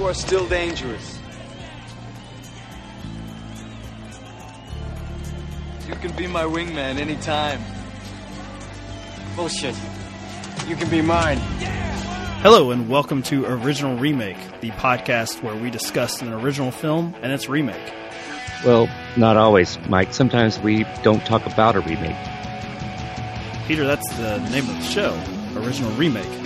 You 0.00 0.06
are 0.06 0.14
still 0.14 0.48
dangerous. 0.48 1.18
You 5.86 5.94
can 5.96 6.16
be 6.16 6.26
my 6.26 6.44
wingman 6.44 6.96
anytime. 6.96 7.60
Bullshit. 9.36 9.74
You 10.66 10.76
can 10.76 10.88
be 10.88 11.02
mine. 11.02 11.36
Hello, 12.40 12.70
and 12.70 12.88
welcome 12.88 13.22
to 13.24 13.44
Original 13.44 13.98
Remake, 13.98 14.38
the 14.62 14.70
podcast 14.70 15.42
where 15.42 15.54
we 15.54 15.68
discuss 15.68 16.22
an 16.22 16.32
original 16.32 16.70
film 16.70 17.14
and 17.20 17.30
its 17.30 17.50
remake. 17.50 17.92
Well, 18.64 18.88
not 19.18 19.36
always, 19.36 19.78
Mike. 19.90 20.14
Sometimes 20.14 20.58
we 20.60 20.84
don't 21.02 21.26
talk 21.26 21.44
about 21.44 21.76
a 21.76 21.80
remake. 21.80 22.16
Peter, 23.66 23.84
that's 23.84 24.10
the 24.14 24.38
name 24.48 24.66
of 24.66 24.76
the 24.76 24.82
show, 24.82 25.12
Original 25.56 25.92
Remake. 25.92 26.40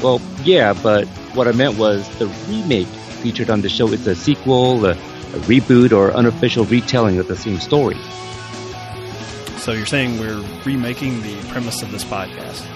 Well, 0.00 0.20
yeah, 0.44 0.74
but 0.80 1.08
what 1.38 1.46
I 1.46 1.52
meant 1.52 1.78
was 1.78 2.06
the 2.18 2.26
remake 2.48 2.88
featured 3.22 3.48
on 3.48 3.60
the 3.60 3.68
show 3.68 3.86
is 3.88 4.04
a 4.08 4.16
sequel, 4.16 4.84
a, 4.84 4.90
a 4.90 5.40
reboot, 5.46 5.92
or 5.92 6.10
unofficial 6.10 6.64
retelling 6.64 7.18
of 7.18 7.28
the 7.28 7.36
same 7.36 7.60
story. 7.60 7.96
So 9.58 9.72
you're 9.72 9.86
saying 9.86 10.18
we're 10.18 10.44
remaking 10.64 11.22
the 11.22 11.36
premise 11.48 11.80
of 11.82 11.92
this 11.92 12.02
podcast? 12.04 12.66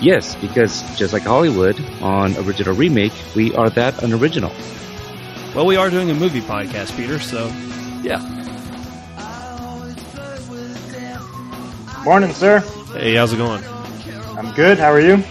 Yes, 0.00 0.36
because 0.36 0.82
just 0.96 1.12
like 1.12 1.22
Hollywood, 1.22 1.80
on 2.00 2.36
Original 2.36 2.74
Remake, 2.74 3.12
we 3.34 3.52
are 3.56 3.68
that 3.70 4.00
unoriginal. 4.02 4.52
Well, 5.54 5.66
we 5.66 5.76
are 5.76 5.90
doing 5.90 6.10
a 6.10 6.14
movie 6.14 6.40
podcast, 6.40 6.96
Peter, 6.96 7.18
so 7.18 7.48
yeah. 8.02 8.20
Morning, 12.04 12.32
sir. 12.32 12.60
Hey, 12.92 13.16
how's 13.16 13.32
it 13.32 13.38
going? 13.38 13.64
I'm 14.36 14.54
good. 14.54 14.78
How 14.78 14.92
are 14.92 15.00
you? 15.00 15.24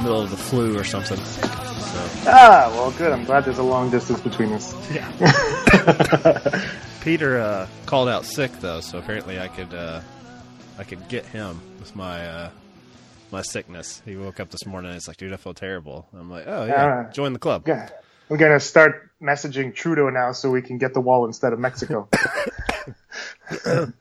Middle 0.00 0.22
of 0.22 0.30
the 0.30 0.36
flu 0.36 0.78
or 0.78 0.84
something. 0.84 1.18
So. 1.18 2.08
Ah, 2.26 2.70
well, 2.74 2.90
good. 2.92 3.12
I'm 3.12 3.24
glad 3.24 3.44
there's 3.44 3.58
a 3.58 3.62
long 3.62 3.90
distance 3.90 4.20
between 4.20 4.52
us. 4.52 4.74
Yeah. 4.90 5.10
Peter 7.02 7.38
uh, 7.38 7.66
called 7.86 8.08
out 8.08 8.24
sick 8.24 8.52
though, 8.60 8.80
so 8.80 8.98
apparently 8.98 9.38
I 9.38 9.48
could 9.48 9.72
uh, 9.74 10.00
I 10.78 10.84
could 10.84 11.06
get 11.08 11.26
him 11.26 11.60
with 11.78 11.94
my 11.94 12.26
uh, 12.26 12.50
my 13.30 13.42
sickness. 13.42 14.00
He 14.04 14.16
woke 14.16 14.40
up 14.40 14.50
this 14.50 14.64
morning 14.66 14.90
and 14.90 14.96
he's 14.96 15.06
like, 15.08 15.16
"Dude, 15.18 15.32
I 15.32 15.36
feel 15.36 15.54
terrible." 15.54 16.06
I'm 16.14 16.30
like, 16.30 16.44
"Oh 16.46 16.64
yeah, 16.64 17.06
Uh, 17.08 17.12
join 17.12 17.32
the 17.32 17.38
club." 17.38 17.64
Yeah. 17.66 17.88
We're 18.30 18.38
gonna 18.38 18.60
start 18.60 19.10
messaging 19.20 19.74
Trudeau 19.74 20.08
now 20.08 20.32
so 20.32 20.50
we 20.50 20.62
can 20.62 20.78
get 20.78 20.94
the 20.94 21.00
wall 21.00 21.26
instead 21.26 21.52
of 21.52 21.58
Mexico. 21.58 22.08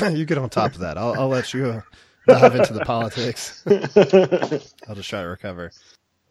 you 0.00 0.24
get 0.24 0.38
on 0.38 0.48
top 0.50 0.72
of 0.72 0.78
that. 0.78 0.96
I'll, 0.96 1.14
I'll 1.20 1.28
let 1.28 1.52
you 1.52 1.66
uh, 1.66 1.80
dive 2.26 2.56
into 2.56 2.72
the 2.72 2.80
politics. 2.84 3.62
I'll 4.88 4.94
just 4.94 5.08
try 5.08 5.22
to 5.22 5.28
recover. 5.28 5.70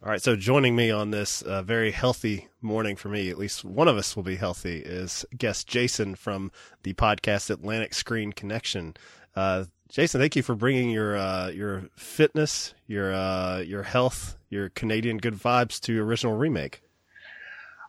All 0.03 0.09
right. 0.09 0.22
So 0.22 0.36
joining 0.36 0.75
me 0.75 0.89
on 0.89 1.11
this 1.11 1.42
uh, 1.44 1.61
very 1.61 1.92
healthy 1.92 2.47
morning 2.61 2.95
for 2.95 3.09
me, 3.09 3.30
at 3.30 3.38
least 3.38 3.64
one 3.64 3.88
of 3.88 3.97
us 3.97 4.16
will 4.16 4.23
be 4.23 4.36
healthy, 4.36 4.80
is 4.80 5.25
guest 5.38 5.67
Jason 5.67 6.16
from 6.16 6.52
the 6.84 6.94
podcast 6.94 7.50
Atlantic 7.50 7.94
Screen 7.94 8.34
Connection. 8.34 8.95
Uh, 9.36 9.66
Jason, 9.89 10.22
thank 10.22 10.36
you 10.36 10.42
for 10.42 10.56
bringing 10.56 10.89
your 10.89 11.17
uh, 11.17 11.50
your 11.50 11.84
fitness, 11.95 12.73
your 12.88 13.14
uh, 13.14 13.59
your 13.59 13.84
health, 13.84 14.38
your 14.50 14.69
Canadian 14.69 15.17
good 15.17 15.36
vibes 15.36 15.80
to 15.81 16.02
original 16.02 16.36
remake. 16.36 16.81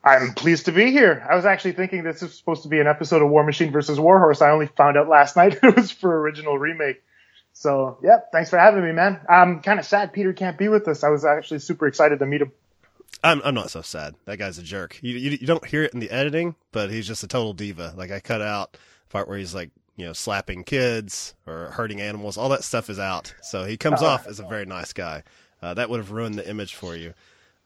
I'm 0.05 0.35
pleased 0.35 0.65
to 0.65 0.73
be 0.73 0.91
here. 0.91 1.25
I 1.31 1.37
was 1.37 1.45
actually 1.47 1.73
thinking 1.73 2.03
this 2.03 2.23
is 2.23 2.37
supposed 2.37 2.65
to 2.65 2.69
be 2.69 2.81
an 2.81 2.89
episode 2.89 3.23
of 3.23 3.31
War 3.31 3.45
Machine 3.45 3.71
versus 3.71 4.01
Warhorse. 4.01 4.43
I 4.43 4.51
only 4.51 4.67
found 4.67 4.97
out 4.97 5.09
last 5.09 5.37
night 5.39 5.59
it 5.63 5.77
was 5.77 5.91
for 5.91 6.21
original 6.21 6.59
remake. 6.59 7.03
So, 7.63 7.97
yeah, 8.03 8.19
thanks 8.33 8.51
for 8.51 8.59
having 8.59 8.83
me, 8.83 8.91
man. 8.91 9.21
I'm 9.29 9.61
kind 9.61 9.79
of 9.79 9.87
sad 9.87 10.13
Peter 10.13 10.33
can't 10.33 10.59
be 10.59 10.67
with 10.67 10.89
us. 10.89 11.05
I 11.05 11.11
was 11.11 11.25
actually 11.25 11.61
super 11.61 11.87
excited 11.87 12.19
to 12.19 12.27
meet 12.27 12.43
him. 12.43 12.51
I'm 13.23 13.41
I'm 13.45 13.55
not 13.55 13.71
so 13.71 13.83
sad. 13.83 14.17
That 14.25 14.39
guy's 14.39 14.59
a 14.59 14.65
jerk. 14.65 14.99
You, 15.01 15.17
you 15.17 15.39
you 15.41 15.47
don't 15.47 15.65
hear 15.65 15.85
it 15.85 15.95
in 15.95 16.01
the 16.01 16.11
editing, 16.11 16.57
but 16.73 16.91
he's 16.91 17.07
just 17.07 17.23
a 17.23 17.29
total 17.29 17.53
diva. 17.53 17.95
Like 17.97 18.11
I 18.11 18.19
cut 18.19 18.43
out 18.43 18.77
part 19.11 19.29
where 19.29 19.39
he's 19.39 19.55
like 19.55 19.71
you 19.95 20.05
know 20.05 20.13
slapping 20.13 20.65
kids 20.65 21.35
or 21.47 21.67
hurting 21.67 22.01
animals. 22.01 22.37
All 22.37 22.49
that 22.49 22.65
stuff 22.65 22.91
is 22.91 22.99
out. 22.99 23.33
So 23.43 23.63
he 23.63 23.77
comes 23.77 24.03
off 24.03 24.27
as 24.27 24.41
a 24.41 24.45
very 24.49 24.67
nice 24.67 24.93
guy. 24.93 25.23
Uh, 25.63 25.75
that 25.75 25.89
would 25.89 25.99
have 25.99 26.11
ruined 26.11 26.35
the 26.35 26.51
image 26.51 26.75
for 26.75 26.97
you. 26.97 27.15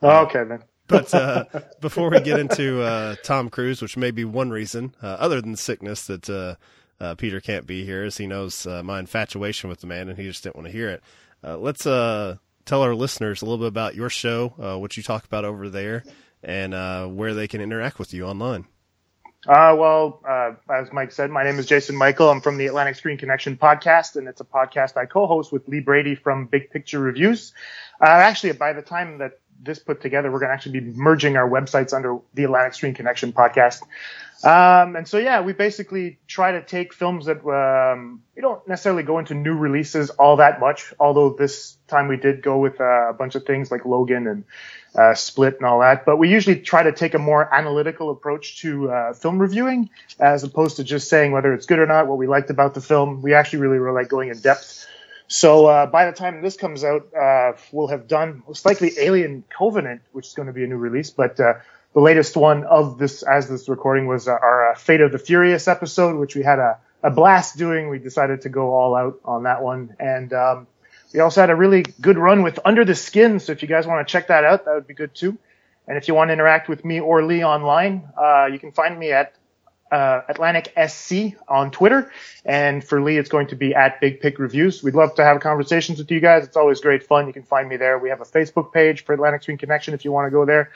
Oh, 0.03 0.25
okay, 0.25 0.45
man. 0.45 0.63
But 0.89 1.15
uh, 1.15 1.47
before 1.81 2.11
we 2.11 2.21
get 2.21 2.39
into 2.39 2.83
uh, 2.83 3.17
Tom 3.23 3.49
Cruise, 3.49 3.81
which 3.81 3.97
may 3.97 4.11
be 4.11 4.27
one 4.27 4.51
reason, 4.51 4.95
uh, 5.03 5.07
other 5.07 5.41
than 5.41 5.57
sickness, 5.57 6.07
that 6.09 6.29
uh, 7.01 7.15
Peter 7.15 7.41
can't 7.41 7.67
be 7.67 7.85
here, 7.85 8.05
as 8.05 8.17
he 8.17 8.27
knows 8.27 8.67
uh, 8.67 8.83
my 8.83 8.99
infatuation 8.99 9.69
with 9.69 9.81
the 9.81 9.87
man, 9.87 10.09
and 10.09 10.19
he 10.19 10.25
just 10.25 10.43
didn't 10.43 10.57
want 10.57 10.67
to 10.67 10.73
hear 10.73 10.89
it. 10.89 11.03
Uh, 11.45 11.57
let's 11.59 11.87
uh, 11.87 12.37
tell 12.65 12.83
our 12.83 12.95
listeners 12.95 13.43
a 13.43 13.45
little 13.45 13.59
bit 13.59 13.69
about 13.69 13.95
your 13.95 14.09
show, 14.09 14.55
uh, 14.61 14.79
what 14.79 14.97
you 14.97 15.03
talk 15.03 15.25
about 15.25 15.45
over 15.45 15.69
there, 15.69 16.05
and 16.43 16.75
uh, 16.75 17.07
where 17.07 17.35
they 17.35 17.47
can 17.47 17.61
interact 17.61 17.99
with 17.99 18.15
you 18.15 18.25
online. 18.25 18.67
Well, 19.47 20.23
as 20.69 20.93
Mike 20.93 21.13
said, 21.13 21.31
my 21.31 21.45
name 21.45 21.59
is 21.59 21.67
Jason 21.67 21.95
Michael. 21.95 22.31
I'm 22.31 22.41
from 22.41 22.57
the 22.57 22.67
Atlantic 22.67 22.97
Screen 22.97 23.17
Connection 23.17 23.57
podcast, 23.57 24.17
and 24.17 24.27
it's 24.27 24.41
a 24.41 24.45
podcast 24.45 24.97
I 24.97 25.07
co-host 25.07 25.53
with 25.53 25.69
Lee 25.69 25.81
Brady 25.81 26.17
from 26.17 26.47
Big 26.47 26.71
Picture 26.71 26.99
Reviews. 26.99 27.53
Actually, 28.01 28.55
by 28.55 28.73
the 28.73 28.83
time 28.83 29.19
that 29.19 29.39
this 29.63 29.79
put 29.79 30.01
together, 30.01 30.31
we're 30.31 30.39
going 30.39 30.51
to 30.51 30.55
actually 30.55 30.81
be 30.81 30.93
merging 30.93 31.37
our 31.37 31.49
websites 31.49 31.93
under 31.93 32.19
the 32.35 32.45
Atlantic 32.45 32.75
Screen 32.75 32.95
Connection 32.95 33.33
podcast. 33.33 33.83
Um, 34.45 34.97
and 34.97 35.09
so, 35.09 35.17
yeah, 35.19 35.41
we 35.41 35.55
basically 35.55 36.19
try 36.27 36.53
to 36.53 36.63
take 36.63 36.93
films 36.93 37.27
that 37.27 37.45
um, 37.47 38.23
we 38.35 38.43
don't 38.43 38.67
necessarily 38.69 39.03
go 39.03 39.19
into 39.19 39.35
new 39.35 39.57
releases 39.57 40.11
all 40.11 40.37
that 40.37 40.61
much. 40.61 40.93
Although 41.01 41.31
this 41.31 41.77
time 41.89 42.07
we 42.07 42.17
did 42.17 42.43
go 42.43 42.59
with 42.59 42.81
uh, 42.81 43.09
a 43.09 43.13
bunch 43.15 43.35
of 43.35 43.45
things 43.45 43.71
like 43.71 43.87
Logan 43.87 44.27
and 44.27 44.45
uh, 44.95 45.15
Split 45.15 45.57
and 45.57 45.65
all 45.65 45.81
that. 45.81 46.05
But 46.05 46.19
we 46.19 46.31
usually 46.31 46.61
try 46.61 46.83
to 46.83 46.93
take 46.93 47.15
a 47.15 47.19
more 47.19 47.53
analytical 47.53 48.11
approach 48.11 48.61
to 48.61 48.91
uh, 48.91 49.13
film 49.15 49.39
reviewing, 49.39 49.91
as 50.19 50.45
opposed 50.45 50.77
to 50.77 50.85
just 50.85 51.09
saying 51.09 51.33
whether 51.33 51.55
it's 51.55 51.67
good 51.67 51.79
or 51.79 51.87
not, 51.87 52.07
what 52.07 52.19
we 52.19 52.27
liked 52.27 52.51
about 52.51 52.75
the 52.75 52.81
film. 52.81 53.23
We 53.23 53.35
actually 53.35 53.61
really, 53.61 53.79
really 53.79 53.95
like 53.95 54.09
going 54.09 54.29
in 54.29 54.39
depth. 54.41 54.87
So 55.29 55.67
uh, 55.67 55.87
by 55.87 56.07
the 56.07 56.13
time 56.13 56.43
this 56.43 56.57
comes 56.57 56.85
out, 56.85 57.09
uh, 57.15 57.53
we'll 57.73 57.89
have 57.89 58.07
done 58.07 58.43
most 58.47 58.65
likely 58.65 58.93
Alien 58.99 59.45
Covenant, 59.49 60.03
which 60.13 60.29
is 60.29 60.35
going 60.35 60.47
to 60.47 60.53
be 60.53 60.65
a 60.65 60.67
new 60.67 60.77
release, 60.77 61.11
but 61.11 61.39
uh, 61.41 61.55
the 61.95 62.01
latest 62.01 62.37
one 62.37 62.65
of 62.65 62.99
this, 62.99 63.23
as 63.23 63.49
this 63.49 63.69
recording 63.69 64.07
was 64.07 64.29
uh, 64.29 64.33
our 64.33 64.73
uh, 64.73 64.75
Fate 64.77 65.01
of 65.01 65.13
the 65.13 65.19
Furious 65.19 65.67
episode, 65.67 66.17
which 66.17 66.37
we 66.37 66.43
had 66.43 66.59
a, 66.59 66.79
a 67.03 67.11
blast 67.11 67.57
doing. 67.57 67.89
We 67.89 67.99
decided 67.99 68.43
to 68.43 68.49
go 68.49 68.75
all 68.75 68.95
out 68.95 69.19
on 69.25 69.45
that 69.45 69.63
one, 69.63 69.97
and 69.99 70.33
um, 70.33 70.67
we 71.13 71.21
also 71.21 71.41
had 71.41 71.51
a 71.51 71.57
really 71.57 71.83
good 72.01 72.19
run 72.19 72.43
with 72.43 72.59
Under 72.65 72.85
the 72.85 72.95
Skin. 72.95 73.41
So 73.41 73.53
if 73.53 73.63
you 73.63 73.69
guys 73.69 73.87
want 73.87 74.07
to 74.07 74.13
check 74.13 74.29
that 74.29 74.45
out, 74.45 74.65
that 74.67 74.75
would 74.75 74.87
be 74.87 74.95
good 74.95 75.15
too. 75.15 75.39
And 75.89 75.97
if 75.97 76.09
you 76.09 76.15
want 76.15 76.29
to 76.29 76.33
interact 76.33 76.69
with 76.69 76.85
me 76.85 77.01
or 77.01 77.25
Lee 77.25 77.45
online, 77.45 78.09
uh, 78.17 78.47
you 78.47 78.59
can 78.59 78.73
find 78.73 78.99
me 78.99 79.13
at 79.13 79.35
uh, 79.91 80.23
Atlantic 80.29 80.73
SC 80.89 81.37
on 81.49 81.71
Twitter. 81.71 82.11
And 82.45 82.83
for 82.83 83.01
Lee, 83.01 83.19
it's 83.19 83.29
going 83.29 83.49
to 83.49 83.57
be 83.57 83.75
at 83.75 84.01
Big 84.01 84.21
Pick 84.21 84.39
Reviews. 84.39 84.83
We'd 84.83 84.95
love 84.95 85.15
to 85.17 85.25
have 85.25 85.41
conversations 85.41 85.99
with 85.99 86.11
you 86.11 86.21
guys. 86.21 86.45
It's 86.45 86.57
always 86.57 86.81
great 86.81 87.03
fun. 87.03 87.27
You 87.27 87.33
can 87.33 87.43
find 87.43 87.69
me 87.69 87.77
there. 87.77 87.99
We 87.99 88.09
have 88.09 88.21
a 88.21 88.25
Facebook 88.25 88.73
page 88.73 89.05
for 89.05 89.15
Atlantic 89.15 89.43
Screen 89.43 89.59
Connection 89.59 89.95
if 89.95 90.05
you 90.05 90.13
want 90.13 90.27
to 90.27 90.31
go 90.31 90.45
there. 90.45 90.71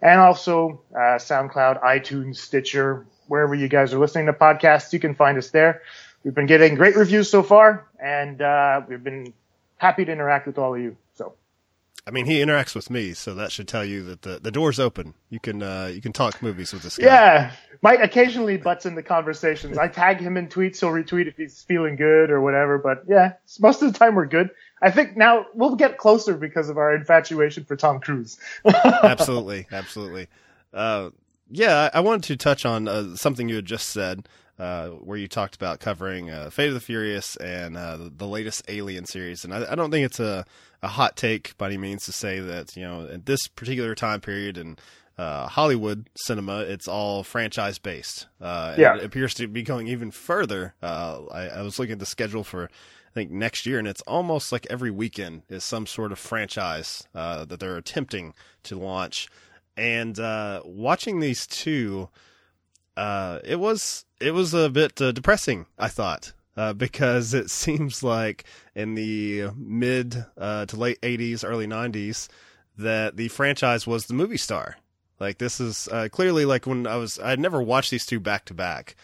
And 0.00 0.20
also 0.20 0.80
uh, 0.94 1.18
SoundCloud, 1.18 1.82
iTunes, 1.82 2.36
Stitcher, 2.36 3.06
wherever 3.28 3.54
you 3.54 3.68
guys 3.68 3.94
are 3.94 3.98
listening 3.98 4.26
to 4.26 4.32
podcasts, 4.32 4.92
you 4.92 4.98
can 4.98 5.14
find 5.14 5.38
us 5.38 5.50
there. 5.50 5.82
We've 6.24 6.34
been 6.34 6.46
getting 6.46 6.74
great 6.74 6.96
reviews 6.96 7.30
so 7.30 7.42
far, 7.42 7.86
and 8.00 8.40
uh, 8.42 8.82
we've 8.88 9.02
been 9.02 9.32
happy 9.78 10.04
to 10.04 10.12
interact 10.12 10.46
with 10.46 10.58
all 10.58 10.74
of 10.74 10.80
you. 10.80 10.96
I 12.04 12.10
mean, 12.10 12.26
he 12.26 12.40
interacts 12.40 12.74
with 12.74 12.90
me, 12.90 13.14
so 13.14 13.32
that 13.34 13.52
should 13.52 13.68
tell 13.68 13.84
you 13.84 14.02
that 14.04 14.22
the, 14.22 14.40
the 14.40 14.50
door's 14.50 14.80
open. 14.80 15.14
You 15.30 15.38
can 15.38 15.62
uh, 15.62 15.90
you 15.92 16.00
can 16.00 16.12
talk 16.12 16.42
movies 16.42 16.72
with 16.72 16.82
this 16.82 16.98
guy. 16.98 17.06
Yeah, 17.06 17.52
Mike 17.80 18.00
occasionally 18.02 18.56
butts 18.56 18.86
into 18.86 19.04
conversations. 19.04 19.78
I 19.78 19.86
tag 19.86 20.18
him 20.18 20.36
in 20.36 20.48
tweets. 20.48 20.80
He'll 20.80 20.90
retweet 20.90 21.28
if 21.28 21.36
he's 21.36 21.62
feeling 21.62 21.94
good 21.94 22.30
or 22.30 22.40
whatever. 22.40 22.78
But 22.78 23.04
yeah, 23.08 23.34
most 23.60 23.82
of 23.82 23.92
the 23.92 23.98
time 23.98 24.16
we're 24.16 24.26
good. 24.26 24.50
I 24.82 24.90
think 24.90 25.16
now 25.16 25.46
we'll 25.54 25.76
get 25.76 25.96
closer 25.96 26.34
because 26.34 26.68
of 26.68 26.76
our 26.76 26.92
infatuation 26.92 27.64
for 27.64 27.76
Tom 27.76 28.00
Cruise. 28.00 28.36
absolutely, 28.64 29.68
absolutely. 29.70 30.26
Uh, 30.74 31.10
yeah, 31.50 31.88
I 31.92 31.98
I 31.98 32.00
wanted 32.00 32.24
to 32.24 32.36
touch 32.36 32.66
on 32.66 32.88
uh, 32.88 33.14
something 33.14 33.48
you 33.48 33.56
had 33.56 33.66
just 33.66 33.90
said, 33.90 34.28
uh, 34.62 34.88
where 34.90 35.18
you 35.18 35.26
talked 35.26 35.56
about 35.56 35.80
covering 35.80 36.30
uh, 36.30 36.48
Fate 36.50 36.68
of 36.68 36.74
the 36.74 36.80
Furious 36.80 37.36
and 37.36 37.76
uh, 37.76 37.96
the, 37.96 38.12
the 38.16 38.26
latest 38.28 38.62
Alien 38.68 39.06
series, 39.06 39.44
and 39.44 39.52
I, 39.52 39.72
I 39.72 39.74
don't 39.74 39.90
think 39.90 40.06
it's 40.06 40.20
a, 40.20 40.44
a 40.82 40.88
hot 40.88 41.16
take 41.16 41.58
by 41.58 41.66
any 41.66 41.78
means 41.78 42.04
to 42.04 42.12
say 42.12 42.38
that 42.38 42.76
you 42.76 42.82
know 42.82 43.08
at 43.12 43.26
this 43.26 43.48
particular 43.48 43.94
time 43.94 44.20
period 44.20 44.56
in 44.56 44.76
uh, 45.18 45.46
Hollywood 45.48 46.08
cinema, 46.14 46.60
it's 46.60 46.86
all 46.86 47.24
franchise 47.24 47.78
based. 47.78 48.28
Uh, 48.40 48.74
Yeah. 48.78 48.96
it 48.96 49.04
appears 49.04 49.34
to 49.34 49.48
be 49.48 49.62
going 49.62 49.88
even 49.88 50.10
further. 50.10 50.74
Uh, 50.82 51.22
I, 51.32 51.42
I 51.48 51.62
was 51.62 51.78
looking 51.78 51.94
at 51.94 51.98
the 51.98 52.06
schedule 52.06 52.44
for. 52.44 52.70
I 53.10 53.14
think 53.14 53.30
next 53.30 53.66
year, 53.66 53.78
and 53.78 53.86
it's 53.86 54.00
almost 54.06 54.52
like 54.52 54.66
every 54.70 54.90
weekend 54.90 55.42
is 55.50 55.64
some 55.64 55.86
sort 55.86 56.12
of 56.12 56.18
franchise 56.18 57.06
uh, 57.14 57.44
that 57.44 57.60
they're 57.60 57.76
attempting 57.76 58.32
to 58.62 58.78
launch. 58.78 59.28
And 59.76 60.18
uh, 60.18 60.62
watching 60.64 61.20
these 61.20 61.46
two, 61.46 62.08
uh, 62.96 63.38
it 63.44 63.58
was 63.58 64.04
it 64.20 64.32
was 64.32 64.54
a 64.54 64.68
bit 64.68 65.00
uh, 65.00 65.12
depressing. 65.12 65.66
I 65.78 65.88
thought 65.88 66.32
uh, 66.56 66.72
because 66.72 67.34
it 67.34 67.50
seems 67.62 68.02
like 68.02 68.44
in 68.74 68.94
the 68.94 69.50
mid 69.56 70.24
uh, 70.36 70.66
to 70.66 70.76
late 70.76 71.00
'80s, 71.00 71.44
early 71.46 71.66
'90s, 71.66 72.28
that 72.78 73.16
the 73.16 73.28
franchise 73.28 73.86
was 73.86 74.06
the 74.06 74.14
movie 74.14 74.36
star. 74.36 74.76
Like 75.20 75.38
this 75.38 75.60
is 75.60 75.88
uh, 75.88 76.08
clearly 76.10 76.44
like 76.44 76.66
when 76.66 76.86
I 76.86 76.96
was 76.96 77.18
I'd 77.18 77.40
never 77.40 77.62
watched 77.62 77.90
these 77.90 78.06
two 78.06 78.20
back 78.20 78.44
to 78.46 78.54
back. 78.54 78.96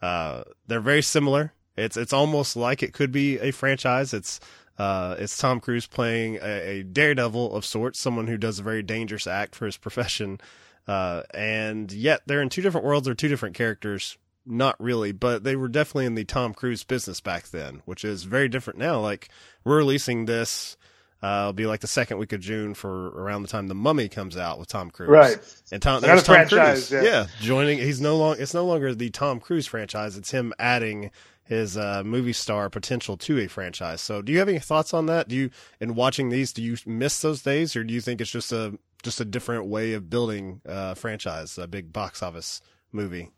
Uh, 0.00 0.44
they're 0.66 0.80
very 0.80 1.02
similar. 1.02 1.52
It's 1.76 1.96
it's 1.96 2.12
almost 2.12 2.56
like 2.56 2.82
it 2.82 2.92
could 2.92 3.12
be 3.12 3.38
a 3.38 3.50
franchise. 3.50 4.14
It's 4.14 4.40
uh, 4.78 5.16
it's 5.18 5.36
Tom 5.36 5.60
Cruise 5.60 5.86
playing 5.86 6.36
a, 6.36 6.80
a, 6.80 6.82
daredevil 6.82 7.54
of 7.54 7.64
sorts, 7.64 7.98
someone 7.98 8.26
who 8.26 8.36
does 8.36 8.58
a 8.58 8.62
very 8.62 8.82
dangerous 8.82 9.26
act 9.26 9.54
for 9.54 9.64
his 9.64 9.78
profession. 9.78 10.38
Uh, 10.86 11.22
and 11.34 11.90
yet 11.92 12.22
they're 12.26 12.42
in 12.42 12.48
two 12.48 12.62
different 12.62 12.86
worlds. 12.86 13.06
They're 13.06 13.14
two 13.14 13.28
different 13.28 13.56
characters. 13.56 14.16
Not 14.48 14.76
really, 14.80 15.10
but 15.10 15.42
they 15.42 15.56
were 15.56 15.66
definitely 15.68 16.06
in 16.06 16.14
the 16.14 16.24
Tom 16.24 16.54
Cruise 16.54 16.84
business 16.84 17.20
back 17.20 17.48
then, 17.48 17.82
which 17.84 18.04
is 18.04 18.22
very 18.22 18.48
different 18.48 18.78
now. 18.78 19.00
Like 19.00 19.28
we're 19.64 19.78
releasing 19.78 20.26
this, 20.26 20.76
uh, 21.20 21.40
it'll 21.40 21.52
be 21.52 21.66
like 21.66 21.80
the 21.80 21.88
second 21.88 22.18
week 22.18 22.32
of 22.32 22.40
June 22.40 22.72
for 22.74 23.08
around 23.08 23.42
the 23.42 23.48
time 23.48 23.66
the 23.66 23.74
Mummy 23.74 24.08
comes 24.08 24.36
out 24.36 24.60
with 24.60 24.68
Tom 24.68 24.90
Cruise. 24.90 25.08
Right. 25.08 25.38
And 25.72 25.82
Tom, 25.82 26.00
there's 26.00 26.22
Tom 26.22 26.46
Cruise. 26.46 26.92
yeah. 26.92 27.26
joining. 27.40 27.78
He's 27.78 28.00
no 28.00 28.16
longer. 28.16 28.40
It's 28.40 28.54
no 28.54 28.64
longer 28.64 28.94
the 28.94 29.10
Tom 29.10 29.40
Cruise 29.40 29.66
franchise. 29.66 30.16
It's 30.16 30.30
him 30.30 30.52
adding 30.60 31.10
his 31.42 31.76
uh, 31.76 32.02
movie 32.04 32.32
star 32.32 32.68
potential 32.68 33.16
to 33.16 33.38
a 33.38 33.46
franchise. 33.46 34.00
So, 34.00 34.20
do 34.20 34.32
you 34.32 34.38
have 34.38 34.48
any 34.48 34.58
thoughts 34.58 34.92
on 34.92 35.06
that? 35.06 35.28
Do 35.28 35.36
you, 35.36 35.50
in 35.80 35.94
watching 35.94 36.28
these, 36.28 36.52
do 36.52 36.62
you 36.62 36.76
miss 36.84 37.20
those 37.20 37.42
days, 37.42 37.74
or 37.76 37.82
do 37.82 37.94
you 37.94 38.00
think 38.00 38.20
it's 38.20 38.30
just 38.30 38.52
a 38.52 38.78
just 39.06 39.20
a 39.20 39.24
different 39.24 39.66
way 39.66 39.92
of 39.92 40.10
building 40.10 40.60
a 40.64 40.96
franchise, 40.96 41.56
a 41.58 41.68
big 41.68 41.92
box 41.92 42.22
office 42.22 42.60
movie? 42.90 43.30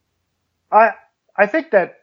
I 0.72 0.92
I 1.36 1.46
think 1.46 1.72
that 1.72 1.98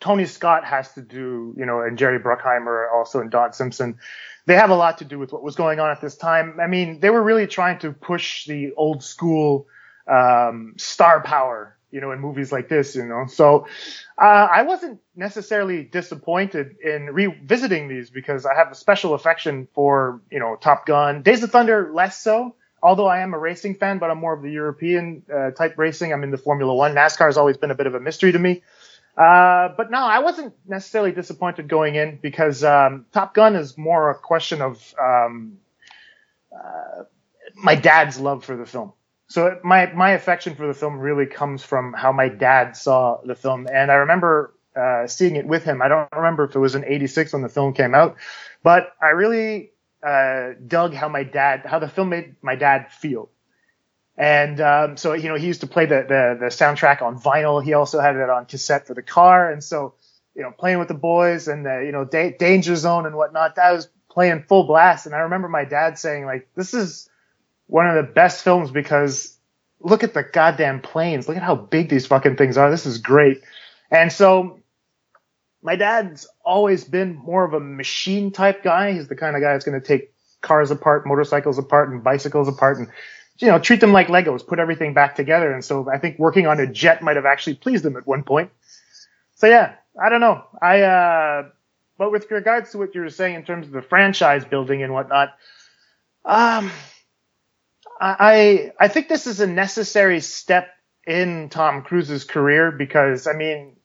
Tony 0.00 0.26
Scott 0.26 0.64
has 0.64 0.92
to 0.92 1.02
do, 1.02 1.54
you 1.58 1.66
know, 1.66 1.80
and 1.80 1.98
Jerry 1.98 2.20
Bruckheimer 2.20 2.90
also 2.92 3.20
and 3.20 3.32
Don 3.32 3.52
Simpson, 3.52 3.98
they 4.46 4.54
have 4.54 4.70
a 4.70 4.76
lot 4.76 4.98
to 4.98 5.04
do 5.04 5.18
with 5.18 5.32
what 5.32 5.42
was 5.42 5.56
going 5.56 5.80
on 5.80 5.90
at 5.90 6.00
this 6.00 6.16
time. 6.16 6.58
I 6.60 6.68
mean, 6.68 7.00
they 7.00 7.10
were 7.10 7.22
really 7.22 7.48
trying 7.48 7.80
to 7.80 7.92
push 7.92 8.46
the 8.46 8.72
old 8.76 9.02
school 9.02 9.66
um, 10.06 10.74
star 10.78 11.20
power, 11.20 11.76
you 11.90 12.00
know, 12.00 12.12
in 12.12 12.20
movies 12.20 12.52
like 12.52 12.68
this, 12.68 12.94
you 12.94 13.04
know. 13.04 13.26
So 13.26 13.66
uh, 14.16 14.48
I 14.50 14.62
wasn't 14.62 15.00
necessarily 15.16 15.82
disappointed 15.82 16.76
in 16.82 17.06
revisiting 17.06 17.88
these 17.88 18.08
because 18.08 18.46
I 18.46 18.54
have 18.54 18.70
a 18.70 18.76
special 18.76 19.14
affection 19.14 19.66
for, 19.74 20.22
you 20.30 20.38
know, 20.38 20.56
Top 20.60 20.86
Gun, 20.86 21.22
Days 21.22 21.42
of 21.42 21.50
Thunder 21.50 21.90
less 21.92 22.22
so. 22.22 22.54
Although 22.82 23.06
I 23.06 23.20
am 23.20 23.34
a 23.34 23.38
racing 23.38 23.74
fan, 23.74 23.98
but 23.98 24.10
I'm 24.10 24.18
more 24.18 24.32
of 24.32 24.42
the 24.42 24.50
European 24.50 25.22
uh, 25.32 25.50
type 25.50 25.74
racing. 25.76 26.12
I'm 26.12 26.22
in 26.22 26.30
the 26.30 26.38
Formula 26.38 26.74
One. 26.74 26.94
NASCAR 26.94 27.26
has 27.26 27.36
always 27.36 27.56
been 27.56 27.70
a 27.70 27.74
bit 27.74 27.86
of 27.86 27.94
a 27.94 28.00
mystery 28.00 28.32
to 28.32 28.38
me. 28.38 28.62
Uh, 29.16 29.70
but 29.76 29.90
no, 29.90 29.98
I 29.98 30.20
wasn't 30.20 30.54
necessarily 30.66 31.10
disappointed 31.10 31.68
going 31.68 31.96
in 31.96 32.20
because 32.22 32.62
um, 32.62 33.06
Top 33.12 33.34
Gun 33.34 33.56
is 33.56 33.76
more 33.76 34.10
a 34.10 34.14
question 34.14 34.62
of 34.62 34.94
um, 35.00 35.58
uh, 36.54 37.02
my 37.56 37.74
dad's 37.74 38.20
love 38.20 38.44
for 38.44 38.56
the 38.56 38.64
film. 38.64 38.92
So 39.26 39.58
my 39.62 39.92
my 39.92 40.12
affection 40.12 40.54
for 40.54 40.66
the 40.66 40.72
film 40.72 40.98
really 40.98 41.26
comes 41.26 41.62
from 41.62 41.92
how 41.92 42.12
my 42.12 42.28
dad 42.28 42.76
saw 42.76 43.20
the 43.24 43.34
film, 43.34 43.66
and 43.70 43.90
I 43.90 43.96
remember 43.96 44.54
uh, 44.74 45.06
seeing 45.06 45.36
it 45.36 45.46
with 45.46 45.64
him. 45.64 45.82
I 45.82 45.88
don't 45.88 46.08
remember 46.14 46.44
if 46.44 46.54
it 46.54 46.58
was 46.58 46.74
in 46.74 46.84
'86 46.84 47.32
when 47.32 47.42
the 47.42 47.48
film 47.48 47.74
came 47.74 47.94
out, 47.94 48.16
but 48.62 48.94
I 49.02 49.08
really 49.08 49.72
uh, 50.02 50.50
dug 50.66 50.94
how 50.94 51.08
my 51.08 51.24
dad, 51.24 51.62
how 51.66 51.78
the 51.78 51.88
film 51.88 52.10
made 52.10 52.36
my 52.42 52.54
dad 52.54 52.92
feel. 52.92 53.30
And 54.16 54.60
um, 54.60 54.96
so, 54.96 55.12
you 55.12 55.28
know, 55.28 55.36
he 55.36 55.46
used 55.46 55.60
to 55.60 55.68
play 55.68 55.86
the, 55.86 56.04
the, 56.08 56.36
the 56.40 56.46
soundtrack 56.46 57.02
on 57.02 57.20
vinyl. 57.20 57.62
He 57.62 57.72
also 57.74 58.00
had 58.00 58.16
it 58.16 58.28
on 58.28 58.46
cassette 58.46 58.86
for 58.86 58.94
the 58.94 59.02
car. 59.02 59.50
And 59.50 59.62
so, 59.62 59.94
you 60.34 60.42
know, 60.42 60.50
playing 60.50 60.80
with 60.80 60.88
the 60.88 60.94
boys 60.94 61.46
and 61.46 61.64
the, 61.64 61.84
you 61.86 61.92
know, 61.92 62.04
da- 62.04 62.36
Danger 62.36 62.74
Zone 62.74 63.06
and 63.06 63.14
whatnot, 63.14 63.54
that 63.56 63.72
was 63.72 63.88
playing 64.10 64.44
full 64.48 64.64
blast. 64.64 65.06
And 65.06 65.14
I 65.14 65.20
remember 65.20 65.48
my 65.48 65.64
dad 65.64 65.98
saying, 65.98 66.26
like, 66.26 66.48
this 66.56 66.74
is 66.74 67.08
one 67.66 67.86
of 67.86 67.94
the 67.94 68.12
best 68.12 68.42
films 68.42 68.72
because 68.72 69.36
look 69.80 70.02
at 70.02 70.14
the 70.14 70.24
goddamn 70.24 70.80
planes. 70.80 71.28
Look 71.28 71.36
at 71.36 71.42
how 71.42 71.54
big 71.54 71.88
these 71.88 72.06
fucking 72.06 72.36
things 72.36 72.56
are. 72.56 72.70
This 72.70 72.86
is 72.86 72.98
great. 72.98 73.42
And 73.90 74.12
so 74.12 74.57
my 75.62 75.76
dad's 75.76 76.26
always 76.44 76.84
been 76.84 77.16
more 77.16 77.44
of 77.44 77.54
a 77.54 77.60
machine 77.60 78.30
type 78.30 78.62
guy. 78.62 78.92
He's 78.92 79.08
the 79.08 79.16
kind 79.16 79.36
of 79.36 79.42
guy 79.42 79.52
that's 79.52 79.64
going 79.64 79.80
to 79.80 79.86
take 79.86 80.12
cars 80.40 80.70
apart, 80.70 81.06
motorcycles 81.06 81.58
apart, 81.58 81.90
and 81.90 82.02
bicycles 82.02 82.48
apart, 82.48 82.78
and 82.78 82.88
you 83.38 83.48
know 83.48 83.58
treat 83.58 83.80
them 83.80 83.92
like 83.92 84.08
Legos, 84.08 84.46
put 84.46 84.58
everything 84.58 84.94
back 84.94 85.16
together. 85.16 85.52
And 85.52 85.64
so 85.64 85.88
I 85.90 85.98
think 85.98 86.18
working 86.18 86.46
on 86.46 86.60
a 86.60 86.66
jet 86.66 87.02
might 87.02 87.16
have 87.16 87.26
actually 87.26 87.54
pleased 87.54 87.84
him 87.84 87.96
at 87.96 88.06
one 88.06 88.22
point. 88.22 88.50
So 89.34 89.46
yeah, 89.46 89.74
I 90.00 90.08
don't 90.08 90.20
know. 90.20 90.44
I 90.62 90.82
uh, 90.82 91.48
but 91.96 92.12
with 92.12 92.30
regards 92.30 92.70
to 92.72 92.78
what 92.78 92.94
you 92.94 93.00
were 93.00 93.10
saying 93.10 93.34
in 93.34 93.44
terms 93.44 93.66
of 93.66 93.72
the 93.72 93.82
franchise 93.82 94.44
building 94.44 94.82
and 94.82 94.92
whatnot, 94.92 95.30
um, 96.24 96.70
I 98.00 98.72
I 98.78 98.88
think 98.88 99.08
this 99.08 99.26
is 99.26 99.40
a 99.40 99.46
necessary 99.46 100.20
step 100.20 100.68
in 101.04 101.48
Tom 101.48 101.82
Cruise's 101.82 102.24
career 102.24 102.70
because 102.70 103.26
I 103.26 103.32
mean 103.32 103.77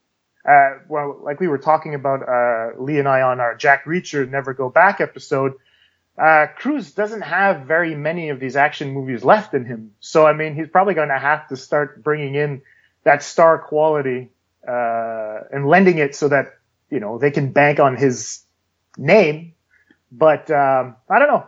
uh, 0.48 0.80
well, 0.88 1.20
like 1.24 1.40
we 1.40 1.48
were 1.48 1.58
talking 1.58 1.96
about, 1.96 2.28
uh, 2.28 2.82
Lee 2.82 3.00
and 3.00 3.08
I 3.08 3.22
on 3.22 3.40
our 3.40 3.56
Jack 3.56 3.86
Reacher 3.86 4.30
Never 4.30 4.54
Go 4.54 4.70
Back 4.70 5.02
episode, 5.02 5.54
uh, 6.18 6.48
Cruise 6.58 6.92
doesn't 6.92 7.22
have 7.22 7.66
very 7.66 7.96
many 7.96 8.30
of 8.30 8.40
these 8.40 8.56
action 8.56 8.92
movies 8.92 9.24
left 9.24 9.54
in 9.54 9.66
him. 9.66 9.92
So, 10.00 10.28
I 10.28 10.34
mean, 10.34 10.56
he's 10.56 10.68
probably 10.68 10.94
going 10.94 11.10
to 11.10 11.18
have 11.18 11.48
to 11.48 11.56
start 11.56 12.04
bringing 12.04 12.36
in 12.36 12.62
that 13.04 13.24
star 13.24 13.58
quality, 13.58 14.30
uh, 14.68 15.40
and 15.52 15.68
lending 15.68 15.98
it 15.98 16.16
so 16.16 16.28
that, 16.30 16.54
you 16.90 17.00
know, 17.00 17.18
they 17.18 17.32
can 17.32 17.52
bank 17.52 17.80
on 17.80 17.98
his 17.98 18.44
name. 18.98 19.54
But, 20.12 20.52
um, 20.52 20.96
I 21.10 21.20
don't 21.20 21.28
know. 21.28 21.48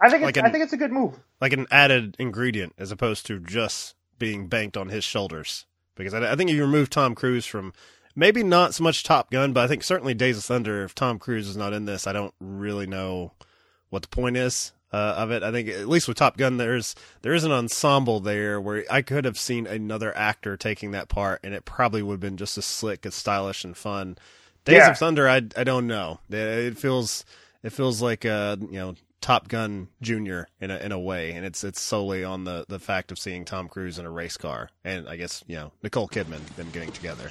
I 0.00 0.10
think 0.10 0.22
Like 0.22 0.30
it's, 0.30 0.38
an- 0.38 0.46
I 0.46 0.50
think 0.50 0.64
it's 0.64 0.72
a 0.72 0.78
good 0.78 0.92
move. 0.92 1.18
Like 1.40 1.52
an 1.52 1.66
added 1.70 2.16
ingredient 2.18 2.74
as 2.78 2.90
opposed 2.90 3.26
to 3.26 3.38
just 3.38 3.94
being 4.18 4.48
banked 4.48 4.76
on 4.76 4.88
his 4.88 5.04
shoulders. 5.04 5.66
Because 5.94 6.14
I, 6.14 6.32
I 6.32 6.36
think 6.36 6.50
if 6.50 6.56
you 6.56 6.64
remove 6.64 6.90
Tom 6.90 7.14
Cruise 7.14 7.46
from 7.46 7.72
maybe 8.14 8.42
not 8.42 8.74
so 8.74 8.84
much 8.84 9.02
Top 9.04 9.30
Gun, 9.30 9.52
but 9.52 9.64
I 9.64 9.66
think 9.68 9.82
certainly 9.82 10.14
Days 10.14 10.38
of 10.38 10.44
Thunder, 10.44 10.84
if 10.84 10.94
Tom 10.94 11.18
Cruise 11.18 11.48
is 11.48 11.56
not 11.56 11.72
in 11.72 11.84
this, 11.84 12.06
I 12.06 12.12
don't 12.12 12.34
really 12.40 12.86
know 12.86 13.32
what 13.90 14.02
the 14.02 14.08
point 14.08 14.36
is 14.36 14.72
uh, 14.92 15.14
of 15.18 15.30
it. 15.30 15.42
I 15.42 15.50
think 15.52 15.68
at 15.68 15.88
least 15.88 16.08
with 16.08 16.16
Top 16.16 16.36
Gun, 16.36 16.56
there's 16.56 16.94
there 17.22 17.34
is 17.34 17.44
an 17.44 17.52
ensemble 17.52 18.20
there 18.20 18.60
where 18.60 18.84
I 18.90 19.02
could 19.02 19.24
have 19.24 19.38
seen 19.38 19.66
another 19.66 20.16
actor 20.16 20.56
taking 20.56 20.90
that 20.92 21.08
part, 21.08 21.40
and 21.44 21.54
it 21.54 21.64
probably 21.64 22.02
would 22.02 22.14
have 22.14 22.20
been 22.20 22.36
just 22.36 22.58
as 22.58 22.64
slick, 22.64 23.04
as 23.06 23.14
stylish, 23.14 23.64
and 23.64 23.76
fun. 23.76 24.16
Days 24.64 24.76
Yeah. 24.78 24.90
of 24.90 24.98
Thunder, 24.98 25.28
I 25.28 25.42
I 25.56 25.64
don't 25.64 25.86
know. 25.86 26.20
It, 26.28 26.76
feels 26.78 27.24
it 27.62 27.70
feels 27.72 28.02
like 28.02 28.24
uh 28.24 28.56
you 28.60 28.78
know 28.78 28.94
Top 29.20 29.48
Gun 29.48 29.88
Junior 30.00 30.48
in 30.60 30.70
a 30.70 30.76
in 30.78 30.92
a 30.92 30.98
way, 30.98 31.32
and 31.32 31.44
it's 31.44 31.62
it's 31.64 31.80
solely 31.80 32.24
on 32.24 32.44
the 32.44 32.64
the 32.68 32.78
fact 32.78 33.12
of 33.12 33.18
seeing 33.18 33.44
Tom 33.44 33.68
Cruise 33.68 33.98
in 33.98 34.06
a 34.06 34.10
race 34.10 34.36
car, 34.36 34.70
and 34.84 35.08
I 35.08 35.16
guess 35.16 35.44
you 35.46 35.56
know 35.56 35.72
Nicole 35.82 36.08
Kidman 36.08 36.44
them 36.56 36.70
getting 36.72 36.92
together. 36.92 37.30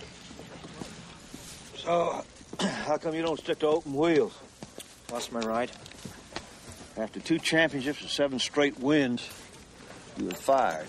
So, 1.84 2.24
how 2.60 2.98
come 2.98 3.16
you 3.16 3.22
don't 3.22 3.40
stick 3.40 3.60
to 3.60 3.68
open 3.68 3.94
wheels? 3.94 4.34
Lost 5.12 5.32
my 5.32 5.40
ride. 5.40 5.72
After 6.98 7.22
two 7.22 7.40
championships 7.40 8.02
and 8.02 8.10
seven 8.10 8.38
straight 8.38 8.78
wins, 8.80 9.28
you 10.18 10.26
were 10.26 10.32
fired. 10.32 10.88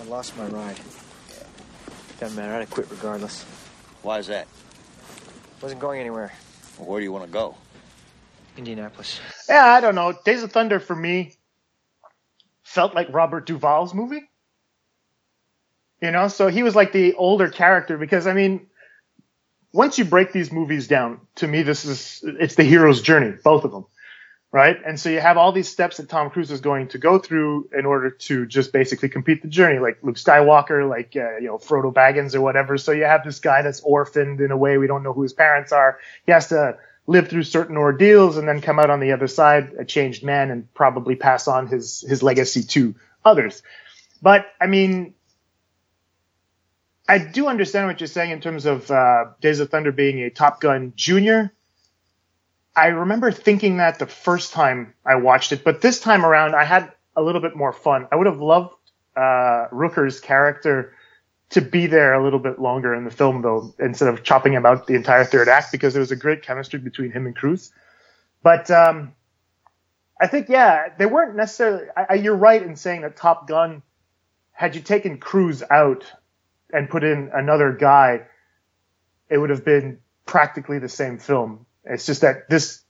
I 0.00 0.04
lost 0.04 0.36
my 0.36 0.46
ride. 0.46 0.78
Doesn't 2.18 2.36
matter. 2.36 2.52
I'd 2.54 2.68
quit 2.68 2.90
regardless. 2.90 3.44
Why 4.02 4.18
is 4.18 4.26
that? 4.26 4.48
Wasn't 5.62 5.80
going 5.80 6.00
anywhere. 6.00 6.32
Well, 6.78 6.88
where 6.88 7.00
do 7.00 7.04
you 7.04 7.12
want 7.12 7.24
to 7.24 7.30
go? 7.30 7.54
Indianapolis. 8.56 9.20
Yeah, 9.48 9.64
I 9.64 9.80
don't 9.80 9.94
know. 9.94 10.14
Days 10.24 10.42
of 10.42 10.50
Thunder 10.50 10.80
for 10.80 10.96
me 10.96 11.34
felt 12.64 12.94
like 12.94 13.06
Robert 13.12 13.46
Duvall's 13.46 13.94
movie. 13.94 14.28
You 16.02 16.10
know, 16.10 16.26
so 16.26 16.48
he 16.48 16.64
was 16.64 16.74
like 16.74 16.92
the 16.92 17.14
older 17.14 17.48
character 17.48 17.96
because 17.96 18.26
I 18.26 18.32
mean, 18.34 18.66
once 19.74 19.98
you 19.98 20.04
break 20.04 20.32
these 20.32 20.52
movies 20.52 20.86
down, 20.86 21.20
to 21.34 21.48
me, 21.48 21.62
this 21.62 21.84
is 21.84 22.20
it's 22.22 22.54
the 22.54 22.62
hero's 22.62 23.02
journey, 23.02 23.36
both 23.42 23.64
of 23.64 23.72
them, 23.72 23.86
right? 24.52 24.78
And 24.86 24.98
so 24.98 25.08
you 25.08 25.18
have 25.18 25.36
all 25.36 25.50
these 25.50 25.68
steps 25.68 25.96
that 25.96 26.08
Tom 26.08 26.30
Cruise 26.30 26.52
is 26.52 26.60
going 26.60 26.88
to 26.88 26.98
go 26.98 27.18
through 27.18 27.70
in 27.76 27.84
order 27.84 28.10
to 28.10 28.46
just 28.46 28.72
basically 28.72 29.08
complete 29.08 29.42
the 29.42 29.48
journey, 29.48 29.80
like 29.80 29.98
Luke 30.02 30.14
Skywalker, 30.14 30.88
like 30.88 31.16
uh, 31.16 31.38
you 31.38 31.48
know 31.48 31.58
Frodo 31.58 31.92
Baggins 31.92 32.36
or 32.36 32.40
whatever. 32.40 32.78
So 32.78 32.92
you 32.92 33.02
have 33.02 33.24
this 33.24 33.40
guy 33.40 33.62
that's 33.62 33.80
orphaned 33.80 34.40
in 34.40 34.52
a 34.52 34.56
way 34.56 34.78
we 34.78 34.86
don't 34.86 35.02
know 35.02 35.12
who 35.12 35.22
his 35.22 35.32
parents 35.32 35.72
are. 35.72 35.98
He 36.24 36.30
has 36.30 36.50
to 36.50 36.78
live 37.08 37.28
through 37.28 37.42
certain 37.42 37.76
ordeals 37.76 38.36
and 38.36 38.46
then 38.46 38.60
come 38.60 38.78
out 38.78 38.90
on 38.90 39.00
the 39.00 39.10
other 39.10 39.26
side 39.26 39.72
a 39.76 39.84
changed 39.84 40.22
man 40.22 40.52
and 40.52 40.72
probably 40.72 41.16
pass 41.16 41.48
on 41.48 41.66
his 41.66 42.04
his 42.08 42.22
legacy 42.22 42.62
to 42.62 42.94
others. 43.24 43.60
But 44.22 44.46
I 44.60 44.68
mean, 44.68 45.14
I 47.06 47.18
do 47.18 47.48
understand 47.48 47.86
what 47.86 48.00
you're 48.00 48.06
saying 48.06 48.30
in 48.30 48.40
terms 48.40 48.64
of 48.64 48.90
uh, 48.90 49.26
Days 49.40 49.60
of 49.60 49.70
Thunder 49.70 49.92
being 49.92 50.20
a 50.20 50.30
Top 50.30 50.60
Gun 50.60 50.94
Junior. 50.96 51.52
I 52.74 52.88
remember 52.88 53.30
thinking 53.30 53.76
that 53.76 53.98
the 53.98 54.06
first 54.06 54.52
time 54.52 54.94
I 55.04 55.16
watched 55.16 55.52
it, 55.52 55.64
but 55.64 55.80
this 55.80 56.00
time 56.00 56.24
around 56.24 56.54
I 56.54 56.64
had 56.64 56.92
a 57.14 57.22
little 57.22 57.40
bit 57.40 57.54
more 57.54 57.72
fun. 57.72 58.08
I 58.10 58.16
would 58.16 58.26
have 58.26 58.40
loved 58.40 58.74
uh, 59.16 59.68
Rooker's 59.70 60.18
character 60.18 60.94
to 61.50 61.60
be 61.60 61.86
there 61.86 62.14
a 62.14 62.24
little 62.24 62.38
bit 62.38 62.58
longer 62.58 62.94
in 62.94 63.04
the 63.04 63.10
film, 63.10 63.42
though, 63.42 63.74
instead 63.78 64.08
of 64.08 64.24
chopping 64.24 64.54
him 64.54 64.66
out 64.66 64.86
the 64.86 64.94
entire 64.94 65.24
third 65.24 65.48
act, 65.48 65.70
because 65.70 65.92
there 65.92 66.00
was 66.00 66.10
a 66.10 66.16
great 66.16 66.42
chemistry 66.42 66.80
between 66.80 67.12
him 67.12 67.26
and 67.26 67.36
Cruise. 67.36 67.70
But 68.42 68.70
um, 68.70 69.14
I 70.20 70.26
think 70.26 70.48
yeah, 70.48 70.88
they 70.98 71.06
weren't 71.06 71.36
necessarily. 71.36 71.84
I, 71.96 72.06
I, 72.10 72.14
you're 72.14 72.34
right 72.34 72.62
in 72.62 72.76
saying 72.76 73.02
that 73.02 73.16
Top 73.16 73.46
Gun, 73.46 73.82
had 74.52 74.74
you 74.74 74.80
taken 74.80 75.18
Cruise 75.18 75.62
out 75.70 76.10
and 76.74 76.90
put 76.90 77.04
in 77.04 77.30
another 77.32 77.72
guy, 77.72 78.22
it 79.30 79.38
would 79.38 79.50
have 79.50 79.64
been 79.64 80.00
practically 80.26 80.80
the 80.80 80.88
same 80.88 81.18
film. 81.18 81.66
It's 81.84 82.04
just 82.04 82.22
that 82.22 82.48
this 82.50 82.82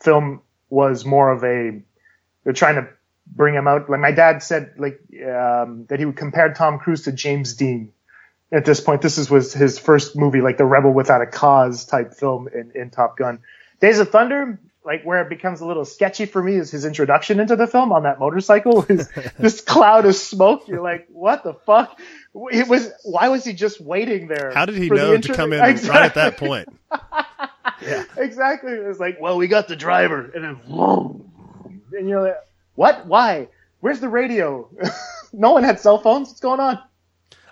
film 0.00 0.40
was 0.70 1.04
more 1.04 1.30
of 1.30 1.44
a 1.44 1.82
they're 2.42 2.52
trying 2.52 2.76
to 2.76 2.88
bring 3.26 3.54
him 3.54 3.68
out. 3.68 3.90
Like 3.90 4.00
my 4.00 4.12
dad 4.12 4.42
said, 4.42 4.74
like 4.78 5.00
um, 5.22 5.84
that 5.88 5.98
he 5.98 6.06
would 6.06 6.16
compare 6.16 6.52
Tom 6.54 6.78
Cruise 6.78 7.02
to 7.02 7.12
James 7.12 7.54
Dean. 7.54 7.92
At 8.52 8.64
this 8.64 8.80
point, 8.80 9.02
this 9.02 9.18
is, 9.18 9.28
was 9.28 9.52
his 9.52 9.78
first 9.78 10.16
movie, 10.16 10.40
like 10.40 10.56
the 10.56 10.64
Rebel 10.64 10.92
Without 10.92 11.20
a 11.20 11.26
Cause 11.26 11.84
type 11.84 12.14
film 12.14 12.48
in, 12.48 12.70
in 12.80 12.90
Top 12.90 13.18
Gun. 13.18 13.40
Days 13.80 13.98
of 13.98 14.10
Thunder, 14.10 14.60
like 14.86 15.02
where 15.02 15.20
it 15.20 15.28
becomes 15.28 15.60
a 15.60 15.66
little 15.66 15.84
sketchy 15.84 16.26
for 16.26 16.40
me 16.40 16.54
is 16.54 16.70
his 16.70 16.84
introduction 16.84 17.40
into 17.40 17.56
the 17.56 17.66
film 17.66 17.90
on 17.90 18.04
that 18.04 18.20
motorcycle. 18.20 18.82
His, 18.88 19.10
this 19.36 19.60
cloud 19.60 20.06
of 20.06 20.14
smoke. 20.14 20.68
You're 20.68 20.80
like, 20.80 21.08
what 21.10 21.42
the 21.42 21.54
fuck? 21.54 21.98
It 22.52 22.68
was. 22.68 22.90
Why 23.04 23.28
was 23.28 23.44
he 23.44 23.52
just 23.52 23.80
waiting 23.80 24.28
there? 24.28 24.52
How 24.52 24.66
did 24.66 24.76
he 24.76 24.90
know 24.90 25.14
intro- 25.14 25.32
to 25.32 25.36
come 25.36 25.52
in 25.52 25.64
exactly. 25.64 25.90
right 25.90 26.04
at 26.04 26.14
that 26.14 26.36
point? 26.36 26.68
yeah, 27.82 28.04
exactly. 28.16 28.72
It 28.72 28.86
was 28.86 29.00
like, 29.00 29.18
well, 29.20 29.38
we 29.38 29.48
got 29.48 29.68
the 29.68 29.76
driver, 29.76 30.30
and 30.34 30.44
then, 30.44 30.54
whoa, 30.66 31.24
and 31.92 32.08
you're 32.08 32.22
like, 32.22 32.36
what? 32.74 33.06
Why? 33.06 33.48
Where's 33.80 34.00
the 34.00 34.08
radio? 34.08 34.68
no 35.32 35.52
one 35.52 35.64
had 35.64 35.80
cell 35.80 35.98
phones. 35.98 36.28
What's 36.28 36.40
going 36.40 36.60
on? 36.60 36.78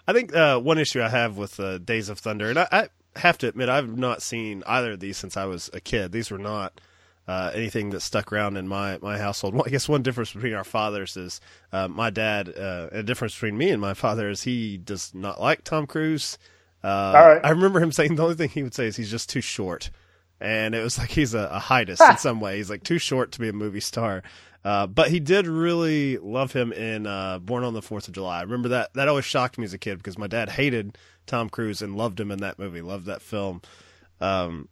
I 0.06 0.12
think 0.12 0.34
uh, 0.34 0.60
one 0.60 0.78
issue 0.78 1.00
I 1.00 1.08
have 1.08 1.38
with 1.38 1.58
uh, 1.58 1.78
Days 1.78 2.10
of 2.10 2.18
Thunder, 2.18 2.50
and 2.50 2.58
I, 2.58 2.68
I, 2.70 2.88
have 3.16 3.38
to 3.38 3.48
admit, 3.48 3.68
I've 3.68 3.96
not 3.96 4.22
seen 4.22 4.62
either 4.66 4.92
of 4.92 5.00
these 5.00 5.16
since 5.16 5.36
I 5.36 5.46
was 5.46 5.70
a 5.72 5.80
kid. 5.80 6.12
These 6.12 6.30
were 6.30 6.38
not 6.38 6.80
uh, 7.26 7.50
anything 7.54 7.90
that 7.90 8.00
stuck 8.00 8.32
around 8.32 8.56
in 8.56 8.68
my, 8.68 8.98
my 9.00 9.18
household. 9.18 9.54
Well, 9.54 9.64
I 9.66 9.70
guess 9.70 9.88
one 9.88 10.02
difference 10.02 10.32
between 10.32 10.54
our 10.54 10.64
fathers 10.64 11.16
is 11.16 11.40
uh, 11.72 11.88
my 11.88 12.10
dad, 12.10 12.48
uh, 12.56 12.88
a 12.92 13.02
difference 13.02 13.34
between 13.34 13.56
me 13.56 13.70
and 13.70 13.80
my 13.80 13.94
father 13.94 14.28
is 14.28 14.42
he 14.42 14.76
does 14.76 15.14
not 15.14 15.40
like 15.40 15.64
Tom 15.64 15.86
Cruise. 15.86 16.38
Uh, 16.82 16.88
All 17.16 17.28
right. 17.28 17.40
I 17.42 17.50
remember 17.50 17.80
him 17.80 17.92
saying 17.92 18.16
the 18.16 18.22
only 18.22 18.34
thing 18.34 18.50
he 18.50 18.62
would 18.62 18.74
say 18.74 18.86
is 18.86 18.96
he's 18.96 19.10
just 19.10 19.30
too 19.30 19.40
short. 19.40 19.90
And 20.40 20.74
it 20.74 20.82
was 20.82 20.98
like 20.98 21.10
he's 21.10 21.34
a, 21.34 21.48
a 21.50 21.58
hiatus 21.58 22.00
in 22.00 22.18
some 22.18 22.40
way. 22.40 22.56
He's 22.58 22.70
like 22.70 22.82
too 22.82 22.98
short 22.98 23.32
to 23.32 23.40
be 23.40 23.48
a 23.48 23.52
movie 23.52 23.80
star. 23.80 24.22
Uh, 24.64 24.86
but 24.86 25.10
he 25.10 25.20
did 25.20 25.46
really 25.46 26.16
love 26.18 26.52
him 26.52 26.72
in 26.72 27.06
uh, 27.06 27.38
Born 27.38 27.64
on 27.64 27.74
the 27.74 27.82
Fourth 27.82 28.08
of 28.08 28.14
July. 28.14 28.38
I 28.38 28.42
remember 28.42 28.70
that 28.70 28.94
that 28.94 29.08
always 29.08 29.26
shocked 29.26 29.58
me 29.58 29.64
as 29.64 29.74
a 29.74 29.78
kid 29.78 29.98
because 29.98 30.16
my 30.16 30.26
dad 30.26 30.48
hated 30.48 30.96
Tom 31.26 31.50
Cruise 31.50 31.82
and 31.82 31.96
loved 31.96 32.18
him 32.18 32.30
in 32.30 32.38
that 32.40 32.58
movie, 32.58 32.80
loved 32.80 33.06
that 33.06 33.20
film. 33.20 33.60
Um, 34.20 34.68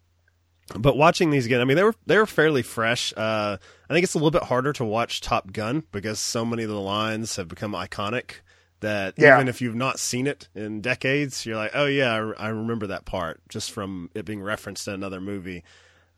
but 0.76 0.96
watching 0.96 1.30
these 1.30 1.46
again, 1.46 1.60
I 1.60 1.64
mean, 1.64 1.76
they 1.76 1.82
were 1.82 1.94
they 2.06 2.16
were 2.16 2.26
fairly 2.26 2.62
fresh. 2.62 3.12
Uh, 3.16 3.56
I 3.88 3.92
think 3.92 4.04
it's 4.04 4.14
a 4.14 4.18
little 4.18 4.30
bit 4.30 4.44
harder 4.44 4.72
to 4.74 4.84
watch 4.84 5.20
Top 5.20 5.52
Gun 5.52 5.84
because 5.92 6.18
so 6.18 6.44
many 6.44 6.62
of 6.62 6.70
the 6.70 6.80
lines 6.80 7.36
have 7.36 7.48
become 7.48 7.72
iconic. 7.72 8.36
That 8.80 9.14
yeah. 9.16 9.36
even 9.36 9.48
if 9.48 9.60
you've 9.60 9.76
not 9.76 10.00
seen 10.00 10.26
it 10.26 10.48
in 10.56 10.80
decades, 10.80 11.46
you're 11.46 11.56
like, 11.56 11.70
oh 11.74 11.86
yeah, 11.86 12.12
I, 12.12 12.46
I 12.46 12.48
remember 12.48 12.88
that 12.88 13.04
part 13.04 13.40
just 13.48 13.70
from 13.70 14.10
it 14.14 14.24
being 14.24 14.42
referenced 14.42 14.88
in 14.88 14.94
another 14.94 15.20
movie. 15.20 15.62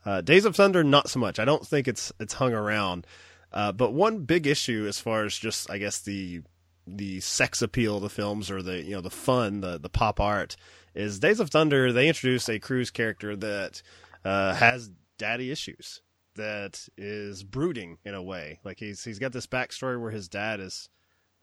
Uh, 0.06 0.20
Days 0.20 0.44
of 0.44 0.56
Thunder, 0.56 0.84
not 0.84 1.08
so 1.10 1.18
much. 1.18 1.38
I 1.38 1.44
don't 1.44 1.66
think 1.66 1.88
it's 1.88 2.12
it's 2.20 2.34
hung 2.34 2.52
around. 2.52 3.06
Uh, 3.52 3.72
but 3.72 3.92
one 3.92 4.20
big 4.20 4.46
issue, 4.46 4.86
as 4.88 4.98
far 4.98 5.24
as 5.24 5.36
just 5.36 5.70
I 5.70 5.78
guess 5.78 6.00
the 6.00 6.42
the 6.86 7.20
sex 7.20 7.62
appeal 7.62 7.96
of 7.96 8.02
the 8.02 8.08
films 8.08 8.50
or 8.50 8.62
the 8.62 8.82
you 8.82 8.92
know 8.92 9.00
the 9.00 9.10
fun, 9.10 9.60
the 9.60 9.78
the 9.78 9.88
pop 9.88 10.20
art, 10.20 10.56
is 10.94 11.18
Days 11.18 11.40
of 11.40 11.50
Thunder. 11.50 11.92
They 11.92 12.08
introduced 12.08 12.48
a 12.48 12.58
Cruise 12.58 12.90
character 12.90 13.36
that 13.36 13.82
uh, 14.24 14.54
has 14.54 14.90
daddy 15.18 15.50
issues, 15.50 16.02
that 16.36 16.88
is 16.96 17.44
brooding 17.44 17.98
in 18.04 18.14
a 18.14 18.22
way. 18.22 18.60
Like 18.64 18.78
he's 18.78 19.04
he's 19.04 19.18
got 19.18 19.32
this 19.32 19.46
backstory 19.46 20.00
where 20.00 20.10
his 20.10 20.28
dad 20.28 20.60
has 20.60 20.88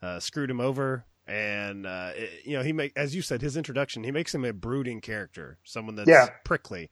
uh, 0.02 0.20
screwed 0.20 0.50
him 0.50 0.60
over, 0.60 1.06
and 1.28 1.86
uh, 1.86 2.12
it, 2.16 2.46
you 2.46 2.58
know 2.58 2.64
he 2.64 2.74
make 2.74 2.94
as 2.96 3.16
you 3.16 3.22
said 3.22 3.42
his 3.42 3.56
introduction 3.56 4.04
he 4.04 4.12
makes 4.12 4.34
him 4.34 4.46
a 4.46 4.54
brooding 4.54 5.02
character, 5.02 5.58
someone 5.64 5.96
that's 5.96 6.10
yeah. 6.10 6.28
prickly. 6.44 6.90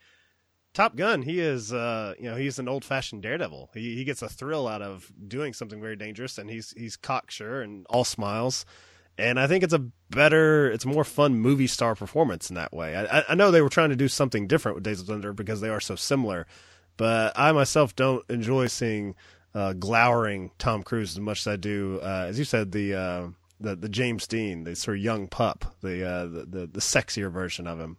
Top 0.72 0.96
Gun, 0.96 1.24
he 1.24 1.40
is, 1.40 1.74
uh, 1.74 2.14
you 2.20 2.30
know, 2.30 2.36
he's 2.36 2.60
an 2.60 2.70
old-fashioned 2.70 3.24
daredevil. 3.24 3.72
He 3.74 3.96
he 3.96 4.04
gets 4.04 4.22
a 4.22 4.30
thrill 4.30 4.68
out 4.68 4.84
of 4.84 5.12
doing 5.28 5.52
something 5.52 5.82
very 5.82 5.96
dangerous, 5.96 6.38
and 6.38 6.48
he's 6.48 6.76
he's 6.78 6.96
cocksure 6.96 7.62
and 7.64 7.88
all 7.90 8.04
smiles. 8.04 8.66
And 9.20 9.40
I 9.40 9.48
think 9.48 9.64
it's 9.64 9.74
a 9.74 9.86
better, 10.10 10.72
it's 10.72 10.86
more 10.86 11.04
fun 11.04 11.40
movie 11.40 11.68
star 11.68 11.96
performance 11.96 12.50
in 12.50 12.56
that 12.56 12.74
way. 12.74 12.96
I, 12.96 13.24
I 13.30 13.36
know 13.36 13.52
they 13.52 13.62
were 13.62 13.70
trying 13.70 13.90
to 13.90 13.96
do 13.96 14.08
something 14.08 14.48
different 14.48 14.76
with 14.76 14.84
Days 14.84 15.02
of 15.02 15.08
Thunder 15.08 15.34
because 15.34 15.62
they 15.62 15.70
are 15.70 15.82
so 15.82 15.96
similar, 15.96 16.48
but 16.98 17.34
I 17.36 17.52
myself 17.52 17.96
don't 17.96 18.24
enjoy 18.30 18.68
seeing 18.68 19.16
uh, 19.54 19.74
glowering 19.74 20.52
Tom 20.58 20.84
Cruise 20.84 21.12
as 21.12 21.20
much 21.20 21.42
as 21.42 21.48
I 21.48 21.56
do, 21.56 22.00
uh, 22.02 22.26
as 22.28 22.38
you 22.38 22.46
said, 22.46 22.72
the 22.72 22.94
uh, 22.94 23.28
the 23.60 23.76
the 23.76 23.90
James 23.90 24.28
Dean, 24.28 24.64
the 24.64 24.76
sort 24.76 24.98
of 24.98 25.04
young 25.04 25.28
pup, 25.28 25.76
the 25.82 26.08
uh, 26.08 26.26
the, 26.26 26.46
the 26.46 26.68
the 26.68 26.80
sexier 26.80 27.32
version 27.32 27.68
of 27.68 27.80
him. 27.80 27.98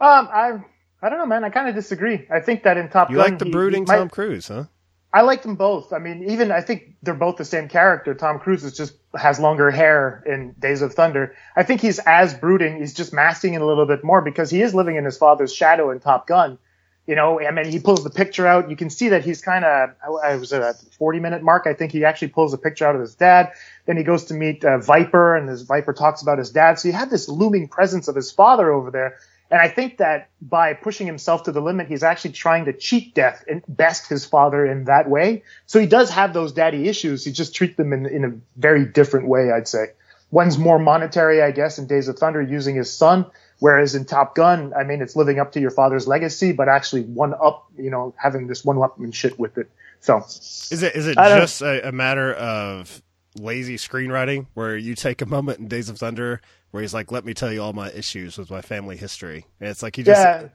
Um, 0.00 0.28
I 0.32 0.60
I 1.00 1.08
don't 1.08 1.18
know, 1.18 1.26
man. 1.26 1.44
I 1.44 1.50
kind 1.50 1.68
of 1.68 1.74
disagree. 1.74 2.26
I 2.30 2.40
think 2.40 2.62
that 2.64 2.76
in 2.76 2.88
Top 2.88 3.10
you 3.10 3.16
Gun, 3.16 3.30
like 3.30 3.38
the 3.38 3.46
brooding 3.46 3.86
he, 3.86 3.92
he 3.92 3.96
Tom 3.96 4.04
might, 4.04 4.12
Cruise, 4.12 4.48
huh? 4.48 4.64
I 5.14 5.20
like 5.22 5.42
them 5.42 5.56
both. 5.56 5.92
I 5.92 5.98
mean, 5.98 6.30
even 6.30 6.50
I 6.50 6.62
think 6.62 6.96
they're 7.02 7.12
both 7.12 7.36
the 7.36 7.44
same 7.44 7.68
character. 7.68 8.14
Tom 8.14 8.38
Cruise 8.38 8.64
is 8.64 8.74
just 8.74 8.94
has 9.14 9.38
longer 9.38 9.70
hair 9.70 10.22
in 10.24 10.52
Days 10.58 10.80
of 10.80 10.94
Thunder. 10.94 11.36
I 11.54 11.64
think 11.64 11.82
he's 11.82 11.98
as 11.98 12.32
brooding. 12.32 12.78
He's 12.78 12.94
just 12.94 13.12
masking 13.12 13.52
it 13.52 13.60
a 13.60 13.66
little 13.66 13.84
bit 13.84 14.02
more 14.02 14.22
because 14.22 14.48
he 14.48 14.62
is 14.62 14.74
living 14.74 14.96
in 14.96 15.04
his 15.04 15.18
father's 15.18 15.54
shadow 15.54 15.90
in 15.90 16.00
Top 16.00 16.26
Gun. 16.26 16.58
You 17.06 17.16
know, 17.16 17.40
I 17.40 17.50
mean, 17.50 17.66
he 17.66 17.78
pulls 17.78 18.04
the 18.04 18.10
picture 18.10 18.46
out. 18.46 18.70
You 18.70 18.76
can 18.76 18.88
see 18.88 19.08
that 19.08 19.24
he's 19.24 19.42
kind 19.42 19.64
of, 19.64 19.90
I 20.24 20.36
was 20.36 20.52
at 20.52 20.62
a 20.62 20.72
40 20.98 21.18
minute 21.18 21.42
mark. 21.42 21.66
I 21.66 21.74
think 21.74 21.92
he 21.92 22.04
actually 22.04 22.28
pulls 22.28 22.54
a 22.54 22.58
picture 22.58 22.86
out 22.86 22.94
of 22.94 23.00
his 23.00 23.16
dad. 23.16 23.52
Then 23.86 23.96
he 23.96 24.04
goes 24.04 24.26
to 24.26 24.34
meet 24.34 24.64
uh, 24.64 24.78
Viper 24.78 25.36
and 25.36 25.48
his 25.48 25.62
Viper 25.62 25.92
talks 25.92 26.22
about 26.22 26.38
his 26.38 26.50
dad. 26.50 26.78
So 26.78 26.88
you 26.88 26.94
have 26.94 27.10
this 27.10 27.28
looming 27.28 27.68
presence 27.68 28.06
of 28.08 28.14
his 28.14 28.30
father 28.30 28.72
over 28.72 28.90
there 28.90 29.18
and 29.52 29.60
I 29.60 29.68
think 29.68 29.98
that 29.98 30.30
by 30.40 30.72
pushing 30.72 31.06
himself 31.06 31.42
to 31.42 31.52
the 31.52 31.60
limit, 31.60 31.86
he's 31.86 32.02
actually 32.02 32.32
trying 32.32 32.64
to 32.64 32.72
cheat 32.72 33.14
death 33.14 33.44
and 33.46 33.62
best 33.68 34.08
his 34.08 34.24
father 34.24 34.64
in 34.64 34.84
that 34.84 35.10
way. 35.10 35.42
So 35.66 35.78
he 35.78 35.84
does 35.84 36.08
have 36.08 36.32
those 36.32 36.52
daddy 36.52 36.88
issues. 36.88 37.22
He 37.22 37.32
just 37.32 37.54
treats 37.54 37.76
them 37.76 37.92
in, 37.92 38.06
in 38.06 38.24
a 38.24 38.32
very 38.56 38.86
different 38.86 39.28
way, 39.28 39.52
I'd 39.52 39.68
say. 39.68 39.88
One's 40.30 40.56
more 40.56 40.78
monetary, 40.78 41.42
I 41.42 41.50
guess, 41.50 41.78
in 41.78 41.86
Days 41.86 42.08
of 42.08 42.18
Thunder, 42.18 42.40
using 42.40 42.76
his 42.76 42.90
son. 42.90 43.26
Whereas 43.58 43.94
in 43.94 44.06
Top 44.06 44.34
Gun, 44.34 44.72
I 44.74 44.84
mean, 44.84 45.02
it's 45.02 45.16
living 45.16 45.38
up 45.38 45.52
to 45.52 45.60
your 45.60 45.70
father's 45.70 46.08
legacy, 46.08 46.52
but 46.52 46.70
actually 46.70 47.02
one 47.02 47.34
up, 47.34 47.70
you 47.76 47.90
know, 47.90 48.14
having 48.16 48.46
this 48.46 48.64
one 48.64 48.78
upmanship 48.78 49.38
with 49.38 49.58
it. 49.58 49.70
So 50.00 50.24
is 50.24 50.82
it, 50.82 50.96
is 50.96 51.06
it 51.06 51.16
just 51.16 51.60
a, 51.60 51.88
a 51.88 51.92
matter 51.92 52.32
of 52.32 53.02
lazy 53.38 53.76
screenwriting 53.76 54.46
where 54.54 54.76
you 54.76 54.94
take 54.94 55.22
a 55.22 55.26
moment 55.26 55.58
in 55.58 55.68
Days 55.68 55.88
of 55.88 55.98
Thunder 55.98 56.40
where 56.70 56.82
he's 56.82 56.94
like, 56.94 57.12
"Let 57.12 57.24
me 57.24 57.34
tell 57.34 57.52
you 57.52 57.62
all 57.62 57.72
my 57.72 57.90
issues 57.90 58.38
with 58.38 58.50
my 58.50 58.60
family 58.60 58.96
history." 58.96 59.46
And 59.60 59.68
it's 59.68 59.82
like 59.82 59.96
he 59.96 60.02
just 60.02 60.20
yeah. 60.20 60.48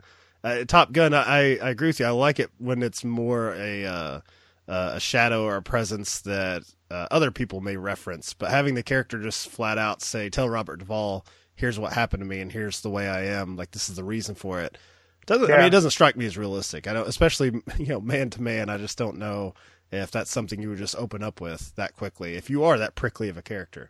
uh, 0.44 0.66
Top 0.66 0.92
Gun. 0.92 1.14
I, 1.14 1.58
I 1.58 1.70
agree 1.70 1.88
with 1.88 2.00
you. 2.00 2.06
I 2.06 2.12
like 2.12 2.40
it 2.40 2.50
when 2.58 2.84
it's 2.84 3.04
more 3.04 3.54
a 3.54 3.86
uh, 3.86 4.22
uh, 4.68 4.92
a 4.96 5.00
shadow 5.00 5.44
or 5.44 5.56
a 5.56 5.62
presence 5.62 6.22
that 6.22 6.64
uh, 6.92 7.08
other 7.12 7.32
people 7.32 7.62
may 7.62 7.78
reference, 7.78 8.34
but 8.34 8.50
having 8.50 8.76
the 8.76 8.84
character 8.84 9.22
just 9.22 9.50
flat 9.50 9.78
out 9.78 10.02
say, 10.02 10.30
"Tell 10.30 10.50
Robert 10.50 10.78
Duvall, 10.78 11.26
here's 11.56 11.80
what 11.80 11.94
happened 11.94 12.22
to 12.22 12.28
me, 12.28 12.40
and 12.40 12.52
here's 12.52 12.82
the 12.82 12.90
way 12.90 13.08
I 13.08 13.26
am. 13.26 13.56
Like 13.56 13.72
this 13.72 13.90
is 13.90 13.96
the 13.96 14.04
reason 14.04 14.36
for 14.36 14.62
it." 14.62 14.78
Doesn't 15.26 15.50
yeah. 15.50 15.56
I 15.56 15.58
mean 15.58 15.68
it 15.68 15.72
doesn't 15.72 15.92
strike 15.92 16.16
me 16.16 16.26
as 16.26 16.38
realistic. 16.38 16.88
I 16.88 16.94
don't, 16.94 17.08
especially 17.08 17.48
you 17.78 17.88
know 17.88 18.02
man 18.02 18.30
to 18.32 18.42
man. 18.42 18.70
I 18.70 18.78
just 18.78 18.98
don't 18.98 19.18
know 19.18 19.54
if 19.92 20.12
that's 20.12 20.32
something 20.32 20.62
you 20.62 20.70
would 20.70 20.78
just 20.78 20.96
open 20.96 21.24
up 21.24 21.42
with 21.42 21.76
that 21.76 21.96
quickly. 21.96 22.36
If 22.36 22.50
you 22.50 22.64
are 22.64 22.78
that 22.78 22.96
prickly 22.96 23.30
of 23.30 23.38
a 23.38 23.42
character. 23.42 23.90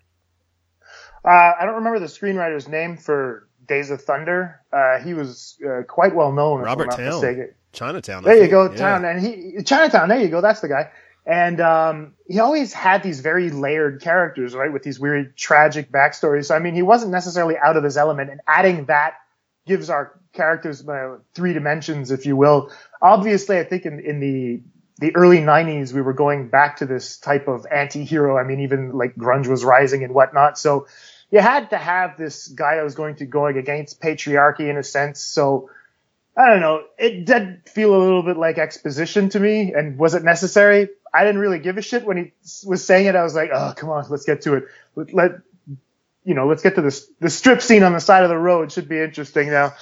Uh, 1.26 1.54
I 1.60 1.66
don't 1.66 1.76
remember 1.76 2.00
the 2.00 2.06
screenwriter's 2.06 2.68
name 2.68 2.98
for 2.98 3.48
Days 3.68 3.90
of 3.90 4.02
Thunder. 4.02 4.62
Uh, 4.72 5.00
he 5.00 5.14
was 5.14 5.58
uh, 5.68 5.84
quite 5.84 6.16
well 6.16 6.32
known. 6.32 6.62
Robert 6.62 6.92
Towne. 6.92 7.50
Chinatown. 7.74 8.24
There 8.24 8.42
you 8.42 8.48
go, 8.48 8.72
yeah. 8.72 8.78
Towne, 8.78 9.06
and 9.06 9.22
he 9.22 9.64
Chinatown. 9.64 10.10
There 10.10 10.20
you 10.20 10.30
go. 10.30 10.42
That's 10.42 10.62
the 10.62 10.70
guy. 10.70 10.90
And 11.26 11.60
um, 11.60 12.14
he 12.28 12.40
always 12.40 12.72
had 12.72 13.04
these 13.04 13.20
very 13.20 13.50
layered 13.50 14.02
characters, 14.02 14.56
right, 14.56 14.72
with 14.72 14.84
these 14.84 15.00
weird 15.00 15.36
tragic 15.36 15.92
backstories. 15.92 16.46
So 16.46 16.56
I 16.56 16.60
mean, 16.60 16.74
he 16.74 16.82
wasn't 16.82 17.12
necessarily 17.12 17.56
out 17.58 17.76
of 17.76 17.84
his 17.84 17.98
element, 17.98 18.30
and 18.32 18.40
adding 18.48 18.86
that 18.86 19.16
gives 19.68 19.90
our 19.90 20.18
characters 20.34 20.88
uh, 20.88 21.18
three 21.36 21.54
dimensions, 21.54 22.12
if 22.12 22.26
you 22.26 22.38
will. 22.38 22.72
Obviously, 23.02 23.60
I 23.60 23.66
think 23.66 23.86
in, 23.86 24.00
in 24.00 24.20
the 24.22 24.62
the 25.00 25.16
early 25.16 25.40
90s, 25.40 25.94
we 25.94 26.02
were 26.02 26.14
going 26.14 26.50
back 26.50 26.78
to 26.78 26.86
this 26.86 27.18
type 27.18 27.48
of 27.48 27.66
anti-hero. 27.72 28.38
I 28.38 28.44
mean, 28.44 28.62
even 28.62 28.94
like 28.94 29.16
grunge 29.16 29.48
was 29.48 29.64
rising 29.64 30.04
and 30.04 30.14
whatnot. 30.14 30.58
So 30.58 30.88
you 31.30 31.40
had 31.40 31.70
to 31.70 31.78
have 31.78 32.18
this 32.18 32.48
guy 32.48 32.78
that 32.78 32.84
was 32.84 32.96
going 32.96 33.16
to 33.18 33.26
going 33.26 33.58
against 33.58 34.02
patriarchy 34.02 34.70
in 34.70 34.78
a 34.78 34.84
sense. 34.84 35.20
So 35.20 35.70
I 36.36 36.48
don't 36.48 36.62
know. 36.62 36.84
It 36.98 37.26
did 37.26 37.68
feel 37.68 37.96
a 37.96 38.02
little 38.02 38.24
bit 38.24 38.38
like 38.38 38.58
exposition 38.58 39.30
to 39.30 39.40
me. 39.40 39.74
And 39.74 39.98
was 39.98 40.14
it 40.16 40.24
necessary? 40.24 40.90
I 41.14 41.24
didn't 41.24 41.42
really 41.42 41.60
give 41.60 41.78
a 41.78 41.82
shit 41.82 42.06
when 42.06 42.18
he 42.18 42.34
was 42.66 42.84
saying 42.84 43.08
it. 43.08 43.16
I 43.16 43.24
was 43.24 43.36
like, 43.36 43.50
oh, 43.54 43.74
come 43.76 43.90
on, 43.90 44.06
let's 44.10 44.26
get 44.26 44.42
to 44.44 44.56
it. 44.56 44.66
Let, 44.96 45.14
let 45.14 45.32
you 46.24 46.34
know, 46.34 46.48
let's 46.48 46.62
get 46.62 46.76
to 46.76 46.82
this, 46.82 47.08
the 47.20 47.30
strip 47.30 47.62
scene 47.62 47.84
on 47.84 47.94
the 47.94 48.00
side 48.00 48.24
of 48.24 48.30
the 48.30 48.38
road 48.38 48.72
should 48.72 48.90
be 48.90 49.00
interesting 49.00 49.50
now. 49.50 49.74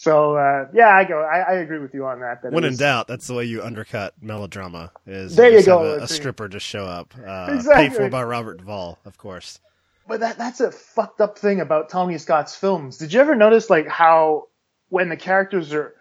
So 0.00 0.34
uh, 0.34 0.68
yeah, 0.72 0.88
I 0.88 1.04
go. 1.04 1.20
I, 1.20 1.40
I 1.40 1.52
agree 1.56 1.78
with 1.78 1.92
you 1.92 2.06
on 2.06 2.20
that. 2.20 2.40
that 2.42 2.52
When 2.52 2.64
it 2.64 2.68
in 2.68 2.76
doubt, 2.76 3.06
that's 3.06 3.26
the 3.26 3.34
way 3.34 3.44
you 3.44 3.62
undercut 3.62 4.14
melodrama. 4.22 4.92
Is 5.06 5.36
There 5.36 5.50
you 5.50 5.56
have 5.56 5.66
go, 5.66 5.82
A, 5.82 6.04
a 6.04 6.08
stripper 6.08 6.48
just 6.48 6.64
show 6.64 6.86
up, 6.86 7.12
uh, 7.18 7.48
Exactly. 7.52 7.88
paid 7.88 7.94
for 7.94 8.08
by 8.08 8.24
Robert 8.24 8.56
Duvall, 8.56 8.98
of 9.04 9.18
course. 9.18 9.60
But 10.08 10.20
that 10.20 10.38
that's 10.38 10.60
a 10.60 10.72
fucked 10.72 11.20
up 11.20 11.38
thing 11.38 11.60
about 11.60 11.90
Tony 11.90 12.16
Scott's 12.16 12.56
films. 12.56 12.96
Did 12.96 13.12
you 13.12 13.20
ever 13.20 13.34
notice 13.34 13.68
like 13.68 13.88
how 13.88 14.48
when 14.88 15.10
the 15.10 15.18
characters 15.18 15.74
are 15.74 15.94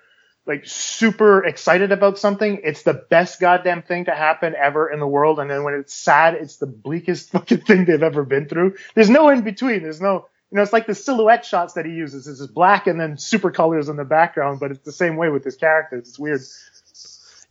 like 0.46 0.66
super 0.66 1.44
excited 1.44 1.92
about 1.92 2.18
something, 2.18 2.62
it's 2.64 2.84
the 2.84 2.94
best 2.94 3.42
goddamn 3.42 3.82
thing 3.82 4.06
to 4.06 4.16
happen 4.16 4.56
ever 4.56 4.90
in 4.90 5.02
the 5.02 5.08
world, 5.08 5.42
and 5.42 5.52
then 5.52 5.66
when 5.66 5.74
it's 5.74 5.94
sad, 5.94 6.36
it's 6.36 6.56
the 6.56 6.68
bleakest 6.68 7.32
fucking 7.34 7.64
thing 7.64 7.84
they've 7.84 8.02
ever 8.02 8.24
been 8.24 8.48
through. 8.48 8.78
There's 8.96 9.10
no 9.10 9.28
in 9.28 9.42
between. 9.42 9.84
There's 9.84 10.00
no 10.00 10.30
you 10.52 10.56
know, 10.56 10.62
it's 10.64 10.74
like 10.74 10.88
the 10.88 10.96
silhouette 10.96 11.46
shots 11.46 11.74
that 11.74 11.86
he 11.86 11.92
uses. 11.92 12.28
It's 12.28 12.40
just 12.40 12.54
black 12.54 12.88
and 12.88 13.00
then 13.00 13.18
super 13.18 13.52
colors 13.52 13.88
in 13.90 13.98
the 13.98 14.06
background, 14.06 14.60
but 14.60 14.72
it's 14.72 14.84
the 14.84 14.92
same 14.92 15.16
way 15.16 15.30
with 15.30 15.44
his 15.44 15.56
characters. 15.56 16.08
It's 16.08 16.20
weird. 16.20 16.42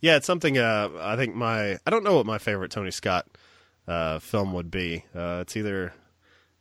Yeah, 0.01 0.15
it's 0.15 0.27
something. 0.27 0.57
Uh, 0.57 0.89
I 0.99 1.15
think 1.15 1.35
my 1.35 1.77
I 1.85 1.89
don't 1.89 2.03
know 2.03 2.15
what 2.15 2.25
my 2.25 2.37
favorite 2.37 2.71
Tony 2.71 2.91
Scott 2.91 3.27
uh, 3.87 4.19
film 4.19 4.53
would 4.53 4.71
be. 4.71 5.03
Uh, 5.15 5.39
it's 5.41 5.57
either 5.57 5.93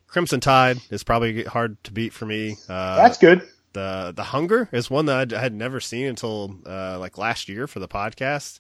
Crimson 0.09 0.41
Tide 0.41 0.79
is 0.91 1.05
probably 1.05 1.45
hard 1.45 1.83
to 1.85 1.93
beat 1.93 2.13
for 2.13 2.27
me. 2.27 2.57
Uh, 2.69 2.97
That's 2.97 3.19
good. 3.19 3.43
the 3.75 4.13
The 4.17 4.25
Hunger 4.25 4.69
is 4.73 4.91
one 4.91 5.07
that 5.07 5.33
I 5.33 5.41
had 5.41 5.55
never 5.55 5.79
seen 5.81 6.07
until 6.07 6.57
uh, 6.67 6.99
like 6.99 7.19
last 7.19 7.49
year 7.49 7.67
for 7.67 7.79
the 7.79 7.89
podcast. 7.89 8.59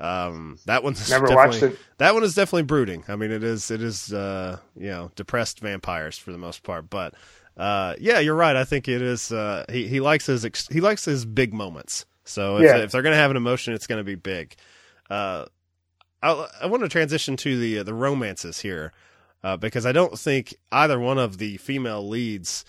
Um, 0.00 0.58
that 0.64 0.82
one's 0.82 1.10
Never 1.10 1.26
watched 1.34 1.62
it. 1.62 1.78
That 1.98 2.14
one 2.14 2.22
is 2.24 2.34
definitely 2.34 2.62
brooding. 2.62 3.04
I 3.06 3.16
mean, 3.16 3.30
it 3.30 3.44
is 3.44 3.70
it 3.70 3.82
is 3.82 4.12
uh, 4.12 4.58
you 4.76 4.88
know 4.88 5.10
depressed 5.14 5.60
vampires 5.60 6.16
for 6.16 6.32
the 6.32 6.38
most 6.38 6.62
part, 6.62 6.88
but 6.88 7.14
uh, 7.56 7.94
yeah, 8.00 8.18
you're 8.18 8.34
right. 8.34 8.56
I 8.56 8.64
think 8.64 8.88
it 8.88 9.02
is. 9.02 9.30
Uh, 9.30 9.64
he 9.70 9.86
he 9.86 10.00
likes 10.00 10.24
his 10.26 10.44
ex- 10.44 10.68
he 10.68 10.80
likes 10.80 11.04
his 11.04 11.24
big 11.26 11.52
moments. 11.52 12.06
So 12.24 12.56
if, 12.58 12.62
Yeah. 12.64 12.76
if 12.78 12.92
they're 12.92 13.02
gonna 13.02 13.16
have 13.16 13.30
an 13.30 13.36
emotion, 13.36 13.74
it's 13.74 13.86
gonna 13.86 14.04
be 14.04 14.14
big. 14.14 14.54
Uh, 15.10 15.44
I 16.22 16.48
I 16.62 16.66
want 16.66 16.82
to 16.82 16.88
transition 16.88 17.36
to 17.38 17.58
the 17.58 17.82
the 17.82 17.94
romances 17.94 18.60
here 18.60 18.92
uh, 19.44 19.58
because 19.58 19.84
I 19.84 19.92
don't 19.92 20.18
think 20.18 20.54
either 20.72 20.98
one 20.98 21.18
of 21.18 21.36
the 21.38 21.58
female 21.58 22.06
leads 22.08 22.64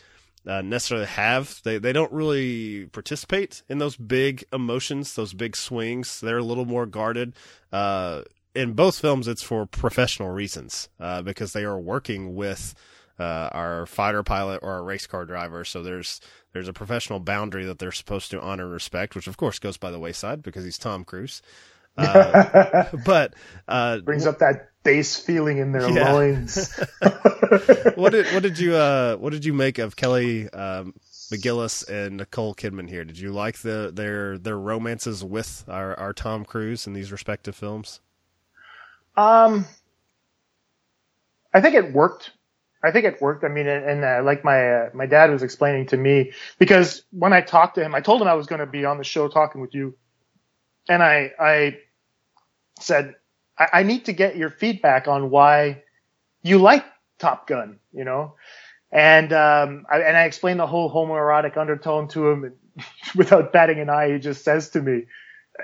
uh, 0.45 0.61
necessarily 0.61 1.07
have. 1.07 1.61
They 1.63 1.77
they 1.77 1.93
don't 1.93 2.11
really 2.11 2.87
participate 2.87 3.63
in 3.69 3.77
those 3.77 3.95
big 3.95 4.43
emotions, 4.51 5.15
those 5.15 5.33
big 5.33 5.55
swings. 5.55 6.21
They're 6.21 6.37
a 6.37 6.43
little 6.43 6.65
more 6.65 6.85
guarded. 6.85 7.33
Uh, 7.71 8.23
in 8.53 8.73
both 8.73 8.99
films, 8.99 9.27
it's 9.27 9.43
for 9.43 9.65
professional 9.65 10.29
reasons 10.29 10.89
uh, 10.99 11.21
because 11.21 11.53
they 11.53 11.63
are 11.63 11.79
working 11.79 12.35
with 12.35 12.75
uh, 13.19 13.49
our 13.51 13.85
fighter 13.85 14.23
pilot 14.23 14.59
or 14.61 14.71
our 14.73 14.83
race 14.83 15.07
car 15.07 15.25
driver. 15.25 15.63
So 15.63 15.83
there's 15.83 16.19
there's 16.53 16.67
a 16.67 16.73
professional 16.73 17.19
boundary 17.19 17.65
that 17.65 17.79
they're 17.79 17.91
supposed 17.91 18.31
to 18.31 18.41
honor 18.41 18.63
and 18.63 18.73
respect, 18.73 19.15
which 19.15 19.27
of 19.27 19.37
course 19.37 19.59
goes 19.59 19.77
by 19.77 19.91
the 19.91 19.99
wayside 19.99 20.41
because 20.41 20.63
he's 20.63 20.77
Tom 20.77 21.03
Cruise. 21.03 21.41
Uh, 22.01 22.35
but 22.93 23.33
uh, 23.67 23.99
Brings 24.05 24.25
up 24.25 24.39
that 24.39 24.69
base 24.83 25.17
feeling 25.17 25.57
in 25.59 25.71
their 25.71 25.87
Yeah. 25.87 26.03
loins. 26.03 26.79
what 27.95 28.11
did 28.11 28.29
what 28.31 28.43
did 28.43 28.59
you 28.59 28.75
uh 28.75 29.15
what 29.17 29.31
did 29.31 29.45
you 29.45 29.53
make 29.53 29.77
of 29.79 29.95
Kelly 29.95 30.49
um, 30.51 30.93
McGillis 31.31 31.87
and 31.89 32.17
Nicole 32.17 32.55
Kidman 32.55 32.89
here? 32.89 33.05
Did 33.05 33.19
you 33.19 33.31
like 33.31 33.59
the 33.59 33.91
their 33.93 34.37
their 34.37 34.57
romances 34.59 35.23
with 35.23 35.65
our 35.67 35.97
our 35.99 36.13
Tom 36.13 36.45
Cruise 36.45 36.87
in 36.87 36.93
these 36.93 37.11
respective 37.11 37.55
films? 37.55 38.01
Um, 39.17 39.65
I 41.53 41.61
think 41.61 41.75
it 41.75 41.93
worked. 41.93 42.31
I 42.83 42.91
think 42.91 43.05
it 43.05 43.21
worked. 43.21 43.43
I 43.43 43.47
mean, 43.49 43.67
and, 43.67 43.85
and 43.85 44.03
uh, 44.05 44.23
like 44.25 44.43
my 44.43 44.73
uh, 44.73 44.89
my 44.93 45.05
dad 45.05 45.31
was 45.31 45.43
explaining 45.43 45.87
to 45.87 45.97
me 45.97 46.33
because 46.59 47.03
when 47.11 47.33
I 47.33 47.41
talked 47.41 47.75
to 47.75 47.83
him, 47.83 47.95
I 47.95 48.01
told 48.01 48.21
him 48.21 48.27
I 48.27 48.33
was 48.35 48.47
going 48.47 48.59
to 48.61 48.65
be 48.65 48.85
on 48.85 48.97
the 48.97 49.03
show 49.03 49.27
talking 49.27 49.61
with 49.61 49.75
you, 49.75 49.95
and 50.89 51.03
I 51.03 51.31
I 51.39 51.77
said 52.81 53.15
I, 53.57 53.67
I 53.73 53.83
need 53.83 54.05
to 54.05 54.13
get 54.13 54.37
your 54.37 54.49
feedback 54.49 55.07
on 55.07 55.29
why 55.29 55.83
you 56.41 56.57
like 56.57 56.85
Top 57.19 57.47
Gun, 57.47 57.79
you 57.93 58.03
know, 58.03 58.35
and 58.91 59.31
um 59.33 59.85
I, 59.89 60.01
and 60.01 60.17
I 60.17 60.25
explained 60.25 60.59
the 60.59 60.67
whole 60.67 60.91
homoerotic 60.91 61.57
undertone 61.57 62.07
to 62.09 62.29
him, 62.29 62.43
and 62.43 62.55
without 63.15 63.53
batting 63.53 63.79
an 63.79 63.89
eye, 63.89 64.13
he 64.13 64.19
just 64.19 64.43
says 64.43 64.69
to 64.71 64.81
me, 64.81 65.05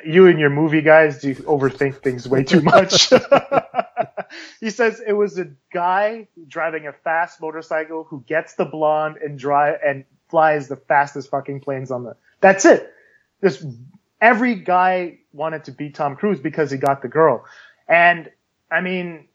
"You 0.05 0.27
and 0.27 0.39
your 0.39 0.49
movie 0.49 0.81
guys 0.81 1.19
do 1.19 1.33
overthink 1.35 2.01
things 2.01 2.27
way 2.27 2.43
too 2.43 2.61
much." 2.61 3.09
he 4.59 4.69
says 4.69 5.01
it 5.05 5.13
was 5.13 5.37
a 5.39 5.47
guy 5.73 6.27
driving 6.47 6.87
a 6.87 6.93
fast 6.93 7.41
motorcycle 7.41 8.03
who 8.03 8.23
gets 8.27 8.55
the 8.55 8.65
blonde 8.65 9.17
and 9.17 9.39
drive 9.39 9.79
and 9.85 10.05
flies 10.29 10.67
the 10.67 10.75
fastest 10.75 11.29
fucking 11.29 11.61
planes 11.61 11.91
on 11.91 12.03
the. 12.03 12.15
That's 12.41 12.65
it. 12.65 12.93
This 13.41 13.65
every 14.21 14.55
guy 14.55 15.19
wanted 15.37 15.65
to 15.65 15.71
be 15.71 15.91
Tom 15.91 16.15
Cruise 16.15 16.39
because 16.39 16.71
he 16.71 16.77
got 16.77 17.01
the 17.01 17.07
girl, 17.07 17.45
and 17.87 18.29
I 18.69 18.81
mean, 18.81 19.27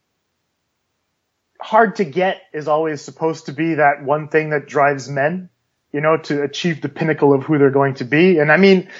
hard 1.60 1.96
to 1.96 2.04
get 2.04 2.42
is 2.52 2.68
always 2.68 3.00
supposed 3.00 3.46
to 3.46 3.52
be 3.52 3.74
that 3.74 4.04
one 4.04 4.28
thing 4.28 4.50
that 4.50 4.66
drives 4.66 5.08
men, 5.08 5.48
you 5.92 6.00
know, 6.00 6.16
to 6.16 6.42
achieve 6.42 6.82
the 6.82 6.88
pinnacle 6.88 7.32
of 7.32 7.44
who 7.44 7.58
they're 7.58 7.70
going 7.70 7.94
to 7.94 8.04
be. 8.04 8.38
And 8.38 8.50
I 8.50 8.56
mean, 8.56 8.90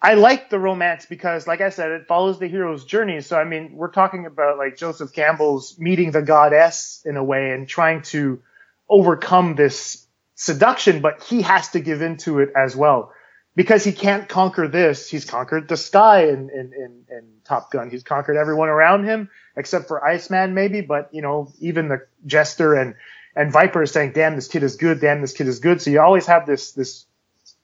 I 0.00 0.14
like 0.14 0.50
the 0.50 0.58
romance 0.58 1.06
because, 1.06 1.46
like 1.46 1.60
I 1.60 1.70
said, 1.70 1.90
it 1.92 2.06
follows 2.08 2.38
the 2.38 2.48
hero's 2.48 2.84
journey. 2.84 3.20
So, 3.20 3.38
I 3.38 3.44
mean, 3.44 3.72
we're 3.74 3.90
talking 3.90 4.26
about 4.26 4.58
like 4.58 4.76
Joseph 4.76 5.12
Campbell's 5.12 5.78
meeting 5.78 6.10
the 6.10 6.22
goddess 6.22 7.02
in 7.04 7.16
a 7.16 7.24
way 7.24 7.52
and 7.52 7.68
trying 7.68 8.02
to 8.02 8.42
overcome 8.88 9.54
this 9.54 10.06
seduction, 10.34 11.00
but 11.00 11.22
he 11.22 11.42
has 11.42 11.68
to 11.70 11.80
give 11.80 12.02
into 12.02 12.40
it 12.40 12.50
as 12.56 12.74
well. 12.74 13.12
Because 13.54 13.84
he 13.84 13.92
can't 13.92 14.28
conquer 14.28 14.66
this, 14.66 15.10
he's 15.10 15.26
conquered 15.26 15.68
the 15.68 15.76
sky 15.76 16.28
in, 16.28 16.48
in, 16.48 16.72
in, 16.72 17.04
in 17.10 17.24
Top 17.44 17.70
Gun. 17.70 17.90
He's 17.90 18.02
conquered 18.02 18.36
everyone 18.36 18.70
around 18.70 19.04
him, 19.04 19.28
except 19.56 19.88
for 19.88 20.02
Iceman 20.02 20.54
maybe, 20.54 20.80
but 20.80 21.10
you 21.12 21.20
know, 21.20 21.52
even 21.60 21.88
the 21.88 22.06
Jester 22.24 22.74
and, 22.74 22.94
and 23.36 23.52
Viper 23.52 23.82
is 23.82 23.90
saying, 23.90 24.12
damn, 24.12 24.36
this 24.36 24.48
kid 24.48 24.62
is 24.62 24.76
good, 24.76 25.00
damn, 25.00 25.20
this 25.20 25.34
kid 25.34 25.48
is 25.48 25.58
good. 25.58 25.82
So 25.82 25.90
you 25.90 26.00
always 26.00 26.26
have 26.26 26.46
this, 26.46 26.72
this, 26.72 27.04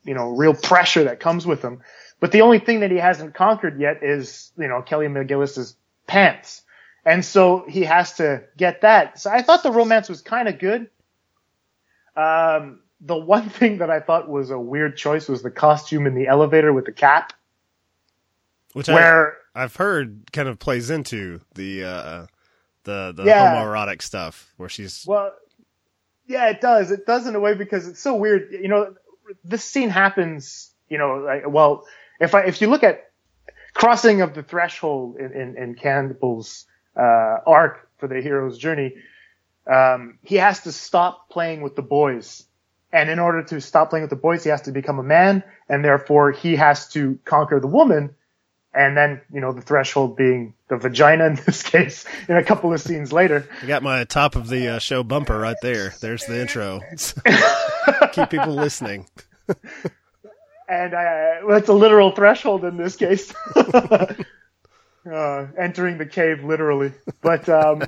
you 0.05 0.15
know, 0.15 0.31
real 0.31 0.55
pressure 0.55 1.05
that 1.05 1.21
comes 1.21 1.47
with 1.47 1.63
him. 1.63 1.81
But 2.21 2.33
the 2.33 2.43
only 2.43 2.59
thing 2.59 2.81
that 2.81 2.91
he 2.91 2.99
hasn't 2.99 3.35
conquered 3.35 3.81
yet 3.81 4.03
is, 4.03 4.53
you 4.59 4.69
know, 4.69 4.83
Kelly 4.83 5.07
McGillis's 5.07 5.77
pants. 6.07 6.63
And 7.05 7.25
so 7.25 7.65
he 7.67 7.85
has 7.85 8.15
to 8.15 8.43
get 8.57 8.83
that. 8.83 9.19
So 9.19 9.31
I 9.31 9.43
thought 9.43 9.63
the 9.63 9.73
romance 9.73 10.09
was 10.09 10.21
kind 10.21 10.49
of 10.49 10.59
good. 10.59 10.91
Um, 12.17 12.81
the 13.01 13.17
one 13.17 13.49
thing 13.61 13.79
that 13.79 13.91
I 13.91 14.01
thought 14.01 14.29
was 14.29 14.51
a 14.51 14.59
weird 14.59 14.97
choice 14.97 15.29
was 15.29 15.43
the 15.43 15.51
costume 15.51 16.07
in 16.07 16.15
the 16.15 16.27
elevator 16.27 16.73
with 16.73 16.85
the 16.87 16.93
cap, 16.93 17.33
Which 18.73 18.89
where 18.89 19.37
I, 19.55 19.65
I've 19.65 19.77
heard 19.77 20.33
kind 20.33 20.49
of 20.49 20.59
plays 20.59 20.91
into 20.91 21.41
the 21.55 21.85
uh, 21.85 22.27
the 22.85 23.13
the 23.15 23.25
Yeah. 23.27 23.51
homoerotic 23.51 24.03
stuff 24.03 24.53
where 24.57 24.69
she's 24.69 25.05
Well, 25.07 25.33
yeah, 26.27 26.49
it 26.51 26.61
does. 26.61 26.91
It 26.91 27.07
does 27.07 27.27
in 27.27 27.35
a 27.35 27.41
way 27.41 27.55
because 27.55 27.89
it's 27.89 28.01
so 28.01 28.15
weird. 28.15 28.53
You 28.53 28.69
know, 28.69 28.95
this 29.45 29.65
scene 29.65 29.91
happens. 29.91 30.73
You 30.89 30.99
know, 30.99 31.17
like, 31.17 31.45
well, 31.49 31.87
if 32.21 32.35
I 32.35 32.43
if 32.43 32.61
you 32.61 32.69
look 32.69 32.83
at 32.83 33.11
crossing 33.75 34.21
of 34.23 34.35
the 34.35 34.43
threshold 34.43 35.17
in 35.19 35.33
in, 35.33 35.57
in 35.57 35.75
Campbell's 35.75 36.67
uh, 36.97 37.39
arc 37.47 37.89
for 37.99 38.09
the 38.09 38.21
hero's 38.21 38.59
journey, 38.59 38.95
um, 39.67 40.19
he 40.23 40.37
has 40.37 40.61
to 40.61 40.73
stop 40.73 41.31
playing 41.31 41.63
with 41.63 41.77
the 41.77 41.83
boys. 41.83 42.45
And 42.93 43.11
in 43.11 43.19
order 43.19 43.43
to 43.45 43.61
stop 43.61 43.91
playing 43.91 44.05
with 44.05 44.11
the 44.11 44.17
boys, 44.17 44.45
he 44.45 44.51
has 44.51 44.63
to 44.63 44.73
become 44.73 44.99
a 44.99 45.03
man, 45.03 45.43
and 45.69 45.85
therefore 45.85 46.33
he 46.33 46.57
has 46.57 46.89
to 46.91 47.19
conquer 47.25 47.61
the 47.61 47.67
woman. 47.67 48.15
And 48.73 48.97
then, 48.97 49.21
you 49.33 49.41
know, 49.41 49.53
the 49.53 49.61
threshold 49.61 50.17
being 50.17 50.55
the 50.69 50.77
vagina 50.77 51.27
in 51.27 51.35
this 51.47 51.63
case, 51.63 52.05
in 52.29 52.37
a 52.37 52.45
couple 52.45 52.73
of 52.73 52.81
scenes 52.81 53.13
later. 53.13 53.49
I 53.63 53.67
got 53.67 53.83
my 53.83 54.05
top 54.05 54.37
of 54.37 54.49
the 54.49 54.69
uh, 54.69 54.79
show 54.79 55.03
bumper 55.03 55.39
right 55.39 55.57
there. 55.63 55.95
There's 56.01 56.25
the 56.25 56.41
intro. 56.41 56.81
Keep 58.13 58.31
people 58.31 58.55
listening. 58.55 59.07
and 60.69 60.95
uh, 60.95 61.47
well, 61.47 61.59
it's 61.59 61.69
a 61.69 61.75
literal 61.75 62.13
threshold 62.13 62.65
in 62.65 62.77
this 62.77 62.97
case. 62.97 63.35
uh, 63.57 64.15
entering 65.59 65.99
the 65.99 66.07
cave 66.07 66.45
literally, 66.45 66.93
but 67.21 67.49
um, 67.49 67.83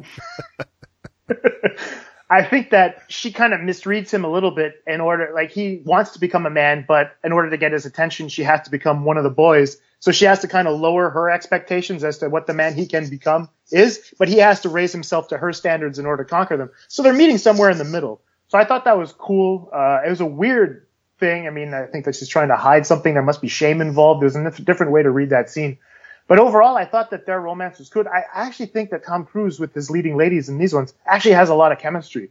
I 2.30 2.44
think 2.44 2.70
that 2.70 3.02
she 3.08 3.32
kind 3.32 3.52
of 3.52 3.60
misreads 3.60 4.10
him 4.10 4.24
a 4.24 4.30
little 4.30 4.52
bit. 4.52 4.82
In 4.86 5.00
order, 5.00 5.32
like 5.34 5.50
he 5.50 5.82
wants 5.84 6.12
to 6.12 6.20
become 6.20 6.46
a 6.46 6.50
man, 6.50 6.84
but 6.86 7.16
in 7.24 7.32
order 7.32 7.50
to 7.50 7.56
get 7.56 7.72
his 7.72 7.86
attention, 7.86 8.28
she 8.28 8.44
has 8.44 8.62
to 8.62 8.70
become 8.70 9.04
one 9.04 9.16
of 9.16 9.24
the 9.24 9.30
boys. 9.30 9.78
So 9.98 10.12
she 10.12 10.24
has 10.26 10.40
to 10.40 10.48
kind 10.48 10.68
of 10.68 10.78
lower 10.78 11.10
her 11.10 11.28
expectations 11.28 12.04
as 12.04 12.18
to 12.18 12.30
what 12.30 12.46
the 12.46 12.54
man 12.54 12.74
he 12.74 12.86
can 12.86 13.10
become 13.10 13.50
is, 13.70 14.14
but 14.18 14.28
he 14.28 14.38
has 14.38 14.60
to 14.60 14.68
raise 14.68 14.92
himself 14.92 15.28
to 15.28 15.38
her 15.38 15.52
standards 15.52 15.98
in 15.98 16.06
order 16.06 16.24
to 16.24 16.30
conquer 16.30 16.56
them. 16.56 16.70
So 16.88 17.02
they're 17.02 17.12
meeting 17.12 17.36
somewhere 17.36 17.68
in 17.68 17.78
the 17.78 17.84
middle. 17.84 18.22
So 18.48 18.58
I 18.58 18.64
thought 18.64 18.84
that 18.84 18.96
was 18.96 19.12
cool. 19.12 19.68
Uh, 19.72 20.00
it 20.06 20.08
was 20.08 20.20
a 20.20 20.26
weird 20.26 20.86
thing. 21.18 21.46
I 21.46 21.50
mean, 21.50 21.74
I 21.74 21.86
think 21.86 22.06
that 22.06 22.14
she's 22.14 22.28
trying 22.28 22.48
to 22.48 22.56
hide 22.56 22.86
something. 22.86 23.12
There 23.12 23.22
must 23.22 23.42
be 23.42 23.48
shame 23.48 23.80
involved. 23.80 24.22
There's 24.22 24.36
a 24.36 24.50
different 24.62 24.92
way 24.92 25.02
to 25.02 25.10
read 25.10 25.30
that 25.30 25.50
scene. 25.50 25.78
But 26.26 26.38
overall, 26.38 26.76
I 26.76 26.84
thought 26.84 27.10
that 27.10 27.26
their 27.26 27.40
romance 27.40 27.78
was 27.78 27.88
good. 27.88 28.06
I 28.06 28.24
actually 28.32 28.66
think 28.66 28.90
that 28.90 29.04
Tom 29.04 29.24
Cruise 29.24 29.58
with 29.58 29.74
his 29.74 29.90
leading 29.90 30.16
ladies 30.16 30.48
in 30.48 30.58
these 30.58 30.72
ones 30.72 30.94
actually 31.04 31.32
has 31.32 31.48
a 31.48 31.54
lot 31.54 31.72
of 31.72 31.78
chemistry. 31.78 32.30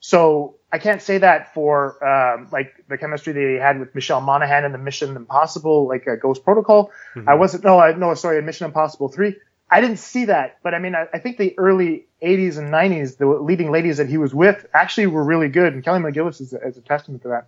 So 0.00 0.56
I 0.72 0.78
can't 0.78 1.02
say 1.02 1.18
that 1.18 1.54
for 1.54 2.02
um, 2.04 2.48
like 2.50 2.72
the 2.88 2.98
chemistry 2.98 3.32
they 3.32 3.54
had 3.54 3.78
with 3.78 3.94
Michelle 3.94 4.20
Monaghan 4.20 4.64
in 4.64 4.72
the 4.72 4.78
Mission 4.78 5.14
Impossible, 5.16 5.86
like 5.86 6.06
a 6.06 6.16
Ghost 6.16 6.44
Protocol. 6.44 6.90
Mm-hmm. 7.14 7.28
I 7.28 7.34
wasn't 7.34 7.64
no, 7.64 7.78
I 7.78 7.92
no, 7.92 8.14
sorry, 8.14 8.40
Mission 8.42 8.66
Impossible 8.66 9.08
three. 9.08 9.36
I 9.70 9.80
didn't 9.80 9.98
see 9.98 10.26
that, 10.26 10.58
but 10.62 10.74
I 10.74 10.78
mean, 10.80 10.94
I, 10.94 11.06
I 11.14 11.18
think 11.18 11.38
the 11.38 11.58
early 11.58 12.06
80s 12.22 12.58
and 12.58 12.68
90s, 12.68 13.16
the 13.16 13.26
leading 13.26 13.70
ladies 13.70 13.96
that 13.96 14.08
he 14.08 14.18
was 14.18 14.34
with 14.34 14.66
actually 14.74 15.06
were 15.06 15.24
really 15.24 15.48
good, 15.48 15.72
and 15.72 15.82
Kelly 15.82 16.00
McGillis 16.00 16.42
is, 16.42 16.52
a- 16.52 16.60
is 16.66 16.76
a 16.76 16.82
testament 16.82 17.22
to 17.22 17.28
that. 17.28 17.46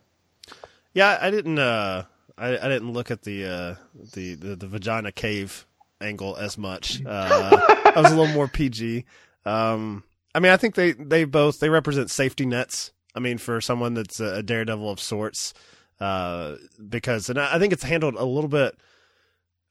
Yeah, 0.94 1.18
I 1.20 1.30
didn't. 1.30 1.58
Uh, 1.58 2.04
I, 2.38 2.56
I 2.56 2.68
didn't 2.68 2.92
look 2.92 3.10
at 3.10 3.22
the, 3.22 3.44
uh, 3.44 3.74
the 4.14 4.34
the 4.36 4.56
the 4.56 4.66
vagina 4.66 5.12
cave 5.12 5.66
angle 6.04 6.36
as 6.36 6.58
much. 6.58 7.02
Uh, 7.14 7.80
I 7.96 8.00
was 8.00 8.12
a 8.12 8.16
little 8.16 8.34
more 8.34 8.48
PG. 8.48 9.04
Um, 9.44 10.02
I 10.34 10.40
mean, 10.40 10.50
I 10.50 10.56
think 10.56 10.74
they 10.74 10.92
they 10.92 11.24
both 11.24 11.60
they 11.60 11.68
represent 11.68 12.10
safety 12.10 12.44
nets. 12.44 12.92
I 13.14 13.20
mean, 13.20 13.38
for 13.38 13.60
someone 13.60 13.94
that's 13.94 14.18
a 14.18 14.42
daredevil 14.42 14.90
of 14.90 14.98
sorts, 14.98 15.54
uh, 16.00 16.56
because 16.88 17.28
and 17.30 17.38
I 17.38 17.54
I 17.54 17.58
think 17.58 17.72
it's 17.72 17.84
handled 17.84 18.16
a 18.16 18.24
little 18.24 18.48
bit 18.48 18.76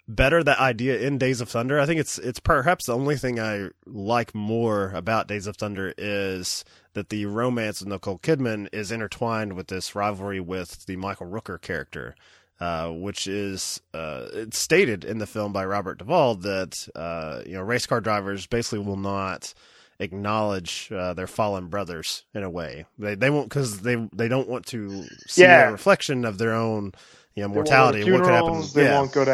better 0.08 0.43
that 0.43 0.60
idea 0.60 1.00
in 1.00 1.17
Days 1.17 1.41
of 1.41 1.50
Thunder. 1.50 1.80
I 1.80 1.86
think 1.86 2.00
it's 2.00 2.17
it's 2.17 2.39
perhaps 2.39 2.86
the 2.86 2.96
only 2.96 3.17
thing 3.17 3.39
I 3.39 3.69
like 3.86 4.36
more 4.36 4.91
about 4.91 5.28
Days 5.28 5.48
of 5.48 5.58
Thunder 5.58 5.93
is 5.98 6.63
that 6.93 7.10
the 7.10 7.26
romance 7.26 7.82
of 7.82 7.88
Nicole 7.88 8.19
Kidman 8.19 8.67
is 8.72 8.91
intertwined 8.91 9.54
with 9.54 9.67
this 9.67 9.96
rivalry 9.96 10.39
with 10.39 10.86
the 10.86 10.96
Michael 10.96 11.28
Rooker 11.28 11.60
character. 11.60 12.15
Uh, 12.63 12.89
which 12.91 13.28
is 13.28 13.82
uh, 13.93 14.26
it's 14.32 14.58
stated 14.58 15.04
in 15.04 15.17
the 15.17 15.28
film 15.28 15.52
by 15.52 15.65
Robert 15.65 15.97
Duvall 15.97 16.36
that 16.36 16.88
uh, 16.95 17.41
you 17.45 17.56
know 17.56 17.62
race 17.62 17.86
car 17.86 17.99
drivers 17.99 18.47
basically 18.47 18.80
will 18.80 18.95
not 18.95 19.54
acknowledge 19.99 20.89
uh, 20.89 21.13
their 21.13 21.28
fallen 21.28 21.67
brothers 21.67 22.23
in 22.34 22.41
a 22.41 22.49
way. 22.49 22.86
They 22.97 23.15
they 23.15 23.30
won't 23.30 23.49
because 23.49 23.82
they 23.82 24.08
they 24.13 24.30
don't 24.30 24.47
want 24.47 24.65
to 24.67 25.04
see 25.28 25.41
Yeah. 25.41 25.67
a 25.67 25.71
reflection 25.73 26.23
of 26.23 26.38
their 26.38 26.54
own 26.54 26.93
you 27.36 27.43
know 27.43 27.49
They 27.49 27.54
won't 27.54 27.54
go 27.54 27.56
mortality. 27.56 28.10
What 28.10 28.23
could 28.23 28.32
happen? 28.32 28.63
They 28.73 28.84
yeah. 28.86 28.97
won't 28.97 29.12
go 29.12 29.26
to 29.26 29.32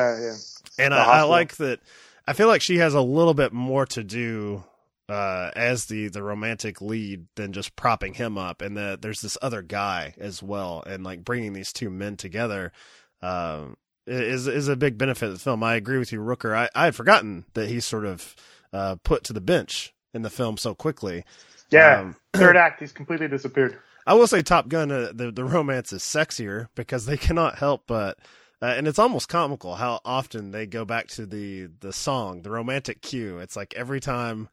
yeah. 0.78 0.84
And 0.84 0.94
I, 0.96 1.20
I 1.20 1.22
like 1.22 1.58
that. 1.58 1.82
I 2.28 2.34
feel 2.34 2.48
like 2.48 2.63
she 2.63 2.78
has 2.78 2.96
a 2.96 3.02
little 3.02 3.36
bit 3.36 3.54
more 3.54 3.86
to 3.88 4.04
do 4.04 4.63
uh, 5.08 5.52
as 5.56 5.86
the 5.86 6.08
the 6.08 6.24
romantic 6.24 6.82
lead 6.82 7.28
than 7.36 7.54
just 7.54 7.76
propping 7.76 8.15
him 8.15 8.39
up, 8.39 8.63
and 8.63 8.76
that 8.76 9.04
there's 9.04 9.22
this 9.22 9.38
other 9.39 9.62
guy 9.62 10.15
as 10.18 10.42
well, 10.42 10.84
and 10.88 11.04
like 11.04 11.24
bringing 11.24 11.54
these 11.54 11.72
two 11.72 11.92
men 11.92 12.18
together. 12.18 12.72
Um, 13.21 13.77
is 14.08 14.47
is 14.47 14.67
a 14.67 14.75
big 14.75 14.97
benefit 14.97 15.27
of 15.27 15.34
the 15.34 15.39
film. 15.39 15.63
I 15.63 15.75
agree 15.75 15.99
with 15.99 16.12
you, 16.12 16.19
Rooker. 16.19 16.55
I, 16.55 16.69
I 16.73 16.86
had 16.86 16.95
forgotten 16.95 17.45
that 17.53 17.69
he's 17.69 17.86
sort 17.86 18.05
of 18.05 18.36
uh, 18.73 18.95
put 19.03 19.23
to 19.25 19.34
the 19.34 19.41
bench 19.41 19.93
in 20.13 20.23
the 20.23 20.29
film 20.32 20.58
so 20.58 20.73
quickly. 20.73 21.23
Yeah, 21.69 21.99
Um, 22.01 22.15
third 22.34 22.58
act, 22.58 22.79
he's 22.79 22.91
completely 22.91 23.27
disappeared. 23.27 23.77
I 24.08 24.15
will 24.15 24.25
say 24.25 24.41
Top 24.41 24.67
Gun, 24.69 24.91
uh, 24.91 25.12
the 25.13 25.32
the 25.32 25.43
romance 25.43 25.93
is 25.93 26.01
sexier 26.01 26.69
because 26.73 27.05
they 27.05 27.17
cannot 27.27 27.60
help 27.60 27.84
but, 27.86 28.17
uh, 28.62 28.73
and 28.75 28.88
it's 28.88 28.97
almost 28.97 29.29
comical 29.29 29.75
how 29.75 29.99
often 30.03 30.49
they 30.51 30.65
go 30.65 30.86
back 30.86 31.08
to 31.10 31.27
the 31.27 31.69
the 31.82 31.93
song, 31.93 32.41
the 32.41 32.49
romantic 32.49 33.01
cue. 33.03 33.38
It's 33.38 33.55
like 33.55 33.75
every 33.75 33.99
time, 33.99 34.49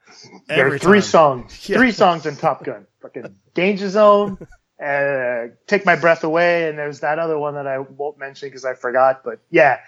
There 0.49 0.67
are 0.67 0.79
three 0.79 0.99
time. 1.01 1.03
songs, 1.09 1.69
Yeah. 1.69 1.79
three 1.79 1.93
songs 1.93 2.27
in 2.27 2.37
Top 2.37 2.63
Gun. 2.65 2.87
Fucking 3.01 3.35
Danger 3.55 3.89
Zone, 3.89 4.37
uh, 4.85 5.49
Take 5.67 5.85
My 5.87 5.97
Breath 5.97 6.25
Away, 6.25 6.69
and 6.69 6.79
there's 6.79 7.01
that 7.01 7.19
other 7.19 7.39
one 7.39 7.55
that 7.55 7.67
I 7.67 7.79
won't 7.79 8.19
mention 8.19 8.49
because 8.49 8.65
I 8.65 8.75
forgot. 8.75 9.23
But 9.25 9.39
yeah, 9.51 9.79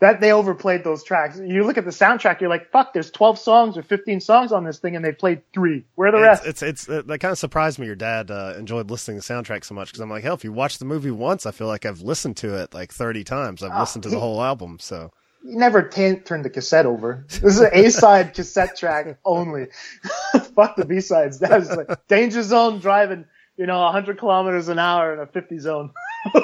that 0.00 0.20
they 0.20 0.32
overplayed 0.32 0.84
those 0.84 1.02
tracks. 1.04 1.38
You 1.38 1.64
look 1.64 1.76
at 1.76 1.84
the 1.84 1.90
soundtrack, 1.90 2.40
you're 2.40 2.48
like, 2.48 2.70
fuck, 2.70 2.92
there's 2.92 3.10
12 3.10 3.38
songs 3.38 3.76
or 3.76 3.82
15 3.82 4.20
songs 4.20 4.52
on 4.52 4.64
this 4.64 4.78
thing, 4.78 4.96
and 4.96 5.04
they 5.04 5.12
played 5.12 5.42
three. 5.52 5.84
Where 5.96 6.08
are 6.08 6.12
the 6.12 6.20
rest? 6.20 6.46
It's 6.46 6.62
it's, 6.62 6.88
it's 6.88 7.06
that 7.06 7.18
kind 7.20 7.32
of 7.32 7.38
surprised 7.38 7.78
me. 7.78 7.86
Your 7.86 7.96
dad 7.96 8.30
uh, 8.30 8.54
enjoyed 8.58 8.90
listening 8.90 9.20
to 9.20 9.26
the 9.26 9.34
soundtrack 9.34 9.64
so 9.64 9.74
much 9.74 9.88
because 9.88 10.00
I'm 10.00 10.10
like, 10.10 10.22
hell, 10.24 10.34
if 10.34 10.44
you 10.44 10.52
watch 10.52 10.78
the 10.78 10.84
movie 10.84 11.10
once, 11.10 11.46
I 11.46 11.50
feel 11.50 11.66
like 11.66 11.84
I've 11.84 12.00
listened 12.00 12.36
to 12.38 12.54
it 12.62 12.72
like 12.74 12.92
30 12.92 13.24
times. 13.24 13.62
I've 13.62 13.72
Ah, 13.72 13.80
listened 13.80 14.04
to 14.04 14.08
the 14.08 14.16
he- 14.16 14.20
whole 14.20 14.42
album. 14.42 14.78
So 14.80 15.10
you 15.44 15.56
never 15.56 15.82
t- 15.82 16.16
turned 16.16 16.44
the 16.44 16.50
cassette 16.50 16.86
over. 16.86 17.24
This 17.28 17.42
is 17.42 17.60
an 17.60 17.70
A-side 17.72 18.34
cassette 18.34 18.76
track 18.76 19.18
only. 19.24 19.66
Fuck 20.54 20.76
the 20.76 20.84
B-sides. 20.84 21.38
That 21.40 21.58
was 21.60 21.70
like 21.70 22.06
Danger 22.08 22.42
Zone 22.42 22.78
driving, 22.80 23.24
you 23.58 23.66
know, 23.66 23.80
100 23.82 24.18
kilometers 24.18 24.68
an 24.68 24.78
hour 24.78 25.12
in 25.12 25.20
a 25.20 25.26
50 25.26 25.58
zone. 25.58 25.90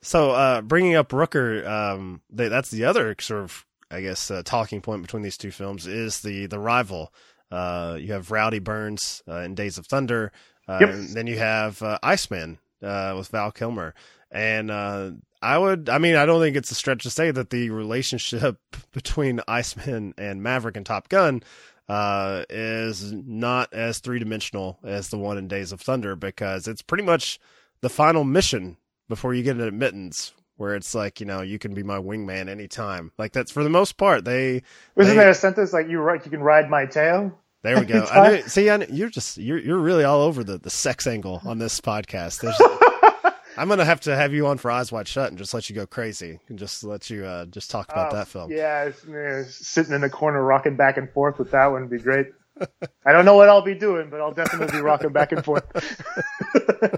So, 0.00 0.30
uh, 0.30 0.60
bringing 0.60 0.94
up 0.94 1.08
Rooker, 1.08 1.66
um, 1.66 2.20
they, 2.30 2.46
that's 2.46 2.70
the 2.70 2.84
other 2.84 3.16
sort 3.20 3.42
of, 3.42 3.66
I 3.90 4.00
guess, 4.00 4.30
uh, 4.30 4.42
talking 4.44 4.80
point 4.80 5.02
between 5.02 5.24
these 5.24 5.36
two 5.36 5.50
films 5.50 5.88
is 5.88 6.20
the 6.20 6.46
the 6.46 6.60
rival. 6.60 7.12
Uh, 7.50 7.96
you 7.98 8.12
have 8.12 8.30
Rowdy 8.30 8.60
Burns 8.60 9.24
uh, 9.26 9.40
in 9.40 9.56
Days 9.56 9.76
of 9.76 9.86
Thunder, 9.88 10.30
uh, 10.68 10.78
Yep. 10.80 10.88
and 10.90 11.08
then 11.16 11.26
you 11.26 11.38
have 11.38 11.82
uh, 11.82 11.98
Iceman 12.00 12.58
uh, 12.80 13.14
with 13.18 13.26
Val 13.28 13.50
Kilmer, 13.50 13.92
and 14.30 14.70
uh, 14.70 15.10
I 15.42 15.58
would, 15.58 15.88
I 15.88 15.98
mean, 15.98 16.14
I 16.14 16.26
don't 16.26 16.40
think 16.40 16.56
it's 16.56 16.70
a 16.70 16.76
stretch 16.76 17.02
to 17.02 17.10
say 17.10 17.32
that 17.32 17.50
the 17.50 17.70
relationship 17.70 18.56
between 18.92 19.40
Iceman 19.48 20.14
and 20.16 20.44
Maverick 20.44 20.76
and 20.76 20.86
Top 20.86 21.08
Gun 21.08 21.42
uh, 21.88 22.44
is 22.50 23.12
not 23.12 23.72
as 23.72 23.98
three 23.98 24.18
dimensional 24.18 24.78
as 24.84 25.08
the 25.08 25.18
one 25.18 25.38
in 25.38 25.48
Days 25.48 25.72
of 25.72 25.80
Thunder 25.80 26.14
because 26.16 26.68
it's 26.68 26.82
pretty 26.82 27.04
much 27.04 27.38
the 27.80 27.88
final 27.88 28.24
mission 28.24 28.76
before 29.08 29.32
you 29.34 29.42
get 29.42 29.56
an 29.56 29.62
admittance 29.62 30.34
where 30.56 30.74
it's 30.74 30.94
like 30.94 31.20
you 31.20 31.26
know 31.26 31.40
you 31.40 31.58
can 31.58 31.72
be 31.72 31.82
my 31.82 31.98
wingman 31.98 32.48
anytime 32.48 33.12
like 33.16 33.32
that's 33.32 33.50
for 33.52 33.62
the 33.62 33.70
most 33.70 33.96
part 33.96 34.24
they 34.24 34.56
Isn't 34.96 35.14
they, 35.14 35.14
there 35.14 35.30
a 35.30 35.34
sentence 35.34 35.72
like 35.72 35.88
you 35.88 36.00
right? 36.00 36.22
You 36.24 36.30
can 36.30 36.40
ride 36.40 36.68
my 36.68 36.84
tail. 36.84 37.38
there 37.62 37.78
we 37.78 37.86
go? 37.86 38.04
I 38.12 38.28
know, 38.28 38.40
see 38.42 38.68
I 38.68 38.76
know, 38.78 38.86
you're 38.90 39.08
just 39.08 39.38
you're 39.38 39.58
you're 39.58 39.78
really 39.78 40.04
all 40.04 40.20
over 40.22 40.42
the 40.44 40.58
the 40.58 40.70
sex 40.70 41.06
angle 41.06 41.40
on 41.44 41.58
this 41.58 41.80
podcast 41.80 42.40
There's, 42.40 42.60
I'm 43.58 43.68
gonna 43.68 43.84
have 43.84 44.00
to 44.02 44.14
have 44.16 44.32
you 44.32 44.46
on 44.46 44.58
for 44.58 44.70
eyes 44.70 44.92
wide 44.92 45.08
shut 45.08 45.28
and 45.28 45.38
just 45.38 45.52
let 45.52 45.68
you 45.68 45.74
go 45.74 45.86
crazy 45.86 46.38
and 46.48 46.58
just 46.58 46.84
let 46.84 47.10
you 47.10 47.24
uh 47.24 47.46
just 47.46 47.70
talk 47.70 47.90
about 47.90 48.12
Oh, 48.12 48.16
that 48.16 48.28
film 48.28 48.52
Yeah, 48.52 48.84
it's, 48.84 49.66
sitting 49.66 49.92
in 49.92 50.00
the 50.00 50.10
corner 50.10 50.42
rocking 50.42 50.76
back 50.76 50.96
and 50.96 51.10
forth 51.10 51.38
with 51.38 51.50
that 51.50 51.66
one 51.66 51.82
would 51.82 51.90
be 51.90 51.98
great. 51.98 52.28
I 53.06 53.12
don't 53.12 53.24
know 53.24 53.36
what 53.36 53.48
I'll 53.48 53.62
be 53.62 53.76
doing, 53.76 54.10
but 54.10 54.20
I'll 54.20 54.34
definitely 54.34 54.78
be 54.78 54.82
rocking 54.82 55.12
back 55.12 55.30
and 55.30 55.44
forth. 55.44 55.62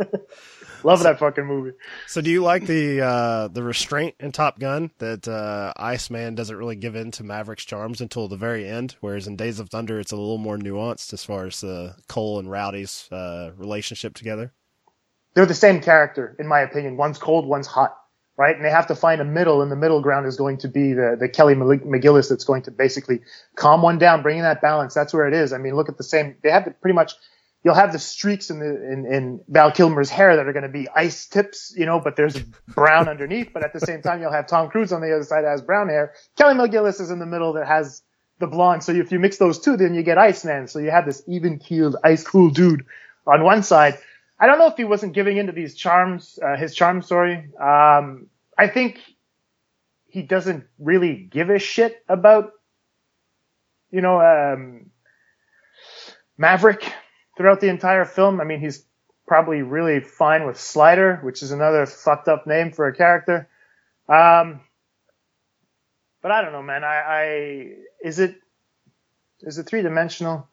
Love 0.83 1.03
that 1.03 1.19
fucking 1.19 1.45
movie. 1.45 1.73
So 2.07 2.23
do 2.23 2.31
you 2.31 2.43
like 2.43 2.65
the 2.67 3.03
uh, 3.03 3.49
the 3.49 3.63
restraint 3.63 4.15
in 4.19 4.33
Top 4.33 4.59
Gun 4.59 4.91
that 4.99 5.29
uh, 5.29 5.75
Iceman 5.77 6.35
doesn't 6.35 6.57
really 6.57 6.77
give 6.77 6.97
in 6.97 7.11
to 7.13 7.25
Maverick's 7.25 7.67
charms 7.67 8.01
until 8.01 8.29
the 8.29 8.37
very 8.39 8.67
end, 8.67 8.97
whereas 9.01 9.27
in 9.27 9.37
Days 9.37 9.61
of 9.61 9.69
Thunder 9.69 10.01
it's 10.01 10.13
a 10.13 10.17
little 10.17 10.39
more 10.39 10.57
nuanced 10.57 11.13
as 11.13 11.23
far 11.25 11.45
as 11.47 11.63
uh, 11.63 11.95
Cole 12.09 12.39
and 12.39 12.51
Rowdy's 12.51 13.09
uh, 13.13 13.51
relationship 13.57 14.15
together. 14.15 14.53
They're 15.35 15.47
the 15.47 15.55
same 15.55 15.81
character, 15.81 16.37
in 16.39 16.47
my 16.47 16.61
opinion. 16.61 16.97
One's 16.97 17.19
cold, 17.19 17.47
one's 17.47 17.67
hot, 17.67 17.97
right? 18.37 18.55
And 18.55 18.65
they 18.65 18.71
have 18.71 18.89
to 18.89 18.95
find 18.95 19.21
a 19.21 19.25
middle, 19.25 19.63
and 19.63 19.71
the 19.71 19.77
middle 19.77 20.01
ground 20.01 20.27
is 20.27 20.37
going 20.37 20.59
to 20.59 20.69
be 20.69 20.93
the, 20.93 21.17
the 21.19 21.29
Kelly 21.29 21.55
McGillis 21.55 22.29
that's 22.29 22.45
going 22.45 22.63
to 22.63 22.71
basically 22.71 23.21
calm 23.55 23.83
one 23.83 23.99
down, 23.99 24.23
bringing 24.23 24.43
that 24.43 24.61
balance. 24.61 24.95
That's 24.95 25.15
where 25.15 25.29
it 25.29 25.35
is. 25.35 25.53
I 25.53 25.59
mean, 25.59 25.77
look 25.77 25.89
at 25.89 25.97
the 25.97 26.05
same, 26.05 26.37
they 26.43 26.51
have 26.51 26.69
pretty 26.81 26.95
much, 26.95 27.15
you'll 27.63 27.75
have 27.75 27.93
the 27.93 27.99
streaks 27.99 28.51
in 28.51 28.59
the, 28.59 28.93
in, 28.93 29.07
in 29.07 29.41
Val 29.49 29.71
Kilmer's 29.71 30.11
hair 30.11 30.35
that 30.37 30.49
are 30.49 30.53
going 30.53 30.65
to 30.65 30.69
be 30.69 30.89
ice 30.95 31.27
tips, 31.27 31.73
you 31.77 31.87
know, 31.87 32.01
but 32.01 32.17
there's 32.17 32.39
brown 32.69 33.09
underneath, 33.09 33.51
but 33.53 33.63
at 33.63 33.73
the 33.73 33.81
same 33.81 34.03
time, 34.03 34.21
you'll 34.21 34.33
have 34.33 34.49
Tom 34.49 34.69
Cruise 34.69 34.93
on 34.93 35.01
the 35.01 35.15
other 35.15 35.25
side 35.25 35.45
that 35.45 35.51
has 35.51 35.63
brown 35.63 35.89
hair. 35.89 36.15
Kelly 36.37 36.55
McGillis 36.55 37.01
is 37.01 37.11
in 37.11 37.21
the 37.21 37.27
middle 37.27 37.53
that 37.53 37.67
has 37.67 38.03
the 38.41 38.47
blonde. 38.47 38.83
So 38.83 38.93
if 38.93 39.13
you 39.13 39.21
mix 39.21 39.37
those 39.37 39.61
two, 39.61 39.77
then 39.77 39.95
you 39.95 40.03
get 40.03 40.19
Iceman. 40.19 40.67
So 40.67 40.81
you 40.81 40.91
have 40.91 41.07
this 41.07 41.23
even 41.29 41.59
keeled, 41.59 41.97
ice 42.03 42.25
cool 42.25 42.51
dude 42.51 42.85
on 43.27 43.45
one 43.45 43.63
side. 43.63 43.99
I 44.41 44.47
don't 44.47 44.59
know 44.59 44.69
if 44.69 44.77
he 44.77 44.85
wasn't 44.85 45.13
giving 45.13 45.37
into 45.37 45.53
these 45.53 45.75
charms, 45.75 46.39
uh, 46.43 46.57
his 46.57 46.75
charm 46.75 47.03
story. 47.03 47.51
Um, 47.61 48.29
I 48.57 48.69
think 48.69 48.99
he 50.07 50.23
doesn't 50.23 50.65
really 50.79 51.29
give 51.31 51.51
a 51.51 51.59
shit 51.59 52.03
about, 52.09 52.53
you 53.91 54.01
know, 54.01 54.21
um, 54.21 54.91
Maverick 56.39 56.91
throughout 57.37 57.61
the 57.61 57.69
entire 57.69 58.07
film. 58.07 58.41
I 58.41 58.45
mean, 58.45 58.61
he's 58.61 58.85
probably 59.27 59.63
really 59.63 60.01
fine 60.01 60.47
with 60.47 60.59
Slider, 60.59 61.21
which 61.23 61.43
is 61.43 61.53
another 61.53 61.85
fucked 61.85 62.27
up 62.27 62.47
name 62.47 62.73
for 62.73 62.89
a 62.89 62.97
character. 62.97 63.47
Um, 64.09 64.61
but 66.23 66.33
I 66.33 66.43
don't 66.43 66.53
know, 66.53 66.63
man. 66.63 66.83
I, 66.83 66.97
I 66.97 67.73
is 68.03 68.19
it 68.19 68.37
is 69.43 69.59
it 69.59 69.67
three 69.67 69.83
dimensional? 69.83 70.49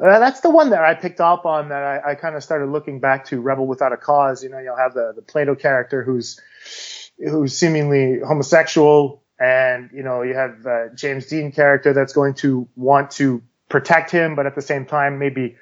Uh, 0.00 0.18
that's 0.18 0.40
the 0.40 0.50
one 0.50 0.70
that 0.70 0.82
I 0.82 0.94
picked 0.94 1.20
up 1.20 1.46
on 1.46 1.68
that 1.68 1.82
I, 1.82 2.12
I 2.12 2.14
kind 2.16 2.34
of 2.34 2.42
started 2.42 2.66
looking 2.66 2.98
back 3.00 3.26
to 3.26 3.40
Rebel 3.40 3.66
Without 3.66 3.92
a 3.92 3.96
Cause. 3.96 4.42
You 4.42 4.50
know, 4.50 4.58
you'll 4.58 4.76
have 4.76 4.94
the, 4.94 5.12
the 5.14 5.22
Plato 5.22 5.54
character 5.54 6.02
who's, 6.02 6.40
who's 7.18 7.56
seemingly 7.56 8.18
homosexual 8.18 9.22
and, 9.38 9.90
you 9.92 10.02
know, 10.02 10.22
you 10.22 10.34
have 10.34 10.66
uh, 10.66 10.88
James 10.94 11.26
Dean 11.26 11.52
character 11.52 11.92
that's 11.92 12.12
going 12.12 12.34
to 12.34 12.68
want 12.76 13.12
to 13.12 13.42
protect 13.68 14.10
him, 14.10 14.34
but 14.34 14.46
at 14.46 14.54
the 14.54 14.62
same 14.62 14.86
time, 14.86 15.18
maybe 15.18 15.56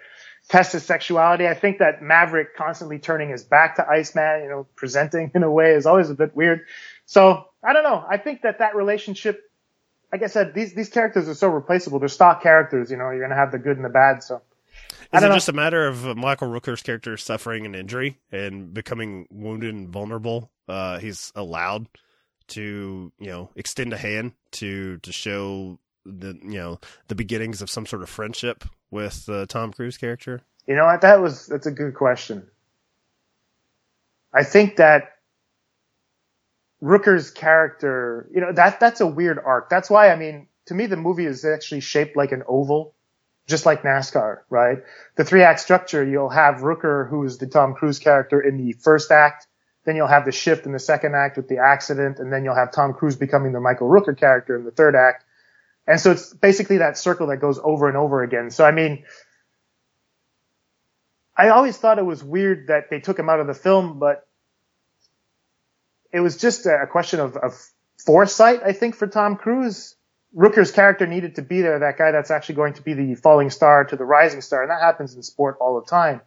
test 0.49 0.73
his 0.73 0.85
sexuality. 0.85 1.47
I 1.47 1.55
think 1.55 1.79
that 1.79 2.03
Maverick 2.03 2.57
constantly 2.57 2.99
turning 2.99 3.31
his 3.31 3.45
back 3.45 3.77
to 3.77 3.89
Iceman, 3.89 4.43
you 4.43 4.49
know, 4.49 4.67
presenting 4.77 5.31
in 5.35 5.43
a 5.43 5.51
way 5.51 5.73
is 5.73 5.87
always 5.87 6.11
a 6.11 6.15
bit 6.15 6.35
weird. 6.35 6.67
So 7.07 7.47
I 7.63 7.73
don't 7.73 7.85
know. 7.85 8.05
I 8.09 8.17
think 8.17 8.43
that 8.43 8.59
that 8.59 8.77
relationship 8.77 9.51
like 10.13 10.23
I 10.23 10.27
said, 10.27 10.53
these 10.55 10.75
these 10.75 10.91
characters 10.91 11.29
are 11.29 11.35
so 11.35 11.49
replaceable. 11.49 11.99
They're 11.99 12.09
stock 12.09 12.43
characters. 12.43 12.91
You 12.91 12.99
know, 12.99 13.11
you're 13.11 13.23
gonna 13.23 13.35
have 13.35 13.51
the 13.51 13.59
good 13.59 13.77
and 13.77 13.85
the 13.85 13.91
bad. 13.91 14.23
So 14.23 14.43
Is 15.13 15.23
it 15.23 15.29
know. 15.29 15.35
just 15.35 15.49
a 15.49 15.55
matter 15.55 15.89
of 15.89 16.07
uh, 16.07 16.15
Michael 16.15 16.49
Rooker's 16.49 16.83
character 16.83 17.17
suffering 17.17 17.65
an 17.65 17.75
injury 17.75 18.19
and 18.31 18.75
becoming 18.75 19.27
wounded 19.31 19.75
and 19.75 19.89
vulnerable? 19.89 20.51
Uh, 20.69 20.99
he's 20.99 21.33
allowed 21.35 21.89
to, 22.49 23.11
you 23.19 23.27
know, 23.27 23.51
extend 23.57 23.95
a 23.95 23.97
hand 23.97 24.33
to 24.53 24.99
to 24.99 25.13
show 25.13 25.79
the 26.05 26.39
you 26.43 26.59
know 26.59 26.79
the 27.09 27.15
beginnings 27.15 27.63
of 27.63 27.71
some 27.71 27.87
sort 27.87 28.03
of 28.03 28.11
friendship 28.11 28.65
with 28.91 29.25
the 29.25 29.47
Tom 29.47 29.73
Cruise 29.73 29.97
character. 29.97 30.43
You 30.67 30.77
know 30.77 30.85
what? 30.85 31.01
That 31.01 31.23
was 31.23 31.47
that's 31.47 31.67
a 31.67 31.73
good 31.73 31.95
question. 31.95 32.47
I 34.35 34.45
think 34.45 34.77
that 34.77 35.17
Rooker's 36.83 37.31
character, 37.31 38.29
you 38.35 38.41
know, 38.41 38.53
that 38.53 38.81
that's 38.81 39.01
a 39.01 39.07
weird 39.07 39.39
arc. 39.39 39.71
That's 39.71 39.89
why 39.89 40.11
I 40.11 40.17
mean, 40.17 40.49
to 40.67 40.75
me, 40.75 40.87
the 40.87 40.97
movie 40.97 41.27
is 41.27 41.45
actually 41.45 41.81
shaped 41.81 42.17
like 42.17 42.33
an 42.33 42.43
oval, 42.49 42.95
just 43.47 43.67
like 43.67 43.83
NASCAR, 43.83 44.39
right? 44.51 44.79
The 45.17 45.25
three 45.25 45.43
act 45.43 45.61
structure, 45.61 46.05
you'll 46.05 46.29
have 46.29 46.57
Rooker, 46.57 47.09
who 47.09 47.25
is 47.25 47.39
the 47.39 47.47
Tom 47.47 47.75
Cruise 47.75 48.01
character 48.01 48.41
in 48.41 48.57
the 48.59 48.73
first 48.73 49.13
act. 49.13 49.47
Then 49.85 49.97
you'll 49.97 50.09
have 50.09 50.25
the 50.25 50.33
shift 50.33 50.67
in 50.67 50.73
the 50.73 50.79
second 50.79 51.15
act 51.15 51.37
with 51.37 51.49
the 51.49 51.59
accident, 51.59 52.19
and 52.19 52.33
then 52.33 52.45
you'll 52.45 52.55
have 52.55 52.73
Tom 52.73 52.95
Cruise 52.95 53.17
becoming 53.17 53.53
the 53.53 53.61
Michael 53.61 53.89
Rooker 53.89 54.17
character 54.17 54.57
in 54.57 54.65
the 54.65 54.71
third 54.71 54.97
act. 54.97 55.25
And 55.87 56.01
so 56.01 56.13
it's 56.13 56.33
basically 56.33 56.79
that 56.79 56.97
circle 56.99 57.29
that 57.29 57.39
goes 57.39 57.59
over 57.63 57.89
and 57.89 57.97
over 57.97 58.23
again. 58.23 58.51
So 58.51 58.65
I 58.65 58.73
mean, 58.73 59.05
I 61.37 61.49
always 61.49 61.77
thought 61.77 61.99
it 61.99 62.07
was 62.07 62.23
weird 62.23 62.69
that 62.69 62.91
they 62.91 63.01
took 63.01 63.19
him 63.19 63.29
out 63.29 63.41
of 63.41 63.47
the 63.47 63.55
film, 63.55 63.99
but 63.99 64.27
it 66.13 66.21
was 66.21 66.37
just 66.37 66.67
a 66.67 66.87
question 66.91 67.21
of, 67.21 67.37
of 67.37 67.55
foresight, 68.05 68.61
I 68.65 68.73
think, 68.73 68.95
for 68.95 69.07
Tom 69.07 69.37
Cruise. 69.37 69.97
Rooker's 70.35 70.71
character 70.71 71.07
needed 71.07 71.35
to 71.37 71.43
be 71.43 71.61
there, 71.61 71.79
that 71.79 71.99
guy 71.99 72.11
that's 72.11 72.31
actually 72.31 72.55
going 72.55 72.75
to 72.75 72.83
be 72.83 72.95
the 72.95 73.15
falling 73.17 73.51
star 73.51 73.85
to 73.85 73.97
the 73.97 74.05
rising 74.05 74.41
star, 74.41 74.63
and 74.63 74.71
that 74.71 74.81
happens 74.81 75.15
in 75.15 75.23
sport 75.23 75.59
all 75.61 75.79
the 75.79 75.87
time. 75.87 76.23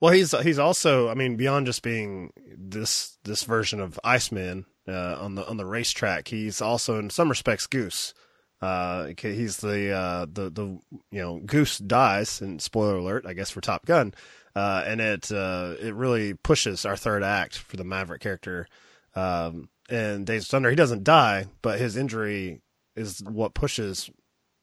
Well, 0.00 0.12
he's 0.12 0.38
he's 0.40 0.58
also, 0.58 1.08
I 1.08 1.14
mean, 1.14 1.36
beyond 1.36 1.66
just 1.66 1.82
being 1.82 2.32
this 2.56 3.18
this 3.24 3.44
version 3.44 3.80
of 3.80 4.00
Iceman 4.02 4.66
uh, 4.88 5.16
on 5.20 5.34
the 5.34 5.46
on 5.46 5.56
the 5.56 5.66
racetrack, 5.66 6.28
he's 6.28 6.60
also 6.60 6.98
in 6.98 7.10
some 7.10 7.28
respects 7.28 7.66
Goose. 7.66 8.14
Uh, 8.62 9.10
he's 9.18 9.58
the 9.58 9.90
uh, 9.90 10.26
the 10.30 10.50
the 10.50 10.78
you 11.10 11.20
know 11.20 11.40
Goose 11.40 11.78
dies, 11.78 12.40
and 12.40 12.62
spoiler 12.62 12.96
alert, 12.96 13.26
I 13.26 13.34
guess 13.34 13.50
for 13.50 13.60
Top 13.60 13.84
Gun, 13.84 14.14
uh, 14.56 14.84
and 14.86 15.00
it 15.00 15.30
uh, 15.30 15.74
it 15.80 15.94
really 15.94 16.34
pushes 16.34 16.86
our 16.86 16.96
third 16.96 17.22
act 17.22 17.58
for 17.58 17.76
the 17.76 17.84
Maverick 17.84 18.22
character. 18.22 18.66
Um, 19.14 19.68
and 19.88 20.26
Days 20.26 20.44
of 20.44 20.48
Thunder, 20.48 20.70
he 20.70 20.76
doesn't 20.76 21.04
die, 21.04 21.46
but 21.62 21.78
his 21.78 21.96
injury 21.96 22.62
is 22.96 23.22
what 23.28 23.54
pushes 23.54 24.10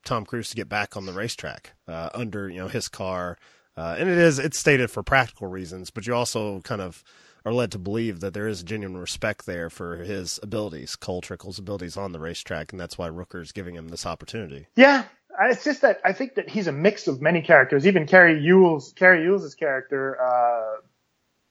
Tom 0.05 0.25
Cruise 0.25 0.49
to 0.49 0.55
get 0.55 0.69
back 0.69 0.97
on 0.97 1.05
the 1.05 1.13
racetrack 1.13 1.73
uh, 1.87 2.09
under 2.13 2.49
you 2.49 2.59
know 2.59 2.67
his 2.67 2.87
car, 2.87 3.37
uh, 3.77 3.95
and 3.99 4.09
it 4.09 4.17
is 4.17 4.39
it's 4.39 4.57
stated 4.57 4.89
for 4.89 5.03
practical 5.03 5.47
reasons, 5.47 5.91
but 5.91 6.07
you 6.07 6.15
also 6.15 6.59
kind 6.61 6.81
of 6.81 7.03
are 7.45 7.53
led 7.53 7.71
to 7.71 7.79
believe 7.79 8.19
that 8.19 8.33
there 8.33 8.47
is 8.47 8.63
genuine 8.63 8.97
respect 8.97 9.45
there 9.45 9.69
for 9.69 9.97
his 9.97 10.39
abilities, 10.43 10.95
Cole 10.95 11.21
Trickle's 11.21 11.57
abilities 11.59 11.97
on 11.97 12.11
the 12.11 12.19
racetrack, 12.19 12.71
and 12.71 12.79
that's 12.79 12.97
why 12.97 13.09
Rooker's 13.09 13.51
giving 13.51 13.75
him 13.75 13.87
this 13.89 14.05
opportunity. 14.05 14.67
Yeah, 14.75 15.05
it's 15.41 15.63
just 15.63 15.81
that 15.81 15.99
I 16.05 16.13
think 16.13 16.35
that 16.35 16.49
he's 16.49 16.67
a 16.67 16.71
mix 16.71 17.07
of 17.07 17.21
many 17.21 17.41
characters. 17.41 17.87
Even 17.87 18.05
Cary 18.05 18.47
Elwes' 18.47 18.93
Cary 18.93 19.27
Elwes' 19.27 19.55
character, 19.55 20.21
uh, 20.21 20.81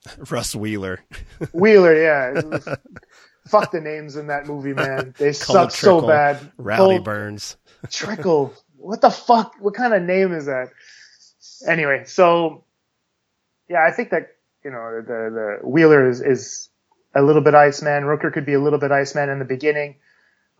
Russ 0.29 0.55
Wheeler, 0.55 0.99
Wheeler, 1.53 1.95
yeah. 1.95 2.41
Fuck 3.47 3.71
the 3.71 3.81
names 3.81 4.15
in 4.15 4.27
that 4.27 4.45
movie, 4.45 4.73
man. 4.73 5.15
They 5.17 5.33
suck 5.33 5.71
so 5.71 6.05
bad. 6.07 6.51
Rowdy 6.57 6.77
Cole 6.77 6.99
Burns. 6.99 7.57
Trickle. 7.89 8.53
What 8.77 9.01
the 9.01 9.09
fuck? 9.09 9.55
What 9.59 9.73
kind 9.73 9.93
of 9.93 10.03
name 10.03 10.31
is 10.31 10.45
that? 10.45 10.69
Anyway, 11.67 12.03
so 12.05 12.63
yeah, 13.67 13.83
I 13.83 13.91
think 13.91 14.11
that 14.11 14.35
you 14.63 14.71
know 14.71 15.01
the 15.01 15.59
the 15.61 15.67
Wheeler 15.67 16.07
is 16.07 16.21
is 16.21 16.69
a 17.15 17.21
little 17.21 17.41
bit 17.41 17.55
Iceman. 17.55 18.03
Rooker 18.03 18.31
could 18.31 18.45
be 18.45 18.53
a 18.53 18.59
little 18.59 18.79
bit 18.79 18.91
Iceman 18.91 19.29
in 19.29 19.39
the 19.39 19.45
beginning. 19.45 19.95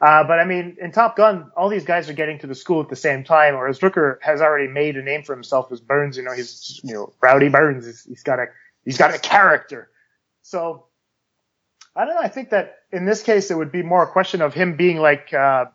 Uh, 0.01 0.23
but 0.23 0.39
I 0.39 0.45
mean, 0.45 0.77
in 0.81 0.91
Top 0.91 1.15
Gun, 1.15 1.51
all 1.55 1.69
these 1.69 1.85
guys 1.85 2.09
are 2.09 2.13
getting 2.13 2.39
to 2.39 2.47
the 2.47 2.55
school 2.55 2.81
at 2.81 2.89
the 2.89 2.95
same 2.95 3.23
time, 3.23 3.53
whereas 3.53 3.79
Rooker 3.79 4.17
has 4.21 4.41
already 4.41 4.67
made 4.67 4.97
a 4.97 5.03
name 5.03 5.21
for 5.21 5.35
himself 5.35 5.71
as 5.71 5.79
Burns. 5.79 6.17
You 6.17 6.23
know, 6.23 6.33
he's 6.33 6.81
you 6.83 6.95
know 6.95 7.13
Rowdy 7.21 7.49
Burns. 7.49 7.85
He's, 7.85 8.03
he's 8.05 8.23
got 8.23 8.39
a 8.39 8.47
he's 8.85 8.97
got 8.97 9.13
a 9.13 9.19
character. 9.19 9.89
So 10.41 10.87
I 11.95 12.05
don't 12.05 12.15
know. 12.15 12.21
I 12.21 12.29
think 12.29 12.49
that 12.51 12.77
in 12.91 13.05
this 13.05 13.23
case, 13.23 13.51
it 13.51 13.57
would 13.57 13.71
be 13.71 13.83
more 13.83 14.03
a 14.03 14.11
question 14.11 14.41
of 14.41 14.53
him 14.53 14.77
being 14.77 14.97
like 14.97 15.33
uh, 15.33 15.65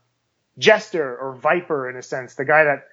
Jester 0.58 1.16
or 1.16 1.34
Viper 1.34 1.90
in 1.90 1.96
a 1.96 2.02
sense, 2.02 2.34
the 2.34 2.44
guy 2.44 2.64
that 2.64 2.84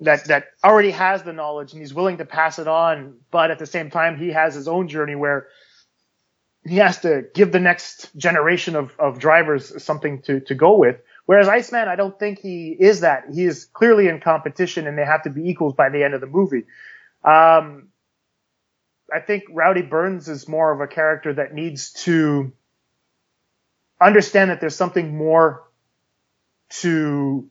that 0.00 0.26
that 0.26 0.44
already 0.62 0.92
has 0.92 1.22
the 1.22 1.32
knowledge 1.32 1.72
and 1.72 1.80
he's 1.80 1.92
willing 1.92 2.18
to 2.18 2.24
pass 2.24 2.58
it 2.58 2.68
on, 2.68 3.16
but 3.30 3.50
at 3.50 3.58
the 3.58 3.66
same 3.66 3.90
time, 3.90 4.16
he 4.16 4.30
has 4.30 4.54
his 4.54 4.68
own 4.68 4.88
journey 4.88 5.16
where 5.16 5.48
he 6.64 6.76
has 6.76 7.00
to 7.00 7.24
give 7.34 7.52
the 7.52 7.60
next 7.60 8.14
generation 8.16 8.76
of, 8.76 8.94
of 8.98 9.18
drivers 9.18 9.82
something 9.82 10.22
to, 10.22 10.40
to 10.40 10.54
go 10.54 10.76
with. 10.76 10.96
Whereas 11.26 11.48
Iceman, 11.48 11.88
I 11.88 11.96
don't 11.96 12.18
think 12.18 12.40
he 12.40 12.76
is 12.78 13.00
that. 13.00 13.24
He 13.32 13.44
is 13.44 13.64
clearly 13.64 14.08
in 14.08 14.20
competition 14.20 14.86
and 14.86 14.96
they 14.96 15.04
have 15.04 15.22
to 15.22 15.30
be 15.30 15.48
equals 15.48 15.74
by 15.74 15.88
the 15.88 16.02
end 16.02 16.14
of 16.14 16.20
the 16.20 16.26
movie. 16.26 16.64
Um, 17.24 17.88
I 19.12 19.20
think 19.20 19.44
Rowdy 19.50 19.82
Burns 19.82 20.28
is 20.28 20.48
more 20.48 20.72
of 20.72 20.80
a 20.80 20.86
character 20.86 21.34
that 21.34 21.54
needs 21.54 21.92
to 22.04 22.52
understand 24.00 24.50
that 24.50 24.60
there's 24.60 24.76
something 24.76 25.16
more 25.16 25.64
to 26.80 27.48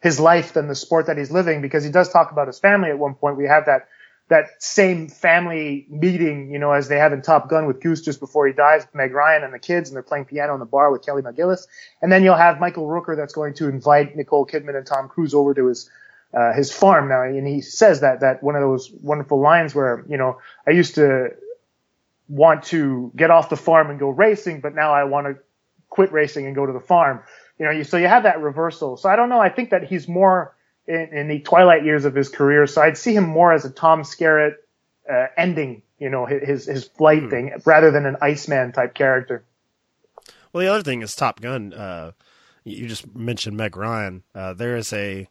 his 0.00 0.20
life 0.20 0.52
than 0.52 0.68
the 0.68 0.74
sport 0.74 1.06
that 1.06 1.16
he's 1.16 1.30
living 1.30 1.62
because 1.62 1.84
he 1.84 1.90
does 1.90 2.08
talk 2.08 2.32
about 2.32 2.48
his 2.48 2.58
family 2.58 2.90
at 2.90 2.98
one 2.98 3.14
point. 3.14 3.36
We 3.36 3.46
have 3.46 3.66
that 3.66 3.88
that 4.28 4.46
same 4.58 5.08
family 5.08 5.86
meeting, 5.88 6.50
you 6.50 6.58
know, 6.58 6.72
as 6.72 6.88
they 6.88 6.98
have 6.98 7.12
in 7.12 7.22
Top 7.22 7.48
Gun 7.48 7.66
with 7.66 7.80
Goose 7.80 8.02
just 8.02 8.18
before 8.18 8.48
he 8.48 8.52
dies, 8.52 8.84
Meg 8.92 9.12
Ryan 9.12 9.44
and 9.44 9.54
the 9.54 9.58
kids, 9.60 9.88
and 9.88 9.94
they're 9.94 10.02
playing 10.02 10.24
piano 10.24 10.52
in 10.54 10.58
the 10.58 10.66
bar 10.66 10.90
with 10.90 11.06
Kelly 11.06 11.22
McGillis. 11.22 11.68
And 12.02 12.10
then 12.10 12.24
you'll 12.24 12.34
have 12.34 12.58
Michael 12.58 12.88
Rooker 12.88 13.16
that's 13.16 13.32
going 13.32 13.54
to 13.54 13.68
invite 13.68 14.16
Nicole 14.16 14.44
Kidman 14.44 14.76
and 14.76 14.84
Tom 14.84 15.08
Cruise 15.08 15.32
over 15.32 15.54
to 15.54 15.66
his 15.66 15.88
uh, 16.34 16.52
his 16.52 16.72
farm 16.72 17.08
now, 17.08 17.22
and 17.22 17.46
he 17.46 17.60
says 17.60 18.00
that 18.00 18.20
that 18.20 18.42
one 18.42 18.54
of 18.54 18.62
those 18.62 18.90
wonderful 18.90 19.40
lines 19.40 19.74
where 19.74 20.04
you 20.08 20.16
know 20.16 20.38
I 20.66 20.70
used 20.72 20.94
to 20.96 21.30
want 22.28 22.64
to 22.64 23.12
get 23.14 23.30
off 23.30 23.48
the 23.48 23.56
farm 23.56 23.90
and 23.90 23.98
go 23.98 24.08
racing, 24.08 24.60
but 24.60 24.74
now 24.74 24.92
I 24.92 25.04
want 25.04 25.26
to 25.26 25.36
quit 25.88 26.12
racing 26.12 26.46
and 26.46 26.54
go 26.54 26.66
to 26.66 26.72
the 26.72 26.80
farm. 26.80 27.22
You 27.58 27.66
know, 27.66 27.70
you, 27.70 27.84
so 27.84 27.96
you 27.96 28.08
have 28.08 28.24
that 28.24 28.40
reversal. 28.40 28.96
So 28.96 29.08
I 29.08 29.16
don't 29.16 29.28
know. 29.28 29.40
I 29.40 29.48
think 29.48 29.70
that 29.70 29.84
he's 29.84 30.08
more 30.08 30.54
in, 30.86 31.08
in 31.12 31.28
the 31.28 31.38
twilight 31.40 31.84
years 31.84 32.04
of 32.04 32.14
his 32.14 32.28
career. 32.28 32.66
So 32.66 32.82
I'd 32.82 32.98
see 32.98 33.14
him 33.14 33.24
more 33.24 33.52
as 33.52 33.64
a 33.64 33.70
Tom 33.70 34.02
Skerritt 34.02 34.56
uh, 35.10 35.26
ending, 35.36 35.82
you 35.98 36.10
know, 36.10 36.26
his 36.26 36.66
his 36.66 36.84
flight 36.84 37.22
Hmm. 37.22 37.30
thing 37.30 37.52
rather 37.64 37.90
than 37.90 38.06
an 38.06 38.16
Iceman 38.20 38.72
type 38.72 38.94
character. 38.94 39.44
Well, 40.52 40.64
the 40.64 40.72
other 40.72 40.82
thing 40.82 41.02
is 41.02 41.14
Top 41.14 41.40
Gun. 41.40 41.72
Uh, 41.72 42.12
you 42.64 42.88
just 42.88 43.14
mentioned 43.14 43.56
Meg 43.56 43.76
Ryan. 43.76 44.24
Uh, 44.34 44.52
there 44.52 44.76
is 44.76 44.92
a 44.92 45.28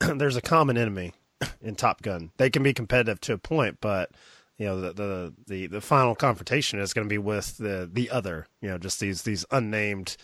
there's 0.16 0.36
a 0.36 0.42
common 0.42 0.76
enemy 0.76 1.12
in 1.60 1.74
Top 1.74 2.02
Gun. 2.02 2.30
They 2.36 2.50
can 2.50 2.62
be 2.62 2.72
competitive 2.72 3.20
to 3.22 3.34
a 3.34 3.38
point, 3.38 3.78
but 3.80 4.10
you 4.58 4.66
know 4.66 4.80
the 4.80 4.92
the 4.92 5.34
the, 5.46 5.66
the 5.66 5.80
final 5.80 6.14
confrontation 6.14 6.78
is 6.78 6.92
going 6.92 7.06
to 7.06 7.12
be 7.12 7.18
with 7.18 7.56
the 7.58 7.88
the 7.92 8.10
other. 8.10 8.46
You 8.60 8.70
know, 8.70 8.78
just 8.78 9.00
these 9.00 9.22
these 9.22 9.44
unnamed 9.50 10.16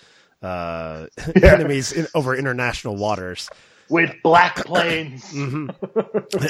uh, 0.42 1.06
enemies 1.42 1.92
in, 1.92 2.06
over 2.14 2.36
international 2.36 2.96
waters. 2.96 3.48
With 3.88 4.14
black 4.22 4.54
planes. 4.66 5.34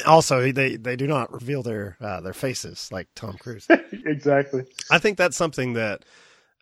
also, 0.05 0.51
they 0.51 0.75
they 0.75 0.95
do 0.95 1.07
not 1.07 1.33
reveal 1.33 1.63
their 1.63 1.97
uh, 1.99 2.21
their 2.21 2.33
faces 2.33 2.89
like 2.91 3.07
Tom 3.15 3.37
Cruise. 3.37 3.67
exactly. 4.05 4.65
I 4.91 4.99
think 4.99 5.17
that's 5.17 5.37
something 5.37 5.73
that 5.73 6.05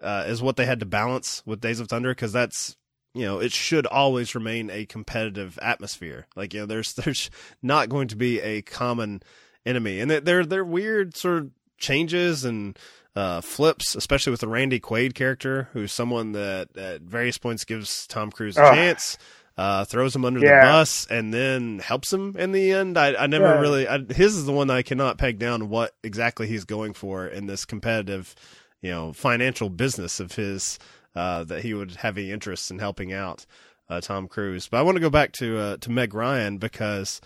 uh, 0.02 0.24
is 0.28 0.42
what 0.42 0.56
they 0.56 0.66
had 0.66 0.80
to 0.80 0.86
balance 0.86 1.44
with 1.46 1.60
Days 1.60 1.82
of 1.82 1.90
Thunder 1.90 2.12
because 2.12 2.32
that's 2.32 2.78
you 3.14 3.26
know 3.26 3.40
it 3.40 3.52
should 3.52 3.86
always 3.88 4.36
remain 4.36 4.70
a 4.70 4.86
competitive 4.86 5.58
atmosphere. 5.62 6.28
Like 6.36 6.54
you 6.54 6.62
know, 6.62 6.66
there's 6.66 6.94
there's 7.06 7.30
not 7.62 7.90
going 7.90 8.08
to 8.10 8.16
be 8.16 8.40
a 8.42 8.62
common 8.62 9.22
enemy, 9.66 10.00
and 10.00 10.10
they're 10.12 10.46
they're 10.46 10.66
weird 10.66 11.16
sort 11.16 11.38
of 11.44 11.52
changes 11.78 12.44
and 12.46 12.78
uh, 13.16 13.42
flips, 13.42 13.96
especially 13.96 14.32
with 14.32 14.42
the 14.42 14.48
Randy 14.48 14.80
Quaid 14.80 15.14
character, 15.16 15.70
who's 15.74 15.92
someone 15.92 16.34
that 16.34 16.76
at 16.78 17.02
various 17.02 17.38
points 17.38 17.66
gives 17.66 18.06
Tom 18.08 18.32
Cruise 18.32 18.58
a 18.58 18.62
chance. 18.72 19.18
Uh, 19.58 19.84
throws 19.84 20.16
him 20.16 20.24
under 20.24 20.40
Yeah. 20.40 20.62
the 20.62 20.68
bus 20.68 21.06
and 21.10 21.34
then 21.34 21.80
helps 21.80 22.14
him 22.14 22.34
in 22.38 22.54
the 22.54 22.72
end. 22.72 22.98
I, 22.98 23.14
I 23.16 23.28
never 23.28 23.44
Yeah. 23.56 23.60
really. 23.60 23.90
I, 23.90 23.98
his 23.98 24.38
is 24.38 24.46
the 24.46 24.54
one 24.54 24.68
that 24.68 24.78
I 24.78 24.84
cannot 24.84 25.18
peg 25.18 25.38
down 25.38 25.68
what 25.68 25.94
exactly 26.02 26.48
he's 26.48 26.64
going 26.64 26.94
for 26.94 27.28
in 27.28 27.46
this 27.48 27.66
competitive, 27.66 28.36
you 28.82 28.90
know, 28.92 29.12
financial 29.12 29.70
business 29.70 30.22
of 30.22 30.32
his 30.32 30.80
uh, 31.16 31.44
that 31.46 31.64
he 31.64 31.74
would 31.74 31.98
have 31.98 32.18
any 32.18 32.32
interest 32.32 32.72
in 32.72 32.80
helping 32.80 33.12
out 33.14 33.46
uh, 33.90 34.02
Tom 34.02 34.28
Cruise. 34.28 34.68
But 34.68 34.78
I 34.78 34.82
want 34.84 34.96
to 34.96 35.02
go 35.02 35.10
back 35.10 35.32
to 35.34 35.58
uh, 35.58 35.78
to 35.78 35.92
Meg 35.92 36.14
Ryan 36.14 36.58
because 36.58 37.22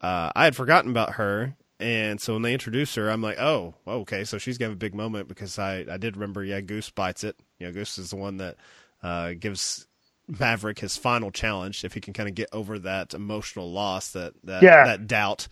uh, 0.00 0.30
I 0.34 0.44
had 0.44 0.56
forgotten 0.56 0.90
about 0.90 1.14
her, 1.14 1.56
and 1.80 2.20
so 2.20 2.32
when 2.34 2.42
they 2.42 2.52
introduced 2.52 2.96
her, 2.96 3.08
I'm 3.10 3.22
like, 3.22 3.38
oh, 3.38 3.74
okay, 3.86 4.24
so 4.24 4.38
she's 4.38 4.58
gonna 4.58 4.70
have 4.70 4.76
a 4.76 4.78
big 4.78 4.94
moment 4.94 5.28
because 5.28 5.58
I 5.58 5.84
I 5.90 5.96
did 5.96 6.16
remember, 6.16 6.44
yeah, 6.44 6.60
Goose 6.60 6.90
bites 6.90 7.24
it. 7.24 7.36
You 7.58 7.66
know, 7.66 7.72
Goose 7.72 7.98
is 7.98 8.10
the 8.10 8.16
one 8.16 8.38
that 8.38 8.56
uh, 9.02 9.32
gives 9.38 9.86
Maverick 10.28 10.80
his 10.80 10.96
final 10.96 11.30
challenge 11.30 11.84
if 11.84 11.94
he 11.94 12.00
can 12.00 12.12
kind 12.12 12.28
of 12.28 12.34
get 12.34 12.48
over 12.52 12.78
that 12.80 13.14
emotional 13.14 13.70
loss, 13.72 14.12
that 14.12 14.34
that 14.44 14.62
Yeah. 14.64 14.84
that 14.84 15.06
doubt. 15.06 15.48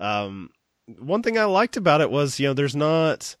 Um, 0.00 0.50
one 0.98 1.22
thing 1.22 1.36
I 1.38 1.44
liked 1.44 1.76
about 1.76 2.00
it 2.00 2.10
was, 2.10 2.38
you 2.40 2.46
know, 2.48 2.54
there's 2.54 2.76
not. 2.76 3.36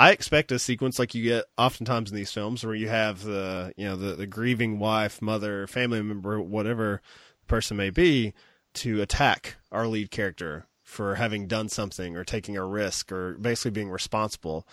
I 0.00 0.12
expect 0.12 0.50
a 0.50 0.58
sequence 0.58 0.98
like 0.98 1.14
you 1.14 1.22
get 1.22 1.44
oftentimes 1.58 2.10
in 2.10 2.16
these 2.16 2.32
films 2.32 2.64
where 2.64 2.74
you 2.74 2.88
have 2.88 3.22
the, 3.22 3.74
you 3.76 3.84
know, 3.84 3.96
the, 3.96 4.14
the 4.14 4.26
grieving 4.26 4.78
wife, 4.78 5.20
mother, 5.20 5.66
family 5.66 6.00
member, 6.00 6.40
whatever 6.40 7.02
person 7.48 7.76
may 7.76 7.90
be, 7.90 8.32
to 8.76 9.02
attack 9.02 9.56
our 9.70 9.86
lead 9.86 10.10
character 10.10 10.66
for 10.82 11.16
having 11.16 11.46
done 11.46 11.68
something 11.68 12.16
or 12.16 12.24
taking 12.24 12.56
a 12.56 12.64
risk 12.64 13.12
or 13.12 13.34
basically 13.34 13.72
being 13.72 13.90
responsible. 13.90 14.66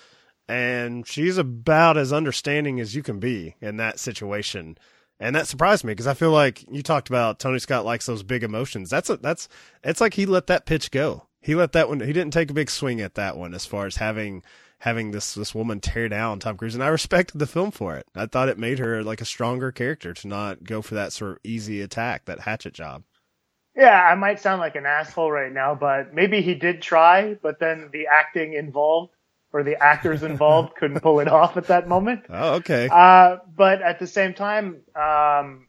And 0.48 1.06
she's 1.06 1.38
about 1.38 1.98
as 1.98 2.14
understanding 2.14 2.80
as 2.80 2.96
you 2.96 3.04
can 3.04 3.20
be 3.20 3.56
in 3.60 3.76
that 3.76 4.00
situation. 4.00 4.78
And 5.20 5.36
that 5.36 5.48
surprised 5.48 5.84
me 5.84 5.92
because 5.92 6.08
I 6.08 6.14
feel 6.14 6.32
like 6.32 6.64
you 6.72 6.82
talked 6.82 7.10
about 7.10 7.38
Tony 7.38 7.60
Scott 7.60 7.84
likes 7.84 8.06
those 8.06 8.24
big 8.24 8.44
emotions. 8.44 8.90
That's 8.90 9.10
a, 9.10 9.18
that's 9.18 9.50
it's 9.84 10.00
like 10.00 10.14
he 10.14 10.26
let 10.26 10.48
that 10.48 10.66
pitch 10.66 10.90
go. 10.90 11.28
He 11.42 11.54
let 11.54 11.74
that 11.74 11.90
one. 11.90 12.00
He 12.00 12.14
didn't 12.14 12.32
take 12.32 12.50
a 12.50 12.54
big 12.54 12.70
swing 12.70 13.02
at 13.02 13.16
that 13.16 13.36
one 13.36 13.54
as 13.54 13.66
far 13.66 13.88
as 13.88 13.98
having 13.98 14.42
having 14.80 15.12
this 15.12 15.34
this 15.34 15.56
woman 15.56 15.80
tear 15.80 16.10
down 16.10 16.40
Tom 16.40 16.58
Cruise, 16.58 16.76
and 16.76 16.84
I 16.84 16.88
respected 16.88 17.40
the 17.40 17.48
film 17.48 17.72
for 17.72 17.96
it. 17.96 18.08
I 18.16 18.26
thought 18.26 18.50
it 18.50 18.60
made 18.60 18.80
her 18.80 19.04
like 19.04 19.22
a 19.22 19.26
stronger 19.26 19.72
character 19.72 20.14
to 20.14 20.28
not 20.28 20.64
go 20.64 20.82
for 20.82 20.96
that 20.96 21.14
sort 21.14 21.32
of 21.32 21.38
easy 21.44 21.82
attack, 21.82 22.26
that 22.26 22.42
hatchet 22.42 22.74
job. 22.74 23.04
Yeah, 23.76 24.02
I 24.04 24.16
might 24.16 24.40
sound 24.40 24.60
like 24.60 24.76
an 24.76 24.88
asshole 24.88 25.32
right 25.32 25.52
now, 25.52 25.76
but 25.76 26.14
maybe 26.14 26.42
he 26.42 26.56
did 26.56 26.82
try, 26.82 27.36
but 27.36 27.60
then 27.60 27.90
the 27.94 28.08
acting 28.08 28.54
involved 28.54 29.14
or 29.54 29.64
the 29.64 29.82
actors 29.82 30.24
involved 30.32 30.76
couldn't 30.76 31.02
pull 31.02 31.20
it 31.20 31.28
off 31.28 31.58
at 31.58 31.68
that 31.68 31.88
moment. 31.88 32.26
Oh, 32.30 32.56
okay. 32.56 32.90
Uh, 32.92 33.38
but 33.56 33.82
at 33.84 34.00
the 34.00 34.08
same 34.08 34.34
time, 34.34 34.82
um, 34.96 35.68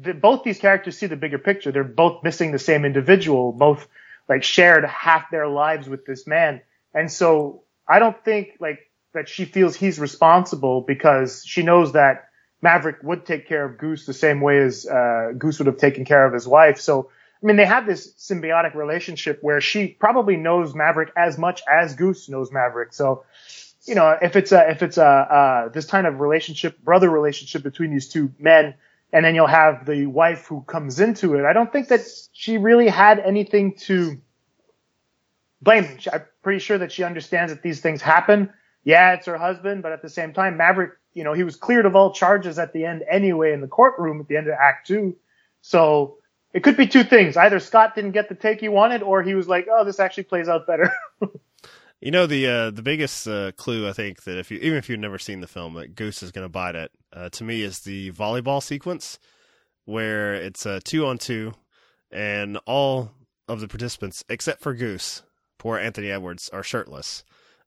the, 0.00 0.14
both 0.14 0.44
these 0.44 0.58
characters 0.58 0.96
see 0.96 1.06
the 1.06 1.16
bigger 1.16 1.38
picture. 1.38 1.72
They're 1.72 1.84
both 1.84 2.22
missing 2.22 2.52
the 2.52 2.58
same 2.58 2.84
individual, 2.84 3.52
both 3.52 3.88
like 4.28 4.44
shared 4.44 4.84
half 4.84 5.30
their 5.30 5.48
lives 5.48 5.88
with 5.88 6.06
this 6.06 6.26
man. 6.26 6.62
And 6.94 7.10
so 7.10 7.64
I 7.88 7.98
don't 7.98 8.22
think 8.24 8.56
like 8.60 8.80
that 9.14 9.28
she 9.28 9.44
feels 9.44 9.76
he's 9.76 9.98
responsible 9.98 10.80
because 10.80 11.44
she 11.44 11.62
knows 11.62 11.92
that 11.92 12.28
Maverick 12.60 13.02
would 13.02 13.26
take 13.26 13.48
care 13.48 13.64
of 13.64 13.78
Goose 13.78 14.06
the 14.06 14.14
same 14.14 14.40
way 14.40 14.60
as 14.60 14.86
uh, 14.86 15.32
Goose 15.36 15.58
would 15.58 15.66
have 15.66 15.78
taken 15.78 16.04
care 16.04 16.24
of 16.24 16.32
his 16.32 16.46
wife. 16.46 16.80
So 16.80 17.10
I 17.42 17.46
mean, 17.46 17.56
they 17.56 17.66
have 17.66 17.86
this 17.86 18.14
symbiotic 18.14 18.74
relationship 18.74 19.38
where 19.42 19.60
she 19.60 19.88
probably 19.88 20.36
knows 20.36 20.74
Maverick 20.74 21.12
as 21.16 21.38
much 21.38 21.60
as 21.70 21.94
Goose 21.96 22.28
knows 22.28 22.52
Maverick. 22.52 22.92
So, 22.92 23.24
you 23.84 23.96
know, 23.96 24.16
if 24.22 24.36
it's 24.36 24.52
a, 24.52 24.70
if 24.70 24.82
it's 24.82 24.96
a, 24.96 25.04
uh, 25.04 25.68
this 25.70 25.86
kind 25.86 26.06
of 26.06 26.20
relationship, 26.20 26.80
brother 26.80 27.10
relationship 27.10 27.64
between 27.64 27.90
these 27.90 28.08
two 28.08 28.32
men, 28.38 28.74
and 29.12 29.24
then 29.24 29.34
you'll 29.34 29.48
have 29.48 29.86
the 29.86 30.06
wife 30.06 30.46
who 30.46 30.62
comes 30.62 31.00
into 31.00 31.34
it, 31.34 31.44
I 31.44 31.52
don't 31.52 31.70
think 31.72 31.88
that 31.88 32.02
she 32.32 32.58
really 32.58 32.88
had 32.88 33.18
anything 33.18 33.74
to 33.86 34.20
blame. 35.60 35.98
I'm 36.12 36.22
pretty 36.42 36.58
sure 36.58 36.78
that 36.78 36.92
she 36.92 37.04
understands 37.04 37.52
that 37.52 37.62
these 37.62 37.80
things 37.80 38.02
happen. 38.02 38.50
Yeah, 38.84 39.12
it's 39.14 39.26
her 39.26 39.38
husband, 39.38 39.82
but 39.82 39.92
at 39.92 40.02
the 40.02 40.08
same 40.08 40.32
time, 40.32 40.56
Maverick, 40.56 40.92
you 41.14 41.24
know, 41.24 41.32
he 41.32 41.44
was 41.44 41.56
cleared 41.56 41.86
of 41.86 41.94
all 41.94 42.12
charges 42.12 42.58
at 42.58 42.72
the 42.72 42.84
end 42.84 43.04
anyway 43.08 43.52
in 43.52 43.60
the 43.60 43.68
courtroom 43.68 44.20
at 44.20 44.28
the 44.28 44.36
end 44.36 44.48
of 44.48 44.54
Act 44.60 44.86
Two. 44.86 45.16
So, 45.60 46.18
it 46.52 46.62
could 46.62 46.76
be 46.76 46.86
two 46.86 47.04
things. 47.04 47.36
Either 47.36 47.60
Scott 47.60 47.94
didn't 47.94 48.12
get 48.12 48.28
the 48.28 48.34
take 48.34 48.60
he 48.60 48.68
wanted, 48.68 49.02
or 49.02 49.22
he 49.22 49.34
was 49.34 49.48
like, 49.48 49.68
"Oh, 49.70 49.84
this 49.84 50.00
actually 50.00 50.24
plays 50.24 50.48
out 50.48 50.66
better." 50.66 50.92
you 52.00 52.10
know 52.10 52.26
the 52.26 52.46
uh, 52.46 52.70
the 52.70 52.82
biggest 52.82 53.26
uh, 53.26 53.52
clue 53.52 53.88
I 53.88 53.92
think 53.92 54.24
that 54.24 54.38
if 54.38 54.50
you 54.50 54.58
even 54.58 54.78
if 54.78 54.88
you've 54.88 55.00
never 55.00 55.18
seen 55.18 55.40
the 55.40 55.46
film, 55.46 55.74
that 55.74 55.94
Goose 55.94 56.22
is 56.22 56.32
going 56.32 56.44
to 56.44 56.50
bite 56.50 56.74
it. 56.74 56.90
Uh, 57.12 57.28
to 57.30 57.44
me, 57.44 57.62
is 57.62 57.80
the 57.80 58.10
volleyball 58.12 58.62
sequence 58.62 59.18
where 59.84 60.34
it's 60.34 60.66
a 60.66 60.80
two 60.80 61.06
on 61.06 61.18
two, 61.18 61.52
and 62.10 62.58
all 62.66 63.12
of 63.48 63.60
the 63.60 63.68
participants 63.68 64.24
except 64.28 64.60
for 64.60 64.74
Goose, 64.74 65.22
poor 65.62 65.78
Anthony 65.78 66.10
Edwards, 66.10 66.50
are 66.52 66.64
shirtless, 66.64 67.22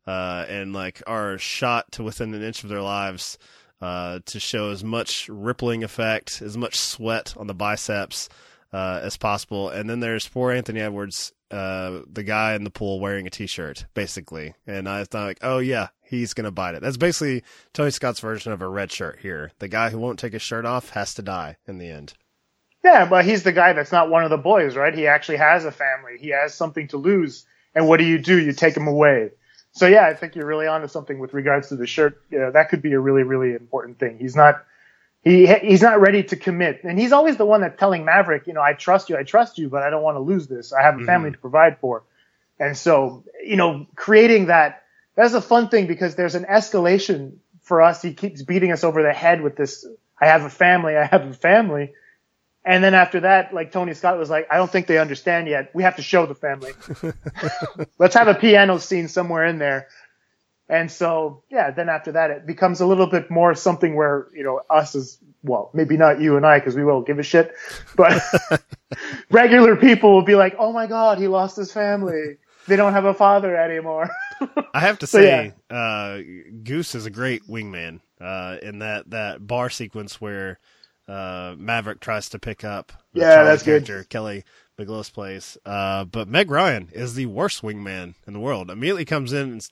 uh, 0.05 0.45
and 0.49 0.73
like 0.73 1.01
are 1.07 1.37
shot 1.37 1.93
to 1.93 2.03
within 2.03 2.33
an 2.33 2.43
inch 2.43 2.61
of 2.63 2.69
their 2.69 2.81
lives. 2.81 3.37
Uh, 3.81 4.19
to 4.25 4.39
show 4.39 4.71
as 4.71 4.83
much 4.83 5.27
rippling 5.29 5.83
effect, 5.83 6.41
as 6.41 6.57
much 6.57 6.79
sweat 6.79 7.33
on 7.37 7.45
the 7.45 7.53
biceps, 7.53 8.29
uh, 8.71 9.01
as 9.03 9.17
possible. 9.17 9.69
And 9.69 9.89
then 9.89 9.99
there's 9.99 10.27
poor 10.27 10.51
Anthony 10.51 10.79
Edwards, 10.79 11.33
uh, 11.51 11.99
the 12.11 12.23
guy 12.23 12.55
in 12.55 12.63
the 12.63 12.69
pool 12.69 13.01
wearing 13.01 13.27
a 13.27 13.29
t-shirt, 13.29 13.85
basically. 13.93 14.55
And 14.65 14.87
I 14.87 15.03
thought, 15.03 15.25
like, 15.25 15.39
oh 15.41 15.59
yeah, 15.59 15.89
he's 16.01 16.33
gonna 16.33 16.51
bite 16.51 16.75
it. 16.75 16.81
That's 16.81 16.97
basically 16.97 17.43
Tony 17.73 17.91
Scott's 17.91 18.21
version 18.21 18.53
of 18.53 18.61
a 18.61 18.67
red 18.67 18.91
shirt 18.91 19.19
here. 19.21 19.51
The 19.59 19.67
guy 19.67 19.89
who 19.89 19.99
won't 19.99 20.19
take 20.19 20.33
his 20.33 20.41
shirt 20.41 20.65
off 20.65 20.91
has 20.91 21.13
to 21.15 21.21
die 21.21 21.57
in 21.67 21.77
the 21.77 21.89
end. 21.89 22.13
Yeah, 22.83 23.05
but 23.05 23.25
he's 23.25 23.43
the 23.43 23.51
guy 23.51 23.73
that's 23.73 23.91
not 23.91 24.09
one 24.09 24.23
of 24.23 24.29
the 24.29 24.37
boys, 24.37 24.75
right? 24.75 24.95
He 24.95 25.05
actually 25.05 25.37
has 25.37 25.65
a 25.65 25.71
family. 25.71 26.17
He 26.19 26.29
has 26.29 26.53
something 26.53 26.87
to 26.89 26.97
lose. 26.97 27.45
And 27.75 27.87
what 27.87 27.97
do 27.97 28.05
you 28.05 28.17
do? 28.17 28.39
You 28.39 28.53
take 28.53 28.75
him 28.75 28.87
away. 28.87 29.31
So 29.73 29.87
yeah, 29.87 30.05
I 30.05 30.13
think 30.13 30.35
you're 30.35 30.45
really 30.45 30.67
onto 30.67 30.87
something 30.87 31.19
with 31.19 31.33
regards 31.33 31.67
to 31.69 31.75
the 31.75 31.85
shirt. 31.85 32.21
Yeah, 32.31 32.49
that 32.51 32.69
could 32.69 32.81
be 32.81 32.93
a 32.93 32.99
really, 32.99 33.23
really 33.23 33.53
important 33.53 33.99
thing. 33.99 34.17
He's 34.17 34.35
not 34.35 34.63
he 35.25 35.47
he's 35.47 35.81
not 35.81 35.99
ready 35.99 36.23
to 36.23 36.35
commit, 36.35 36.83
and 36.83 36.99
he's 36.99 37.11
always 37.11 37.35
the 37.35 37.45
one 37.45 37.61
that's 37.61 37.77
telling 37.79 38.05
Maverick, 38.05 38.45
you 38.47 38.53
know, 38.53 38.61
I 38.61 38.73
trust 38.73 39.09
you, 39.09 39.17
I 39.17 39.23
trust 39.23 39.57
you, 39.57 39.69
but 39.69 39.83
I 39.83 39.89
don't 39.89 40.03
want 40.03 40.15
to 40.15 40.21
lose 40.21 40.47
this. 40.47 40.71
I 40.71 40.83
have 40.83 41.01
a 41.01 41.03
family 41.03 41.29
mm-hmm. 41.29 41.35
to 41.35 41.41
provide 41.41 41.79
for, 41.79 42.03
and 42.59 42.77
so 42.77 43.23
you 43.43 43.57
know, 43.57 43.87
creating 43.95 44.45
that 44.45 44.83
that's 45.15 45.33
a 45.33 45.41
fun 45.41 45.69
thing 45.69 45.87
because 45.87 46.15
there's 46.15 46.35
an 46.35 46.45
escalation 46.45 47.37
for 47.63 47.81
us. 47.81 48.03
He 48.03 48.13
keeps 48.13 48.43
beating 48.43 48.71
us 48.71 48.83
over 48.83 49.01
the 49.01 49.13
head 49.13 49.41
with 49.41 49.55
this. 49.55 49.85
I 50.21 50.27
have 50.27 50.43
a 50.43 50.49
family, 50.49 50.95
I 50.95 51.05
have 51.05 51.25
a 51.25 51.33
family. 51.33 51.93
And 52.65 52.83
then 52.83 52.95
after 52.95 53.19
that, 53.21 53.53
like 53.53 53.71
Tony 53.71 53.93
Scott 53.93 54.17
was 54.17 54.29
like, 54.29 54.47
I 54.49 54.57
don't 54.57 54.71
think 54.71 54.87
they 54.87 54.97
understand 54.97 55.47
yet. 55.47 55.69
We 55.75 55.83
have 55.83 55.97
to 55.97 56.01
show 56.01 56.25
the 56.25 56.33
family. 56.33 56.71
Let's 57.99 58.15
have 58.15 58.27
a 58.27 58.33
piano 58.33 58.79
scene 58.79 59.07
somewhere 59.07 59.45
in 59.45 59.59
there 59.59 59.87
and 60.67 60.91
so, 60.91 61.43
yeah, 61.49 61.69
then 61.71 61.89
after 61.89 62.13
that, 62.13 62.31
it 62.31 62.47
becomes 62.47 62.81
a 62.81 62.87
little 62.87 63.05
bit 63.05 63.29
more 63.29 63.53
something 63.53 63.95
where, 63.95 64.27
you 64.33 64.43
know, 64.43 64.61
us 64.69 64.95
as, 64.95 65.19
well, 65.43 65.69
maybe 65.75 65.95
not 65.95 66.19
you 66.19 66.37
and 66.37 66.45
I, 66.45 66.57
because 66.57 66.75
we 66.75 66.83
won't 66.83 67.05
give 67.05 67.19
a 67.19 67.23
shit, 67.23 67.53
but 67.95 68.19
regular 69.29 69.75
people 69.75 70.13
will 70.13 70.23
be 70.23 70.35
like, 70.35 70.55
oh 70.57 70.73
my 70.73 70.87
God, 70.87 71.19
he 71.19 71.27
lost 71.27 71.55
his 71.55 71.71
family. 71.71 72.37
They 72.67 72.77
don't 72.77 72.93
have 72.93 73.05
a 73.05 73.13
father 73.13 73.55
anymore. 73.55 74.09
I 74.73 74.79
have 74.79 74.97
to 74.99 75.07
say, 75.07 75.53
so, 75.69 75.75
yeah. 75.75 75.77
uh, 75.77 76.21
Goose 76.63 76.95
is 76.95 77.05
a 77.05 77.11
great 77.11 77.47
wingman, 77.47 77.99
uh, 78.19 78.57
in 78.63 78.79
that, 78.79 79.11
that 79.11 79.45
bar 79.45 79.69
sequence 79.69 80.19
where, 80.19 80.57
uh, 81.07 81.55
Maverick 81.57 81.99
tries 81.99 82.29
to 82.29 82.39
pick 82.39 82.63
up 82.63 82.91
yeah, 83.13 83.43
that's 83.43 83.63
character, 83.63 83.99
good. 83.99 84.09
Kelly 84.09 84.43
McGillis 84.79 85.11
plays. 85.11 85.57
Uh, 85.65 86.05
but 86.05 86.27
Meg 86.27 86.51
Ryan 86.51 86.89
is 86.91 87.13
the 87.13 87.27
worst 87.27 87.61
wingman 87.61 88.15
in 88.27 88.33
the 88.33 88.39
world. 88.39 88.69
Immediately 88.69 89.05
comes 89.05 89.31
in 89.33 89.51
and 89.51 89.69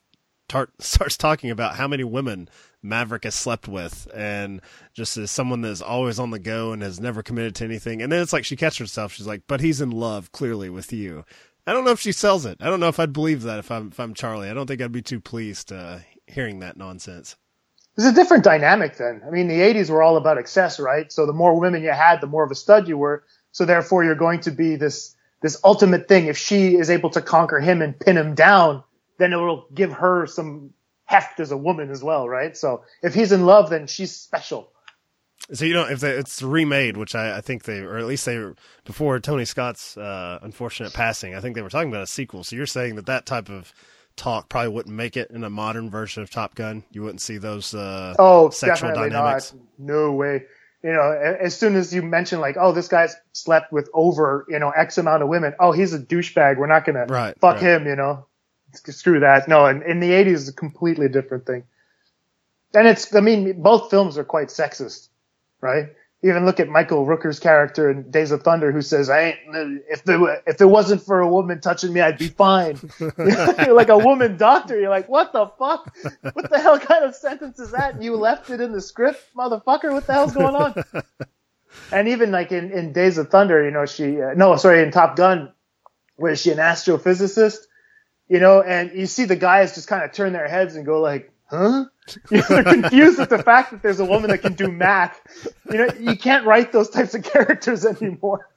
tar- 0.48 0.70
starts 0.80 1.18
talking 1.18 1.50
about 1.50 1.76
how 1.76 1.88
many 1.88 2.04
women 2.04 2.50
Maverick 2.82 3.24
has 3.24 3.36
slept 3.36 3.68
with, 3.68 4.08
and 4.14 4.62
just 4.94 5.16
as 5.18 5.32
someone 5.32 5.62
that's 5.62 5.82
always 5.82 6.20
on 6.20 6.32
the 6.32 6.40
go 6.40 6.74
and 6.74 6.82
has 6.82 7.00
never 7.00 7.24
committed 7.24 7.56
to 7.56 7.64
anything. 7.66 8.02
And 8.02 8.12
then 8.12 8.22
it's 8.22 8.34
like 8.34 8.46
she 8.46 8.56
catches 8.58 8.80
herself. 8.80 9.14
She's 9.14 9.28
like, 9.28 9.44
"But 9.48 9.62
he's 9.62 9.82
in 9.82 9.92
love, 9.92 10.32
clearly, 10.32 10.70
with 10.70 10.92
you." 10.92 11.24
I 11.66 11.72
don't 11.72 11.86
know 11.86 11.92
if 11.92 12.02
she 12.02 12.12
sells 12.12 12.46
it. 12.46 12.58
I 12.60 12.66
don't 12.66 12.82
know 12.82 12.90
if 12.90 13.00
I'd 13.00 13.14
believe 13.14 13.44
that 13.44 13.60
if 13.60 13.72
I'm 13.72 13.88
if 13.88 14.00
I'm 14.00 14.14
Charlie. 14.14 14.50
I 14.50 14.54
don't 14.54 14.68
think 14.68 14.82
I'd 14.82 14.92
be 14.92 15.02
too 15.02 15.22
pleased 15.22 15.72
uh, 15.72 16.00
hearing 16.28 16.60
that 16.60 16.76
nonsense. 16.78 17.38
There's 17.96 18.12
a 18.12 18.16
different 18.16 18.44
dynamic 18.44 18.98
then. 18.98 19.22
I 19.26 19.30
mean, 19.30 19.48
the 19.48 19.60
80s 19.60 19.90
were 19.90 20.02
all 20.02 20.18
about 20.18 20.38
excess, 20.38 20.80
right? 20.80 21.12
So 21.12 21.26
the 21.26 21.34
more 21.34 21.60
women 21.60 21.84
you 21.84 21.92
had, 21.92 22.22
the 22.22 22.28
more 22.28 22.44
of 22.44 22.52
a 22.52 22.56
stud 22.56 22.88
you 22.88 22.98
were. 22.98 23.24
So 23.52 23.66
therefore, 23.66 24.04
you're 24.04 24.16
going 24.16 24.40
to 24.42 24.52
be 24.52 24.76
this 24.76 25.16
this 25.42 25.60
ultimate 25.64 26.08
thing. 26.08 26.28
If 26.28 26.38
she 26.38 26.76
is 26.76 26.90
able 26.90 27.10
to 27.12 27.22
conquer 27.22 27.60
him 27.60 27.82
and 27.82 28.00
pin 28.00 28.18
him 28.18 28.34
down, 28.34 28.84
then 29.20 29.34
it 29.34 29.36
will 29.36 29.68
give 29.74 29.92
her 29.94 30.26
some 30.26 30.74
heft 31.06 31.40
as 31.40 31.52
a 31.52 31.58
woman 31.58 31.92
as 31.92 32.04
well, 32.04 32.28
right? 32.28 32.58
So 32.58 32.84
if 33.04 33.14
he's 33.14 33.32
in 33.32 33.46
love, 33.46 33.70
then 33.70 33.86
she's 33.88 34.16
special. 34.16 34.72
So 35.52 35.66
you 35.66 35.74
know 35.74 35.84
if 35.84 36.00
they, 36.00 36.12
it's 36.12 36.42
remade, 36.42 36.96
which 36.96 37.16
I, 37.16 37.38
I, 37.38 37.42
think 37.42 37.64
they, 37.64 37.80
or 37.80 37.98
at 37.98 38.06
least 38.06 38.26
they, 38.26 38.42
before 38.86 39.20
Tony 39.20 39.44
Scott's 39.44 39.98
uh, 39.98 40.40
unfortunate 40.42 40.94
passing, 40.94 41.36
I 41.36 41.42
think 41.42 41.56
they 41.56 41.62
were 41.62 41.70
talking 41.70 41.90
about 41.90 42.04
a 42.04 42.08
sequel. 42.08 42.44
So 42.46 42.56
you're 42.56 42.66
saying 42.66 42.96
that 42.96 43.06
that 43.08 43.26
type 43.26 43.50
of 43.50 43.74
talk 44.16 44.50
probably 44.50 44.74
wouldn't 44.74 44.96
make 44.96 45.18
it 45.18 45.32
in 45.32 45.44
a 45.44 45.50
modern 45.50 45.90
version 45.90 46.24
of 46.24 46.30
Top 46.30 46.56
Gun. 46.56 46.84
You 46.92 47.02
wouldn't 47.02 47.22
see 47.22 47.38
those 47.38 47.74
uh, 47.74 48.16
oh 48.20 48.50
sexual 48.50 48.90
definitely 48.90 49.10
dynamics. 49.10 49.54
Not. 49.54 49.64
No 49.80 50.12
way. 50.12 50.44
You 50.84 50.92
know, 50.92 51.12
as 51.12 51.56
soon 51.56 51.76
as 51.76 51.94
you 51.94 52.02
mention 52.02 52.42
like, 52.42 52.58
oh, 52.60 52.74
this 52.74 52.90
guy's 52.90 53.16
slept 53.32 53.72
with 53.72 53.90
over 53.94 54.46
you 54.50 54.60
know 54.60 54.70
X 54.70 54.98
amount 54.98 55.24
of 55.24 55.30
women. 55.30 55.54
Oh, 55.60 55.72
he's 55.72 55.94
a 55.94 56.00
douchebag. 56.00 56.58
We're 56.58 56.68
not 56.68 56.86
gonna 56.86 57.06
right, 57.06 57.40
fuck 57.40 57.56
right. 57.56 57.64
him. 57.64 57.88
You 57.88 57.96
know 57.96 58.26
screw 58.76 59.20
that. 59.22 59.48
No, 59.48 59.66
in, 59.68 59.82
in 59.84 60.00
the 60.00 60.12
80s, 60.12 60.34
it's 60.34 60.50
a 60.50 60.54
completely 60.54 61.08
different 61.08 61.46
thing. 61.46 61.64
And 62.74 62.88
it's, 62.88 63.14
I 63.16 63.20
mean, 63.20 63.62
both 63.62 63.90
films 63.90 64.18
are 64.18 64.24
quite 64.24 64.48
sexist, 64.48 65.10
right? 65.62 65.90
Even 66.26 66.46
look 66.46 66.62
at 66.62 66.70
Michael 66.70 67.06
Rooker's 67.06 67.40
character 67.40 67.92
in 67.92 68.10
Days 68.10 68.32
of 68.32 68.44
Thunder, 68.44 68.72
who 68.72 68.82
says, 68.82 69.10
"I 69.10 69.22
ain't 69.22 69.40
if 69.90 70.06
there 70.06 70.42
if 70.48 70.62
it 70.62 70.66
wasn't 70.66 71.02
for 71.02 71.20
a 71.20 71.28
woman 71.28 71.60
touching 71.60 71.92
me, 71.92 72.00
I'd 72.00 72.18
be 72.18 72.30
fine." 72.30 72.80
you're 73.00 73.74
like 73.74 73.90
a 73.90 73.98
woman 73.98 74.38
doctor. 74.38 74.80
You're 74.80 74.90
like, 74.90 75.10
"What 75.10 75.34
the 75.34 75.48
fuck? 75.60 75.94
What 76.34 76.50
the 76.50 76.60
hell 76.60 76.80
kind 76.80 77.04
of 77.04 77.14
sentence 77.14 77.60
is 77.60 77.72
that?" 77.72 77.96
And 77.96 78.04
You 78.04 78.16
left 78.16 78.50
it 78.50 78.62
in 78.62 78.72
the 78.72 78.80
script, 78.80 79.22
motherfucker. 79.36 79.92
What 79.92 80.08
the 80.08 80.14
hell's 80.14 80.34
going 80.34 80.56
on? 80.56 80.76
and 81.92 82.08
even 82.08 82.32
like 82.32 82.54
in, 82.54 82.72
in 82.72 82.94
Days 82.94 83.18
of 83.18 83.30
Thunder, 83.30 83.64
you 83.64 83.72
know, 83.72 83.86
she 83.86 84.22
uh, 84.22 84.34
no, 84.34 84.56
sorry, 84.56 84.82
in 84.82 84.92
Top 84.92 85.18
Gun, 85.18 85.52
Was 86.18 86.42
she 86.42 86.52
an 86.52 86.58
astrophysicist? 86.58 87.58
You 88.30 88.40
know, 88.40 88.62
and 88.62 88.92
you 88.98 89.08
see 89.08 89.26
the 89.26 89.36
guys 89.36 89.76
just 89.76 89.90
kind 89.90 90.04
of 90.04 90.14
turn 90.14 90.32
their 90.32 90.48
heads 90.48 90.78
and 90.78 90.86
go 90.86 91.02
like, 91.02 91.33
huh? 91.54 91.86
You 92.30 92.38
know, 92.42 92.44
they're 92.50 92.64
confused 92.64 93.20
with 93.20 93.30
the 93.30 93.44
fact 93.44 93.72
that 93.72 93.82
there's 93.82 94.00
a 94.00 94.06
woman 94.06 94.30
that 94.32 94.40
can 94.40 94.54
do 94.54 94.70
math. 94.70 95.22
You 95.72 95.78
know, 95.78 95.88
you 96.00 96.18
can't 96.18 96.46
write 96.46 96.72
those 96.72 96.90
types 96.90 97.14
of 97.14 97.24
characters 97.24 97.86
anymore. 98.02 98.50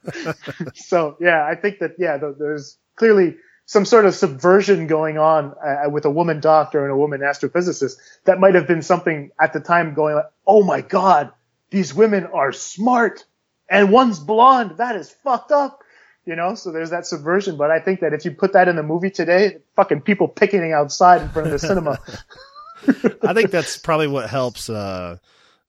so 0.75 1.17
yeah, 1.19 1.45
I 1.45 1.55
think 1.55 1.79
that 1.79 1.95
yeah, 1.97 2.17
there's 2.17 2.77
clearly 2.95 3.35
some 3.65 3.85
sort 3.85 4.05
of 4.05 4.15
subversion 4.15 4.87
going 4.87 5.17
on 5.17 5.53
uh, 5.63 5.89
with 5.89 6.05
a 6.05 6.09
woman 6.09 6.39
doctor 6.39 6.83
and 6.83 6.91
a 6.91 6.97
woman 6.97 7.21
astrophysicist 7.21 7.97
that 8.23 8.39
might 8.39 8.55
have 8.55 8.65
been 8.65 8.81
something 8.81 9.31
at 9.39 9.53
the 9.53 9.59
time 9.59 9.93
going 9.93 10.15
like, 10.15 10.25
oh 10.45 10.63
my 10.63 10.81
god, 10.81 11.31
these 11.69 11.93
women 11.93 12.25
are 12.25 12.53
smart 12.53 13.25
and 13.69 13.91
one's 13.91 14.19
blonde. 14.19 14.77
That 14.77 14.95
is 14.95 15.09
fucked 15.09 15.51
up. 15.51 15.83
You 16.25 16.35
know, 16.35 16.55
so 16.55 16.73
there's 16.73 16.89
that 16.89 17.05
subversion. 17.05 17.55
But 17.55 17.71
I 17.71 17.79
think 17.79 18.01
that 18.01 18.13
if 18.13 18.25
you 18.25 18.31
put 18.31 18.51
that 18.53 18.67
in 18.67 18.75
the 18.75 18.83
movie 18.83 19.11
today, 19.11 19.59
fucking 19.77 20.01
people 20.01 20.27
picketing 20.27 20.73
outside 20.73 21.21
in 21.21 21.29
front 21.29 21.47
of 21.47 21.53
the 21.53 21.59
cinema. 21.59 21.99
I 23.23 23.33
think 23.33 23.51
that's 23.51 23.77
probably 23.77 24.07
what 24.07 24.29
helps 24.29 24.69
uh, 24.69 25.17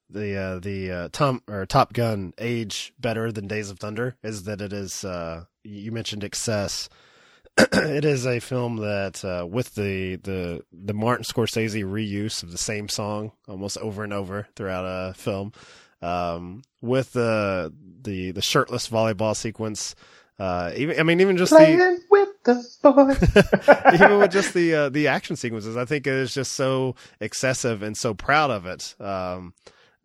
the 0.09 0.35
uh, 0.35 0.59
the 0.59 0.91
uh, 0.91 1.09
Tom 1.11 1.41
or 1.47 1.65
Top 1.65 1.93
Gun 1.93 2.33
age 2.37 2.93
better 2.99 3.31
than 3.31 3.47
Days 3.47 3.69
of 3.69 3.79
Thunder 3.79 4.15
is 4.23 4.43
that 4.43 4.61
it 4.61 4.73
is. 4.73 5.03
Uh, 5.03 5.45
you 5.63 5.91
mentioned 5.91 6.23
excess. 6.23 6.89
it 7.57 8.05
is 8.05 8.25
a 8.25 8.39
film 8.39 8.77
that, 8.77 9.23
uh, 9.25 9.45
with 9.45 9.75
the, 9.75 10.15
the 10.17 10.63
the 10.71 10.93
Martin 10.93 11.25
Scorsese 11.25 11.83
reuse 11.83 12.41
of 12.41 12.51
the 12.51 12.57
same 12.57 12.87
song 12.87 13.33
almost 13.49 13.77
over 13.79 14.03
and 14.03 14.13
over 14.13 14.47
throughout 14.55 14.85
a 14.85 15.13
film, 15.13 15.51
um, 16.01 16.61
with 16.81 17.11
the 17.13 17.73
the 18.01 18.31
the 18.31 18.41
shirtless 18.41 18.87
volleyball 18.87 19.35
sequence, 19.35 19.93
uh, 20.37 20.71
even 20.75 20.99
I 20.99 21.03
mean 21.03 21.19
even 21.19 21.35
just 21.35 21.51
Playing 21.51 21.79
the 21.79 21.99
the 22.43 22.63
boys. 22.83 23.93
even 23.93 24.17
with 24.19 24.31
just 24.31 24.53
the 24.53 24.73
uh, 24.73 24.89
the 24.89 25.07
action 25.07 25.35
sequences, 25.35 25.75
I 25.77 25.85
think 25.85 26.07
it 26.07 26.13
is 26.13 26.33
just 26.33 26.53
so 26.53 26.95
excessive 27.19 27.81
and 27.83 27.97
so 27.97 28.13
proud 28.13 28.51
of 28.51 28.65
it 28.65 28.95
um, 28.99 29.53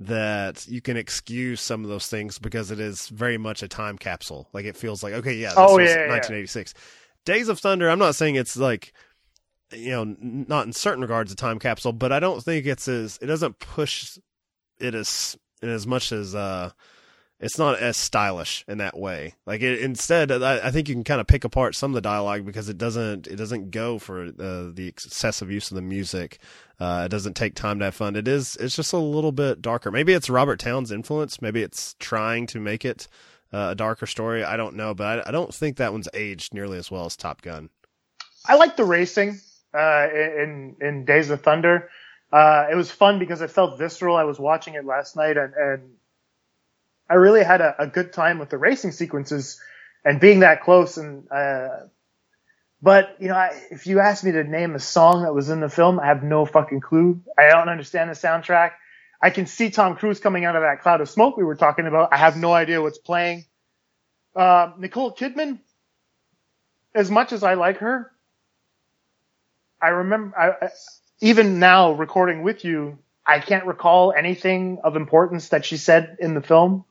that 0.01 0.66
you 0.68 0.80
can 0.80 0.97
excuse 0.97 1.61
some 1.61 1.85
of 1.85 1.91
those 1.91 2.07
things 2.09 2.39
because 2.39 2.70
it 2.70 2.80
is 2.80 3.09
very 3.09 3.39
much 3.39 3.62
a 3.62 3.68
time 3.68 3.97
capsule. 3.99 4.49
Like 4.53 4.64
it 4.64 4.76
feels 4.76 5.03
like 5.03 5.14
okay, 5.14 5.35
yeah, 5.35 5.51
this 5.51 5.59
Oh, 5.59 5.76
was 5.76 5.89
yeah, 5.91 6.07
yeah. 6.07 6.11
1986. 6.11 6.74
Days 7.24 7.49
of 7.49 7.59
Thunder. 7.59 7.89
I'm 7.89 7.99
not 7.99 8.14
saying 8.14 8.35
it's 8.35 8.57
like 8.57 8.93
you 9.72 9.91
know 9.91 10.16
not 10.20 10.66
in 10.66 10.72
certain 10.72 11.03
regards 11.03 11.32
a 11.32 11.37
time 11.37 11.59
capsule, 11.59 11.93
but 11.93 12.12
I 12.12 12.20
don't 12.20 12.43
think 12.43 12.66
it's 12.66 12.87
as 12.89 13.18
it 13.22 13.26
doesn't 13.26 13.59
push 13.61 14.18
it 14.78 14.95
as 14.95 15.37
in 15.62 15.68
as 15.70 15.87
much 15.87 16.12
as 16.12 16.35
uh 16.35 16.70
it's 17.45 17.59
not 17.59 17.78
as 17.78 17.99
stylish 17.99 18.64
in 18.66 18.78
that 18.78 18.99
way. 18.99 19.34
Like 19.45 19.61
it, 19.61 19.80
instead, 19.80 20.32
I, 20.32 20.68
I 20.68 20.70
think 20.70 20.88
you 20.88 20.95
can 20.95 21.05
kind 21.05 21.20
of 21.20 21.26
pick 21.26 21.45
apart 21.45 21.74
some 21.74 21.90
of 21.90 21.95
the 21.95 22.01
dialogue 22.01 22.47
because 22.47 22.70
it 22.70 22.78
doesn't 22.78 23.26
it 23.26 23.36
doesn't 23.36 23.70
go 23.70 23.99
for 23.99 24.28
uh, 24.28 24.70
the 24.72 24.86
excessive 24.88 25.51
use 25.51 25.70
of 25.70 25.74
the 25.74 25.82
music. 25.82 26.38
Uh, 26.80 27.03
it 27.05 27.11
doesn't 27.11 27.34
take 27.34 27.55
time 27.55 27.78
to 27.80 27.84
have 27.84 27.95
fun. 27.95 28.16
It 28.16 28.26
is 28.26 28.57
it's 28.57 28.74
just 28.74 28.95
a 28.95 28.99
little 28.99 29.30
bit 29.30 29.61
darker. 29.61 29.90
Maybe 29.90 30.14
it's 30.14 30.30
Robert 30.30 30.59
Towne's 30.59 30.90
influence. 30.90 31.42
Maybe 31.42 31.62
it's 31.62 31.95
trying 31.99 32.47
to 32.47 32.61
make 32.61 32.82
it 32.82 33.09
uh, 33.53 33.68
a 33.72 33.74
darker 33.74 34.07
story. 34.07 34.42
I 34.42 34.57
don't 34.57 34.74
know, 34.74 34.95
but 34.95 35.26
I, 35.26 35.28
I 35.28 35.30
don't 35.30 35.55
think 35.55 35.76
that 35.76 35.92
one's 35.92 36.09
aged 36.14 36.55
nearly 36.55 36.78
as 36.78 36.90
well 36.90 37.05
as 37.05 37.14
Top 37.14 37.42
Gun. 37.42 37.68
I 38.47 38.57
like 38.57 38.76
the 38.76 38.84
racing 38.84 39.38
uh, 39.74 40.09
in 40.11 40.76
in 40.80 41.05
Days 41.05 41.28
of 41.28 41.42
Thunder. 41.42 41.90
Uh, 42.32 42.68
it 42.72 42.74
was 42.74 42.90
fun 42.90 43.18
because 43.18 43.42
it 43.42 43.51
felt 43.51 43.78
visceral. 43.78 44.16
I 44.16 44.24
was 44.24 44.38
watching 44.38 44.74
it 44.74 44.86
last 44.86 45.14
night, 45.14 45.36
and, 45.36 45.53
and 45.55 45.90
I 47.11 47.14
really 47.14 47.44
had 47.44 47.61
a, 47.61 47.74
a 47.82 47.86
good 47.86 48.12
time 48.12 48.38
with 48.38 48.50
the 48.50 48.59
racing 48.59 48.92
sequences 48.92 49.61
and 50.05 50.20
being 50.20 50.40
that 50.40 50.62
close. 50.62 50.98
And 50.98 51.30
uh, 51.32 51.68
but 52.82 53.16
you 53.20 53.28
know, 53.28 53.36
I, 53.36 53.61
if 53.70 53.86
you 53.86 54.00
ask 54.00 54.24
me 54.24 54.32
to 54.32 54.44
name 54.44 54.74
a 54.74 54.80
song 54.80 55.22
that 55.24 55.34
was 55.34 55.50
in 55.50 55.61
the 55.61 55.68
film, 55.70 56.00
I 56.00 56.07
have 56.07 56.22
no 56.22 56.46
fucking 56.46 56.80
clue. 56.80 57.22
I 57.38 57.48
don't 57.48 57.68
understand 57.68 58.11
the 58.11 58.14
soundtrack. 58.14 58.72
I 59.22 59.30
can 59.30 59.46
see 59.46 59.70
Tom 59.70 59.96
Cruise 59.96 60.20
coming 60.20 60.44
out 60.44 60.57
of 60.57 60.62
that 60.62 60.82
cloud 60.82 61.00
of 61.00 61.09
smoke 61.11 61.36
we 61.36 61.44
were 61.44 61.57
talking 61.57 61.86
about. 61.86 62.11
I 62.12 62.18
have 62.18 62.36
no 62.36 62.52
idea 62.52 62.82
what's 62.82 62.98
playing. 62.98 63.46
Uh, 64.36 64.72
Nicole 64.78 65.12
Kidman, 65.14 65.61
as 66.94 67.11
much 67.11 67.32
as 67.32 67.42
I 67.44 67.55
like 67.55 67.78
her, 67.78 68.12
I 69.82 69.88
remember, 69.88 70.36
I, 70.38 70.66
I, 70.66 70.70
even 71.20 71.61
now 71.61 71.92
recording 71.92 72.42
with 72.42 72.64
you, 72.64 72.98
I 73.26 73.40
can't 73.40 73.66
recall 73.66 74.12
anything 74.16 74.78
of 74.84 74.96
importance 74.96 75.50
that 75.50 75.64
she 75.64 75.76
said 75.76 76.16
in 76.20 76.34
the 76.34 76.42
film. 76.42 76.84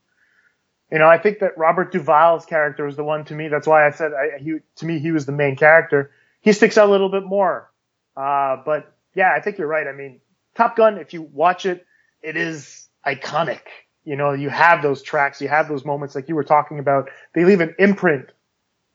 You 0.93 0.99
know, 0.99 1.07
I 1.07 1.17
think 1.17 1.39
that 1.39 1.57
Robert 1.57 1.91
Duvall's 1.91 2.45
character 2.45 2.85
was 2.85 2.95
the 2.95 3.03
one 3.03 3.25
to 3.25 3.33
me. 3.33 3.47
That's 3.47 3.65
why 3.65 3.87
I 3.87 3.89
said 3.89 4.11
I, 4.13 4.37
he, 4.37 4.59
to 4.75 4.85
me, 4.85 4.99
he 4.99 5.11
was 5.11 5.25
the 5.25 5.31
main 5.31 5.55
character. 5.55 6.11
He 6.41 6.53
sticks 6.53 6.77
out 6.77 6.87
a 6.87 6.91
little 6.91 7.09
bit 7.09 7.23
more. 7.23 7.71
Uh, 8.15 8.57
but 8.63 8.93
yeah, 9.15 9.33
I 9.35 9.41
think 9.41 9.57
you're 9.57 9.65
right. 9.67 9.87
I 9.87 9.91
mean, 9.91 10.21
Top 10.53 10.75
Gun, 10.75 10.99
if 10.99 11.11
you 11.11 11.23
watch 11.23 11.65
it, 11.65 11.83
it 12.21 12.37
is 12.37 12.87
iconic. 13.07 13.61
You 14.03 14.15
know, 14.17 14.33
you 14.33 14.49
have 14.49 14.83
those 14.83 15.01
tracks, 15.01 15.41
you 15.41 15.47
have 15.47 15.67
those 15.67 15.83
moments 15.83 16.13
like 16.13 16.29
you 16.29 16.35
were 16.35 16.43
talking 16.43 16.77
about. 16.77 17.09
They 17.33 17.43
leave 17.43 17.61
an 17.61 17.73
imprint, 17.79 18.29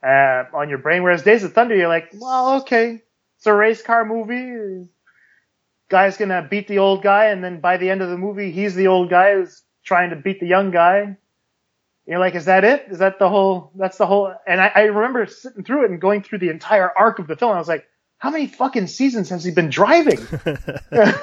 uh, 0.01 0.44
on 0.55 0.68
your 0.68 0.78
brain. 0.78 1.03
Whereas 1.03 1.24
Days 1.24 1.42
of 1.42 1.53
Thunder, 1.53 1.74
you're 1.74 1.88
like, 1.88 2.11
well, 2.14 2.61
okay, 2.61 3.03
it's 3.38 3.46
a 3.46 3.53
race 3.53 3.82
car 3.82 4.05
movie. 4.05 4.88
Guy's 5.88 6.16
gonna 6.16 6.46
beat 6.49 6.68
the 6.68 6.78
old 6.78 7.03
guy, 7.03 7.26
and 7.26 7.42
then 7.42 7.61
by 7.61 7.76
the 7.76 7.90
end 7.90 8.03
of 8.03 8.11
the 8.11 8.18
movie, 8.18 8.53
he's 8.53 8.76
the 8.76 8.86
old 8.86 9.11
guy 9.11 9.34
who's 9.34 9.62
trying 9.82 10.11
to 10.11 10.16
beat 10.16 10.38
the 10.38 10.46
young 10.46 10.70
guy. 10.70 11.16
You're 12.09 12.18
like, 12.18 12.34
is 12.34 12.46
that 12.46 12.64
it? 12.64 12.86
Is 12.90 13.00
that 13.00 13.18
the 13.18 13.28
whole? 13.28 13.70
That's 13.76 13.98
the 13.98 14.06
whole. 14.06 14.34
And 14.46 14.62
I, 14.62 14.72
I 14.74 14.80
remember 14.84 15.26
sitting 15.26 15.62
through 15.62 15.84
it 15.84 15.90
and 15.90 16.00
going 16.00 16.22
through 16.22 16.38
the 16.38 16.48
entire 16.48 16.90
arc 16.96 17.18
of 17.18 17.26
the 17.26 17.36
film. 17.36 17.52
I 17.52 17.59
was 17.59 17.68
like, 17.68 17.86
how 18.16 18.30
many 18.30 18.46
fucking 18.46 18.86
seasons 18.86 19.28
has 19.28 19.44
he 19.44 19.50
been 19.50 19.68
driving? 19.70 20.18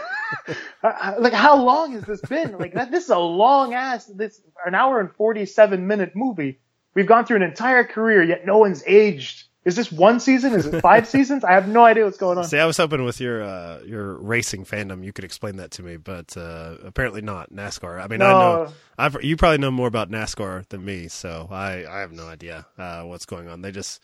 Uh, 0.83 0.88
uh, 0.88 1.13
like, 1.19 1.33
how 1.33 1.55
long 1.55 1.93
has 1.93 2.03
this 2.03 2.19
been? 2.21 2.57
Like, 2.57 2.73
that, 2.73 2.91
this 2.91 3.05
is 3.05 3.09
a 3.11 3.17
long 3.17 3.75
ass. 3.75 4.05
This 4.05 4.41
an 4.65 4.73
hour 4.73 4.99
and 4.99 5.11
forty 5.13 5.45
seven 5.45 5.88
minute 5.88 6.13
movie. 6.15 6.59
We've 6.95 7.05
gone 7.05 7.25
through 7.25 7.38
an 7.38 7.43
entire 7.43 7.83
career, 7.83 8.23
yet 8.23 8.45
no 8.45 8.57
one's 8.57 8.83
aged. 8.88 9.44
Is 9.66 9.76
this 9.76 9.91
one 9.91 10.20
season? 10.20 10.53
Is 10.53 10.68
it 10.68 10.80
five 10.82 11.07
seasons? 11.16 11.43
I 11.43 11.53
have 11.53 11.68
no 11.68 11.84
idea 11.84 12.05
what's 12.05 12.18
going 12.20 12.38
on. 12.38 12.43
See, 12.45 12.59
I 12.59 12.66
was 12.66 12.78
hoping 12.78 13.03
with 13.03 13.20
your 13.20 13.43
uh, 13.43 13.80
your 13.84 14.13
racing 14.13 14.63
fandom, 14.63 15.03
you 15.03 15.11
could 15.11 15.26
explain 15.26 15.55
that 15.57 15.72
to 15.72 15.84
me, 15.84 15.97
but 15.97 16.38
uh, 16.38 16.76
apparently 16.84 17.22
not 17.22 17.51
NASCAR. 17.51 17.99
I 17.99 18.07
mean, 18.07 18.22
I 18.22 18.30
know 18.32 18.74
I've, 18.97 19.24
you 19.24 19.36
probably 19.36 19.57
know 19.57 19.72
more 19.72 19.88
about 19.88 20.09
NASCAR 20.11 20.68
than 20.70 20.86
me, 20.86 21.07
so 21.07 21.47
I, 21.51 21.84
I 21.89 21.99
have 22.01 22.11
no 22.11 22.28
idea 22.28 22.68
uh, 22.78 23.01
what's 23.03 23.26
going 23.26 23.49
on. 23.49 23.61
They 23.61 23.72
just, 23.72 24.03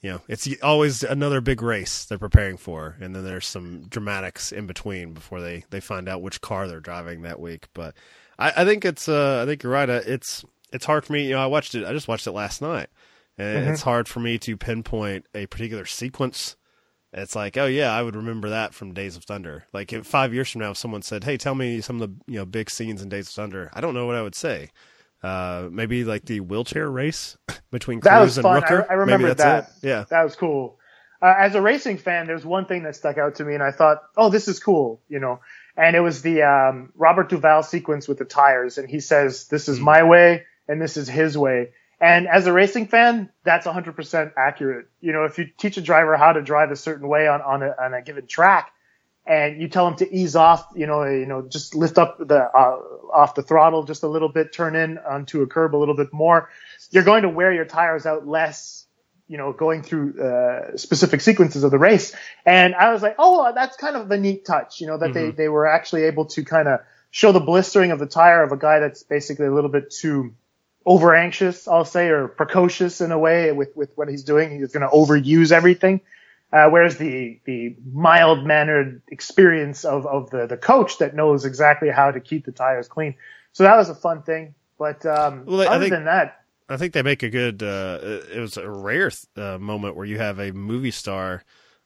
you 0.00 0.10
know, 0.12 0.20
it's 0.28 0.48
always 0.62 1.02
another 1.02 1.40
big 1.40 1.60
race 1.60 2.04
they're 2.04 2.16
preparing 2.16 2.56
for, 2.56 2.96
and 3.00 3.16
then 3.16 3.24
there's 3.24 3.46
some 3.46 3.88
dramatics 3.88 4.52
in 4.52 4.66
between 4.68 5.12
before 5.12 5.40
they, 5.40 5.64
they 5.70 5.80
find 5.80 6.08
out 6.08 6.22
which 6.22 6.40
car 6.40 6.68
they're 6.68 6.78
driving 6.80 7.22
that 7.22 7.40
week. 7.40 7.66
But 7.74 7.94
I, 8.38 8.52
I 8.58 8.64
think 8.64 8.84
it's 8.84 9.08
uh, 9.08 9.42
I 9.42 9.46
think 9.46 9.64
you're 9.64 9.72
right. 9.72 9.90
Uh, 9.90 10.02
It's 10.06 10.44
it's 10.72 10.84
hard 10.84 11.04
for 11.04 11.12
me. 11.12 11.24
You 11.26 11.32
know, 11.34 11.40
I 11.42 11.46
watched 11.46 11.74
it. 11.74 11.84
I 11.84 11.92
just 11.92 12.06
watched 12.08 12.26
it 12.28 12.32
last 12.32 12.62
night, 12.62 12.88
and 13.38 13.68
it's 13.68 13.82
hard 13.82 14.08
for 14.08 14.20
me 14.20 14.38
to 14.38 14.56
pinpoint 14.56 15.26
a 15.34 15.46
particular 15.46 15.84
sequence. 15.84 16.56
It's 17.12 17.36
like, 17.36 17.56
oh 17.56 17.66
yeah, 17.66 17.92
I 17.92 18.02
would 18.02 18.16
remember 18.16 18.50
that 18.50 18.74
from 18.74 18.92
Days 18.92 19.16
of 19.16 19.24
Thunder. 19.24 19.66
Like 19.72 19.92
if 19.92 20.06
five 20.06 20.34
years 20.34 20.50
from 20.50 20.62
now, 20.62 20.72
if 20.72 20.76
someone 20.76 21.02
said, 21.02 21.24
"Hey, 21.24 21.36
tell 21.36 21.54
me 21.54 21.80
some 21.80 22.00
of 22.00 22.08
the 22.08 22.32
you 22.32 22.38
know 22.38 22.44
big 22.44 22.70
scenes 22.70 23.02
in 23.02 23.08
Days 23.08 23.28
of 23.28 23.34
Thunder," 23.34 23.70
I 23.72 23.80
don't 23.80 23.94
know 23.94 24.06
what 24.06 24.16
I 24.16 24.22
would 24.22 24.34
say. 24.34 24.70
Uh, 25.22 25.68
maybe 25.70 26.04
like 26.04 26.26
the 26.26 26.40
wheelchair 26.40 26.90
race 26.90 27.38
between 27.70 28.00
That 28.00 28.18
Cruise 28.18 28.36
was 28.36 28.38
and 28.38 28.42
fun. 28.42 28.62
Rooker. 28.62 28.86
I, 28.88 28.92
I 28.92 28.96
remember 28.96 29.28
maybe 29.28 29.36
that. 29.36 29.70
it. 29.82 29.86
Yeah. 29.86 30.04
That 30.10 30.24
was 30.24 30.36
cool. 30.36 30.78
Uh, 31.22 31.34
as 31.38 31.54
a 31.54 31.62
racing 31.62 31.96
fan, 31.96 32.26
there's 32.26 32.44
one 32.44 32.66
thing 32.66 32.82
that 32.82 32.94
stuck 32.94 33.16
out 33.16 33.36
to 33.36 33.44
me, 33.44 33.54
and 33.54 33.62
I 33.62 33.70
thought, 33.70 34.02
oh, 34.18 34.28
this 34.28 34.48
is 34.48 34.60
cool, 34.60 35.00
you 35.08 35.20
know. 35.20 35.40
And 35.76 35.96
it 35.96 36.00
was 36.00 36.20
the 36.20 36.42
um, 36.42 36.92
Robert 36.94 37.30
Duvall 37.30 37.62
sequence 37.62 38.06
with 38.06 38.18
the 38.18 38.26
tires, 38.26 38.76
and 38.76 38.88
he 38.88 39.00
says, 39.00 39.48
"This 39.48 39.68
is 39.68 39.80
my 39.80 40.02
way, 40.02 40.44
and 40.68 40.82
this 40.82 40.98
is 40.98 41.08
his 41.08 41.38
way." 41.38 41.70
And 42.04 42.28
as 42.28 42.46
a 42.46 42.52
racing 42.52 42.88
fan, 42.88 43.30
that's 43.44 43.66
100% 43.66 44.32
accurate. 44.36 44.88
You 45.00 45.14
know, 45.14 45.24
if 45.24 45.38
you 45.38 45.46
teach 45.56 45.78
a 45.78 45.80
driver 45.80 46.18
how 46.18 46.34
to 46.34 46.42
drive 46.42 46.70
a 46.70 46.76
certain 46.76 47.08
way 47.08 47.26
on 47.26 47.40
on 47.40 47.62
a, 47.62 47.74
on 47.80 47.94
a 47.94 48.02
given 48.02 48.26
track, 48.26 48.72
and 49.26 49.58
you 49.58 49.68
tell 49.68 49.88
him 49.88 49.96
to 49.96 50.14
ease 50.14 50.36
off, 50.36 50.66
you 50.76 50.86
know, 50.86 51.04
you 51.04 51.24
know, 51.24 51.48
just 51.48 51.74
lift 51.74 51.96
up 51.96 52.18
the 52.18 52.40
uh, 52.40 52.76
off 53.10 53.34
the 53.34 53.42
throttle 53.42 53.84
just 53.84 54.02
a 54.02 54.06
little 54.06 54.28
bit, 54.28 54.52
turn 54.52 54.76
in 54.76 54.98
onto 54.98 55.40
a 55.40 55.46
curb 55.46 55.74
a 55.74 55.78
little 55.78 55.96
bit 55.96 56.12
more, 56.12 56.50
you're 56.90 57.04
going 57.04 57.22
to 57.22 57.30
wear 57.30 57.54
your 57.54 57.64
tires 57.64 58.04
out 58.04 58.26
less, 58.26 58.84
you 59.26 59.38
know, 59.38 59.54
going 59.54 59.82
through 59.82 60.22
uh, 60.22 60.76
specific 60.76 61.22
sequences 61.22 61.64
of 61.64 61.70
the 61.70 61.78
race. 61.78 62.14
And 62.44 62.74
I 62.74 62.92
was 62.92 63.00
like, 63.00 63.14
oh, 63.18 63.50
that's 63.54 63.78
kind 63.78 63.96
of 63.96 64.10
a 64.10 64.18
neat 64.18 64.44
touch, 64.44 64.78
you 64.78 64.88
know, 64.88 64.98
that 64.98 65.14
they 65.14 65.30
they 65.30 65.48
were 65.48 65.66
actually 65.66 66.02
able 66.02 66.26
to 66.26 66.44
kind 66.44 66.68
of 66.68 66.80
show 67.10 67.32
the 67.32 67.40
blistering 67.40 67.92
of 67.92 67.98
the 67.98 68.06
tire 68.06 68.42
of 68.42 68.52
a 68.52 68.58
guy 68.58 68.80
that's 68.80 69.04
basically 69.04 69.46
a 69.46 69.54
little 69.54 69.70
bit 69.70 69.90
too 69.90 70.34
over 70.86 71.14
anxious, 71.14 71.66
I'll 71.66 71.84
say, 71.84 72.08
or 72.08 72.28
precocious 72.28 73.00
in 73.00 73.10
a 73.12 73.18
way 73.18 73.52
with 73.52 73.74
with 73.76 73.90
what 73.96 74.08
he's 74.08 74.24
doing. 74.24 74.58
He's 74.58 74.72
going 74.72 74.88
to 74.88 74.94
overuse 74.94 75.52
everything. 75.52 76.00
Uh, 76.52 76.68
whereas 76.70 76.98
the 76.98 77.40
the 77.46 77.74
mild 77.92 78.44
mannered 78.46 79.02
experience 79.08 79.84
of 79.84 80.06
of 80.06 80.30
the 80.30 80.46
the 80.46 80.56
coach 80.56 80.98
that 80.98 81.14
knows 81.14 81.44
exactly 81.44 81.90
how 81.90 82.10
to 82.10 82.20
keep 82.20 82.44
the 82.44 82.52
tires 82.52 82.86
clean. 82.86 83.14
So 83.52 83.64
that 83.64 83.76
was 83.76 83.88
a 83.88 83.94
fun 83.94 84.22
thing. 84.22 84.54
But 84.78 85.04
um, 85.06 85.46
Well, 85.46 85.66
other 85.66 85.80
think- 85.80 85.92
than 85.94 86.04
that, 86.04 86.40
I 86.68 86.76
think 86.76 86.92
they 86.92 87.02
make 87.02 87.22
a 87.22 87.30
good. 87.30 87.62
Uh, 87.62 87.98
it 88.32 88.38
was 88.40 88.56
a 88.56 88.68
rare 88.68 89.10
uh, 89.36 89.58
moment 89.58 89.96
where 89.96 90.06
you 90.06 90.18
have 90.18 90.38
a 90.38 90.52
movie 90.52 90.90
star 90.90 91.42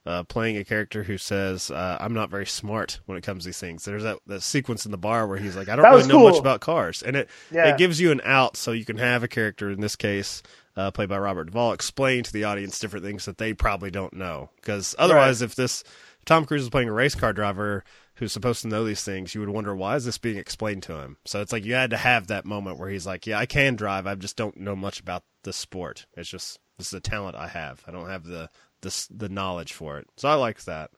uh, 0.06 0.22
playing 0.24 0.56
a 0.56 0.64
character 0.64 1.02
who 1.02 1.18
says, 1.18 1.70
uh, 1.70 1.96
"I'm 2.00 2.14
not 2.14 2.30
very 2.30 2.46
smart 2.46 3.00
when 3.06 3.18
it 3.18 3.22
comes 3.24 3.42
to 3.44 3.48
these 3.48 3.58
things." 3.58 3.84
There's 3.84 4.02
that, 4.04 4.18
that 4.26 4.42
sequence 4.42 4.84
in 4.86 4.90
the 4.92 4.98
bar 4.98 5.26
where 5.26 5.38
he's 5.38 5.56
like, 5.56 5.68
"I 5.68 5.76
don't 5.76 5.84
really 5.84 6.06
know 6.08 6.28
much 6.30 6.38
about 6.38 6.60
cars," 6.60 7.02
and 7.02 7.16
it 7.16 7.28
Yeah. 7.50 7.68
it 7.68 7.78
gives 7.78 8.00
you 8.00 8.10
an 8.12 8.20
out 8.24 8.56
so 8.56 8.72
you 8.72 8.84
can 8.84 8.98
have 8.98 9.22
a 9.22 9.28
character 9.28 9.70
in 9.70 9.80
this 9.80 9.96
case. 9.96 10.42
Uh, 10.76 10.92
played 10.92 11.08
by 11.08 11.18
Robert 11.18 11.44
Duvall, 11.46 11.72
explain 11.72 12.22
to 12.22 12.32
the 12.32 12.44
audience 12.44 12.78
different 12.78 13.04
things 13.04 13.24
that 13.24 13.36
they 13.38 13.52
probably 13.52 13.90
don't 13.90 14.12
know. 14.14 14.50
Because 14.56 14.94
otherwise, 14.96 15.42
if 15.42 15.56
this 15.56 15.82
Tom 16.24 16.44
Cruise 16.44 16.62
is 16.62 16.68
playing 16.70 16.88
a 16.88 16.92
race 16.92 17.16
car 17.16 17.32
driver 17.32 17.82
who's 18.14 18.32
supposed 18.32 18.62
to 18.62 18.68
know 18.68 18.84
these 18.84 19.02
things, 19.02 19.34
you 19.34 19.40
would 19.40 19.50
wonder 19.50 19.74
why 19.74 19.96
is 19.96 20.04
this 20.04 20.18
being 20.18 20.38
explained 20.38 20.84
to 20.84 20.94
him. 21.00 21.16
So 21.24 21.40
it's 21.40 21.52
like 21.52 21.64
you 21.64 21.74
had 21.74 21.90
to 21.90 21.96
have 21.96 22.28
that 22.28 22.44
moment 22.44 22.78
where 22.78 22.88
he's 22.90 23.06
like, 23.08 23.26
"Yeah, 23.26 23.40
I 23.40 23.46
can 23.46 23.74
drive. 23.74 24.06
I 24.06 24.14
just 24.14 24.36
don't 24.36 24.56
know 24.56 24.76
much 24.76 25.00
about 25.00 25.24
the 25.42 25.52
sport. 25.52 26.06
It's 26.16 26.30
just 26.30 26.60
this 26.78 26.86
is 26.86 26.92
a 26.92 27.00
talent 27.00 27.34
I 27.34 27.48
have. 27.48 27.82
I 27.88 27.90
don't 27.90 28.08
have 28.08 28.22
the 28.22 28.48
the 28.80 29.06
the 29.10 29.28
knowledge 29.28 29.72
for 29.72 29.98
it." 29.98 30.08
So 30.16 30.28
I 30.28 30.34
like 30.34 30.62
that. 30.64 30.90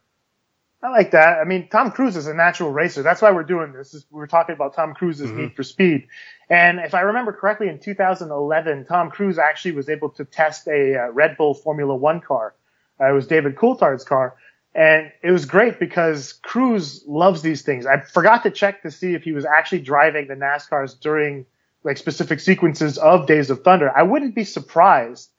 I 0.83 0.89
like 0.89 1.11
that. 1.11 1.37
I 1.39 1.43
mean, 1.43 1.69
Tom 1.69 1.91
Cruise 1.91 2.15
is 2.15 2.25
a 2.25 2.33
natural 2.33 2.71
racer. 2.71 3.03
That's 3.03 3.21
why 3.21 3.31
we're 3.31 3.43
doing 3.43 3.71
this. 3.71 3.93
Is 3.93 4.05
we're 4.09 4.25
talking 4.25 4.53
about 4.53 4.73
Tom 4.73 4.95
Cruise's 4.95 5.31
need 5.31 5.55
for 5.55 5.61
speed. 5.63 6.07
And 6.49 6.79
if 6.79 6.95
I 6.95 7.01
remember 7.01 7.33
correctly, 7.33 7.69
in 7.69 7.79
2011, 7.79 8.85
Tom 8.85 9.11
Cruise 9.11 9.37
actually 9.37 9.73
was 9.73 9.89
able 9.89 10.09
to 10.09 10.25
test 10.25 10.67
a 10.67 10.95
uh, 10.95 11.11
Red 11.11 11.37
Bull 11.37 11.53
Formula 11.53 11.95
One 11.95 12.19
car. 12.19 12.55
Uh, 12.99 13.09
it 13.09 13.13
was 13.13 13.27
David 13.27 13.55
Coulthard's 13.55 14.03
car. 14.03 14.35
And 14.73 15.11
it 15.21 15.31
was 15.31 15.45
great 15.45 15.79
because 15.79 16.33
Cruise 16.33 17.03
loves 17.05 17.41
these 17.41 17.61
things. 17.61 17.85
I 17.85 17.99
forgot 17.99 18.43
to 18.43 18.51
check 18.51 18.83
to 18.83 18.91
see 18.91 19.13
if 19.13 19.23
he 19.23 19.33
was 19.33 19.45
actually 19.45 19.81
driving 19.81 20.27
the 20.27 20.35
NASCARs 20.35 20.99
during 20.99 21.45
like 21.83 21.97
specific 21.97 22.39
sequences 22.39 22.97
of 22.97 23.27
Days 23.27 23.49
of 23.49 23.63
Thunder. 23.63 23.91
I 23.95 24.03
wouldn't 24.03 24.33
be 24.33 24.45
surprised. 24.45 25.29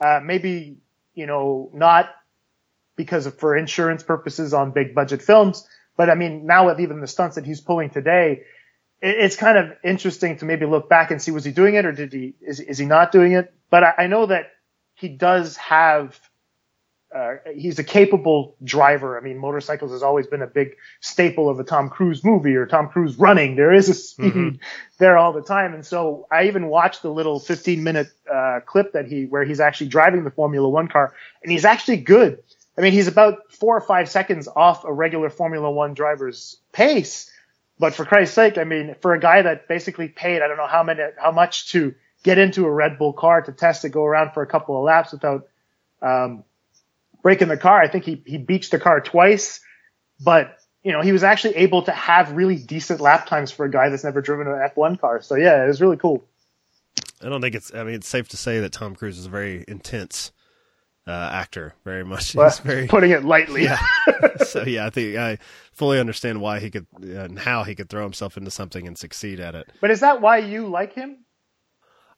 Uh, 0.00 0.20
maybe, 0.24 0.78
you 1.20 1.26
know, 1.26 1.70
not 1.74 2.10
because 2.96 3.26
of 3.26 3.38
for 3.38 3.56
insurance 3.56 4.02
purposes 4.02 4.54
on 4.54 4.72
big 4.72 4.94
budget 4.94 5.22
films. 5.22 5.68
But 5.98 6.10
I 6.10 6.14
mean, 6.14 6.46
now 6.46 6.66
with 6.66 6.80
even 6.80 7.00
the 7.00 7.06
stunts 7.06 7.36
that 7.36 7.44
he's 7.44 7.60
pulling 7.60 7.90
today, 7.90 8.42
it, 9.02 9.16
it's 9.18 9.36
kind 9.36 9.58
of 9.58 9.72
interesting 9.84 10.38
to 10.38 10.46
maybe 10.46 10.66
look 10.66 10.88
back 10.88 11.10
and 11.10 11.20
see 11.20 11.30
was 11.30 11.44
he 11.44 11.52
doing 11.52 11.74
it 11.74 11.84
or 11.86 11.92
did 11.92 12.12
he 12.12 12.34
is 12.40 12.60
is 12.60 12.78
he 12.78 12.86
not 12.86 13.12
doing 13.12 13.32
it? 13.32 13.52
But 13.70 13.84
I, 13.84 13.94
I 13.98 14.06
know 14.06 14.26
that 14.26 14.46
he 14.94 15.08
does 15.08 15.56
have. 15.58 16.18
Uh, 17.14 17.34
he's 17.54 17.78
a 17.78 17.84
capable 17.84 18.54
driver. 18.62 19.18
I 19.18 19.20
mean, 19.20 19.36
motorcycles 19.36 19.90
has 19.90 20.02
always 20.02 20.28
been 20.28 20.42
a 20.42 20.46
big 20.46 20.76
staple 21.00 21.48
of 21.48 21.58
a 21.58 21.64
Tom 21.64 21.90
Cruise 21.90 22.24
movie 22.24 22.54
or 22.54 22.66
Tom 22.66 22.88
Cruise 22.88 23.18
running. 23.18 23.56
There 23.56 23.72
is 23.72 23.88
a 23.88 23.94
speed 23.94 24.60
there 24.98 25.18
all 25.18 25.32
the 25.32 25.42
time. 25.42 25.74
And 25.74 25.84
so 25.84 26.28
I 26.30 26.46
even 26.46 26.68
watched 26.68 27.02
the 27.02 27.10
little 27.10 27.40
15 27.40 27.82
minute, 27.82 28.08
uh, 28.32 28.60
clip 28.64 28.92
that 28.92 29.06
he, 29.06 29.24
where 29.24 29.44
he's 29.44 29.58
actually 29.58 29.88
driving 29.88 30.22
the 30.22 30.30
Formula 30.30 30.68
One 30.68 30.86
car 30.86 31.12
and 31.42 31.50
he's 31.50 31.64
actually 31.64 31.96
good. 31.96 32.42
I 32.78 32.82
mean, 32.82 32.92
he's 32.92 33.08
about 33.08 33.52
four 33.52 33.76
or 33.76 33.80
five 33.80 34.08
seconds 34.08 34.48
off 34.48 34.84
a 34.84 34.92
regular 34.92 35.30
Formula 35.30 35.70
One 35.70 35.94
driver's 35.94 36.58
pace. 36.72 37.30
But 37.78 37.94
for 37.94 38.04
Christ's 38.04 38.34
sake, 38.34 38.56
I 38.56 38.64
mean, 38.64 38.94
for 39.00 39.14
a 39.14 39.20
guy 39.20 39.42
that 39.42 39.66
basically 39.66 40.08
paid, 40.08 40.42
I 40.42 40.48
don't 40.48 40.58
know 40.58 40.66
how 40.66 40.82
many, 40.82 41.02
how 41.16 41.32
much 41.32 41.72
to 41.72 41.94
get 42.22 42.38
into 42.38 42.66
a 42.66 42.70
Red 42.70 42.98
Bull 42.98 43.14
car 43.14 43.42
to 43.42 43.52
test 43.52 43.84
it, 43.84 43.88
go 43.88 44.04
around 44.04 44.32
for 44.32 44.42
a 44.42 44.46
couple 44.46 44.76
of 44.76 44.84
laps 44.84 45.12
without, 45.12 45.48
um, 46.02 46.44
breaking 47.22 47.48
the 47.48 47.56
car. 47.56 47.80
I 47.80 47.88
think 47.88 48.04
he, 48.04 48.22
he 48.26 48.38
beached 48.38 48.70
the 48.70 48.78
car 48.78 49.00
twice, 49.00 49.60
but 50.20 50.56
you 50.82 50.92
know, 50.92 51.02
he 51.02 51.12
was 51.12 51.22
actually 51.22 51.56
able 51.56 51.82
to 51.82 51.92
have 51.92 52.32
really 52.32 52.56
decent 52.56 53.00
lap 53.00 53.26
times 53.26 53.50
for 53.50 53.66
a 53.66 53.70
guy 53.70 53.90
that's 53.90 54.04
never 54.04 54.22
driven 54.22 54.46
an 54.46 54.54
F1 54.54 55.00
car. 55.00 55.20
So 55.20 55.34
yeah, 55.34 55.62
it 55.62 55.66
was 55.66 55.80
really 55.80 55.96
cool. 55.96 56.24
I 57.22 57.28
don't 57.28 57.40
think 57.40 57.54
it's. 57.54 57.72
I 57.74 57.84
mean, 57.84 57.94
it's 57.96 58.08
safe 58.08 58.28
to 58.28 58.36
say 58.36 58.60
that 58.60 58.72
Tom 58.72 58.96
Cruise 58.96 59.18
is 59.18 59.26
a 59.26 59.30
very 59.30 59.64
intense 59.68 60.32
uh, 61.06 61.28
actor. 61.32 61.74
Very 61.84 62.04
much. 62.04 62.32
He's 62.32 62.58
very. 62.60 62.86
putting 62.88 63.10
it 63.10 63.24
lightly. 63.24 63.64
Yeah. 63.64 63.84
so 64.46 64.62
yeah, 64.62 64.86
I 64.86 64.90
think 64.90 65.16
I 65.16 65.38
fully 65.72 66.00
understand 66.00 66.40
why 66.40 66.60
he 66.60 66.70
could 66.70 66.86
and 67.02 67.38
how 67.38 67.62
he 67.62 67.74
could 67.74 67.90
throw 67.90 68.02
himself 68.02 68.38
into 68.38 68.50
something 68.50 68.86
and 68.86 68.96
succeed 68.96 69.38
at 69.38 69.54
it. 69.54 69.68
But 69.82 69.90
is 69.90 70.00
that 70.00 70.22
why 70.22 70.38
you 70.38 70.66
like 70.68 70.94
him? 70.94 71.18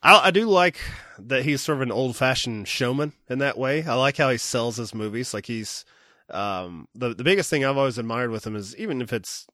I, 0.03 0.29
I 0.29 0.31
do 0.31 0.47
like 0.47 0.79
that 1.19 1.45
he's 1.45 1.61
sort 1.63 1.79
of 1.79 1.83
an 1.83 1.93
old 1.93 2.17
fashioned 2.17 2.67
showman 2.69 3.13
in 3.29 3.39
that 3.39 3.59
way. 3.59 3.85
I 3.85 3.95
like 3.95 4.17
how 4.17 4.31
he 4.31 4.39
sells 4.39 4.77
his 4.77 4.95
movies. 4.95 5.33
Like 5.35 5.47
he's 5.47 5.85
um, 6.31 6.89
the 6.95 7.15
the 7.15 7.25
biggest 7.25 7.51
thing 7.51 7.65
I've 7.65 7.77
always 7.77 7.99
admired 7.99 8.31
with 8.31 8.47
him 8.47 8.57
is 8.57 8.77
even 8.77 9.01
if 9.03 9.13
it's 9.13 9.47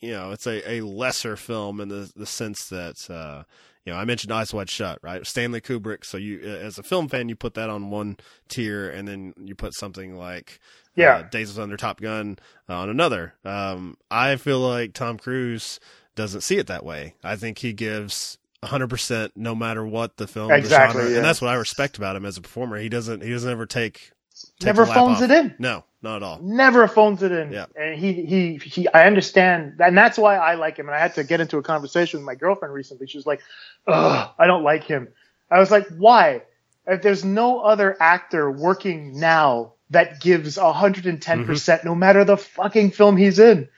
you 0.00 0.10
know 0.12 0.32
it's 0.32 0.46
a, 0.46 0.68
a 0.70 0.80
lesser 0.82 1.36
film 1.36 1.80
in 1.80 1.88
the 1.88 2.10
the 2.16 2.26
sense 2.26 2.68
that 2.68 3.08
uh, 3.10 3.44
you 3.84 3.92
know 3.92 3.98
I 3.98 4.04
mentioned 4.04 4.32
Eyes 4.32 4.52
Wide 4.52 4.68
Shut, 4.70 4.98
right? 5.02 5.26
Stanley 5.26 5.60
Kubrick. 5.60 6.04
So 6.04 6.16
you 6.18 6.40
as 6.40 6.78
a 6.78 6.82
film 6.82 7.08
fan, 7.08 7.28
you 7.28 7.36
put 7.36 7.54
that 7.54 7.70
on 7.70 7.90
one 7.90 8.16
tier, 8.48 8.90
and 8.90 9.06
then 9.08 9.32
you 9.38 9.54
put 9.54 9.74
something 9.74 10.16
like 10.16 10.58
Yeah. 10.96 11.16
uh, 11.18 11.22
Days 11.22 11.50
of 11.50 11.56
Thunder, 11.56 11.76
Top 11.76 12.00
Gun 12.00 12.38
uh, 12.68 12.74
on 12.74 12.90
another. 12.90 13.34
Um, 13.44 13.96
I 14.10 14.36
feel 14.36 14.58
like 14.60 14.92
Tom 14.92 15.18
Cruise 15.18 15.78
doesn't 16.16 16.42
see 16.42 16.58
it 16.58 16.66
that 16.66 16.84
way. 16.84 17.14
I 17.24 17.36
think 17.36 17.58
he 17.58 17.72
gives 17.72 18.38
100% 18.64 19.32
no 19.36 19.54
matter 19.54 19.84
what 19.84 20.16
the 20.16 20.26
film 20.26 20.50
Exactly, 20.50 21.10
yeah. 21.10 21.16
and 21.16 21.24
that's 21.24 21.40
what 21.40 21.48
I 21.48 21.54
respect 21.54 21.98
about 21.98 22.16
him 22.16 22.24
as 22.24 22.36
a 22.36 22.40
performer. 22.40 22.78
He 22.78 22.88
doesn't 22.88 23.22
he 23.22 23.30
doesn't 23.30 23.50
ever 23.50 23.66
take, 23.66 24.12
take 24.58 24.66
Never 24.66 24.86
phones 24.86 25.18
off. 25.18 25.24
it 25.24 25.30
in. 25.30 25.54
No, 25.58 25.84
not 26.02 26.16
at 26.16 26.22
all. 26.22 26.38
Never 26.42 26.86
phones 26.86 27.22
it 27.22 27.32
in. 27.32 27.50
Yeah. 27.50 27.66
And 27.74 27.98
he, 27.98 28.26
he, 28.26 28.56
he, 28.56 28.88
I 28.88 29.06
understand. 29.06 29.80
And 29.80 29.96
that's 29.96 30.18
why 30.18 30.36
I 30.36 30.54
like 30.54 30.76
him. 30.76 30.86
And 30.86 30.94
I 30.94 30.98
had 30.98 31.14
to 31.14 31.24
get 31.24 31.40
into 31.40 31.56
a 31.56 31.62
conversation 31.62 32.20
with 32.20 32.26
my 32.26 32.34
girlfriend 32.34 32.74
recently. 32.74 33.06
She 33.06 33.16
was 33.16 33.26
like, 33.26 33.40
ugh, 33.86 34.30
I 34.38 34.46
don't 34.46 34.62
like 34.62 34.84
him. 34.84 35.08
I 35.50 35.60
was 35.60 35.70
like, 35.70 35.86
why? 35.96 36.42
If 36.86 37.00
there's 37.00 37.24
no 37.24 37.60
other 37.60 37.96
actor 37.98 38.50
working 38.50 39.18
now 39.18 39.72
that 39.90 40.20
gives 40.20 40.58
110% 40.58 41.20
mm-hmm. 41.20 41.88
no 41.88 41.94
matter 41.94 42.24
the 42.24 42.36
fucking 42.36 42.90
film 42.90 43.16
he's 43.16 43.38
in. 43.38 43.68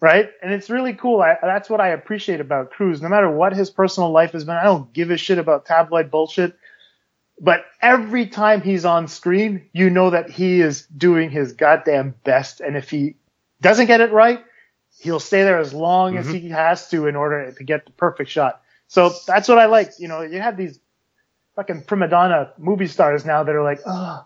Right? 0.00 0.30
And 0.42 0.52
it's 0.52 0.68
really 0.68 0.92
cool. 0.92 1.22
I, 1.22 1.38
that's 1.40 1.70
what 1.70 1.80
I 1.80 1.88
appreciate 1.88 2.40
about 2.40 2.70
Cruise. 2.70 3.00
No 3.00 3.08
matter 3.08 3.30
what 3.30 3.54
his 3.54 3.70
personal 3.70 4.10
life 4.10 4.32
has 4.32 4.44
been, 4.44 4.56
I 4.56 4.64
don't 4.64 4.92
give 4.92 5.10
a 5.10 5.16
shit 5.16 5.38
about 5.38 5.64
tabloid 5.64 6.10
bullshit. 6.10 6.58
But 7.40 7.64
every 7.80 8.26
time 8.26 8.60
he's 8.60 8.84
on 8.84 9.08
screen, 9.08 9.70
you 9.72 9.90
know 9.90 10.10
that 10.10 10.30
he 10.30 10.60
is 10.60 10.86
doing 10.86 11.30
his 11.30 11.52
goddamn 11.52 12.14
best. 12.22 12.60
And 12.60 12.76
if 12.76 12.90
he 12.90 13.16
doesn't 13.60 13.86
get 13.86 14.00
it 14.00 14.12
right, 14.12 14.44
he'll 15.00 15.20
stay 15.20 15.42
there 15.42 15.58
as 15.58 15.72
long 15.72 16.16
as 16.16 16.26
mm-hmm. 16.26 16.36
he 16.36 16.48
has 16.50 16.88
to 16.90 17.06
in 17.06 17.16
order 17.16 17.50
to 17.50 17.64
get 17.64 17.86
the 17.86 17.92
perfect 17.92 18.30
shot. 18.30 18.60
So 18.86 19.12
that's 19.26 19.48
what 19.48 19.58
I 19.58 19.66
like. 19.66 19.92
You 19.98 20.08
know, 20.08 20.22
you 20.22 20.40
have 20.40 20.56
these 20.56 20.78
fucking 21.56 21.82
prima 21.82 22.08
donna 22.08 22.52
movie 22.58 22.86
stars 22.86 23.24
now 23.24 23.42
that 23.42 23.54
are 23.54 23.64
like, 23.64 23.80
oh, 23.86 24.24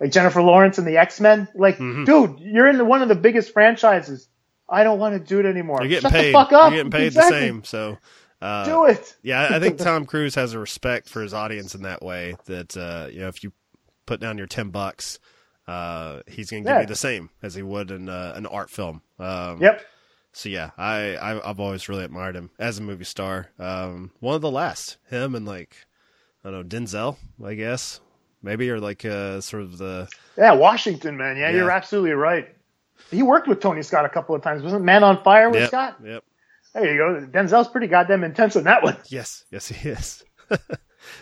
like 0.00 0.12
Jennifer 0.12 0.42
Lawrence 0.42 0.78
and 0.78 0.86
the 0.86 0.96
X-Men. 0.96 1.46
Like, 1.54 1.76
mm-hmm. 1.76 2.04
dude, 2.04 2.40
you're 2.40 2.68
in 2.68 2.86
one 2.86 3.02
of 3.02 3.08
the 3.08 3.14
biggest 3.14 3.52
franchises. 3.52 4.28
I 4.70 4.84
don't 4.84 4.98
want 4.98 5.14
to 5.14 5.20
do 5.20 5.40
it 5.40 5.46
anymore. 5.46 5.78
You're 5.80 5.88
getting 5.88 6.02
Shut 6.02 6.12
paid. 6.12 6.28
the 6.28 6.32
fuck 6.32 6.52
up. 6.52 6.70
You're 6.72 6.78
getting 6.84 6.90
paid 6.92 7.06
Exactly. 7.08 7.38
the 7.38 7.46
same. 7.46 7.64
So 7.64 7.98
uh, 8.40 8.64
Do 8.64 8.84
it. 8.86 9.16
yeah, 9.22 9.48
I 9.50 9.58
think 9.60 9.78
Tom 9.78 10.06
Cruise 10.06 10.34
has 10.36 10.54
a 10.54 10.58
respect 10.58 11.08
for 11.08 11.22
his 11.22 11.34
audience 11.34 11.74
in 11.74 11.82
that 11.82 12.02
way. 12.02 12.36
That 12.46 12.76
uh, 12.76 13.08
you 13.12 13.20
know, 13.20 13.28
if 13.28 13.42
you 13.42 13.52
put 14.06 14.20
down 14.20 14.38
your 14.38 14.46
ten 14.46 14.70
bucks, 14.70 15.18
uh, 15.68 16.20
he's 16.26 16.50
going 16.50 16.62
to 16.64 16.68
give 16.70 16.76
Yeah. 16.76 16.80
you 16.82 16.86
the 16.86 16.96
same 16.96 17.30
as 17.42 17.54
he 17.54 17.62
would 17.62 17.90
in 17.90 18.08
uh, 18.08 18.32
an 18.36 18.46
art 18.46 18.70
film. 18.70 19.02
Um, 19.18 19.60
Yep. 19.60 19.84
So 20.32 20.48
yeah, 20.48 20.70
I, 20.78 21.16
I 21.16 21.50
I've 21.50 21.58
always 21.58 21.88
really 21.88 22.04
admired 22.04 22.36
him 22.36 22.50
as 22.58 22.78
a 22.78 22.82
movie 22.82 23.02
star. 23.04 23.48
Um, 23.58 24.12
one 24.20 24.36
of 24.36 24.40
the 24.42 24.50
last, 24.50 24.96
him 25.10 25.34
and 25.34 25.44
like 25.44 25.74
I 26.44 26.50
don't 26.50 26.70
know 26.70 26.78
Denzel, 26.78 27.16
I 27.44 27.54
guess 27.54 28.00
maybe 28.42 28.70
or 28.70 28.78
like 28.80 29.04
uh, 29.04 29.40
sort 29.40 29.64
of 29.64 29.76
the 29.76 30.08
Yeah, 30.38 30.52
Washington, 30.52 31.16
man. 31.16 31.36
Yeah, 31.36 31.50
Yeah. 31.50 31.56
you're 31.56 31.70
absolutely 31.72 32.12
right. 32.12 32.48
He 33.10 33.22
worked 33.22 33.48
with 33.48 33.60
Tony 33.60 33.82
Scott 33.82 34.04
a 34.04 34.08
couple 34.08 34.34
of 34.34 34.42
times. 34.42 34.62
Wasn't 34.62 34.84
Man 34.84 35.04
on 35.04 35.22
Fire 35.22 35.50
with 35.50 35.60
yep, 35.60 35.68
Scott? 35.68 35.96
yep. 36.04 36.24
There 36.72 36.92
you 36.92 36.98
go. 36.98 37.26
Denzel's 37.26 37.68
pretty 37.68 37.88
goddamn 37.88 38.22
intense 38.22 38.56
in 38.56 38.64
that 38.64 38.82
one. 38.82 38.96
Yes, 39.08 39.44
yes, 39.50 39.68
he 39.68 39.88
is. 39.88 40.22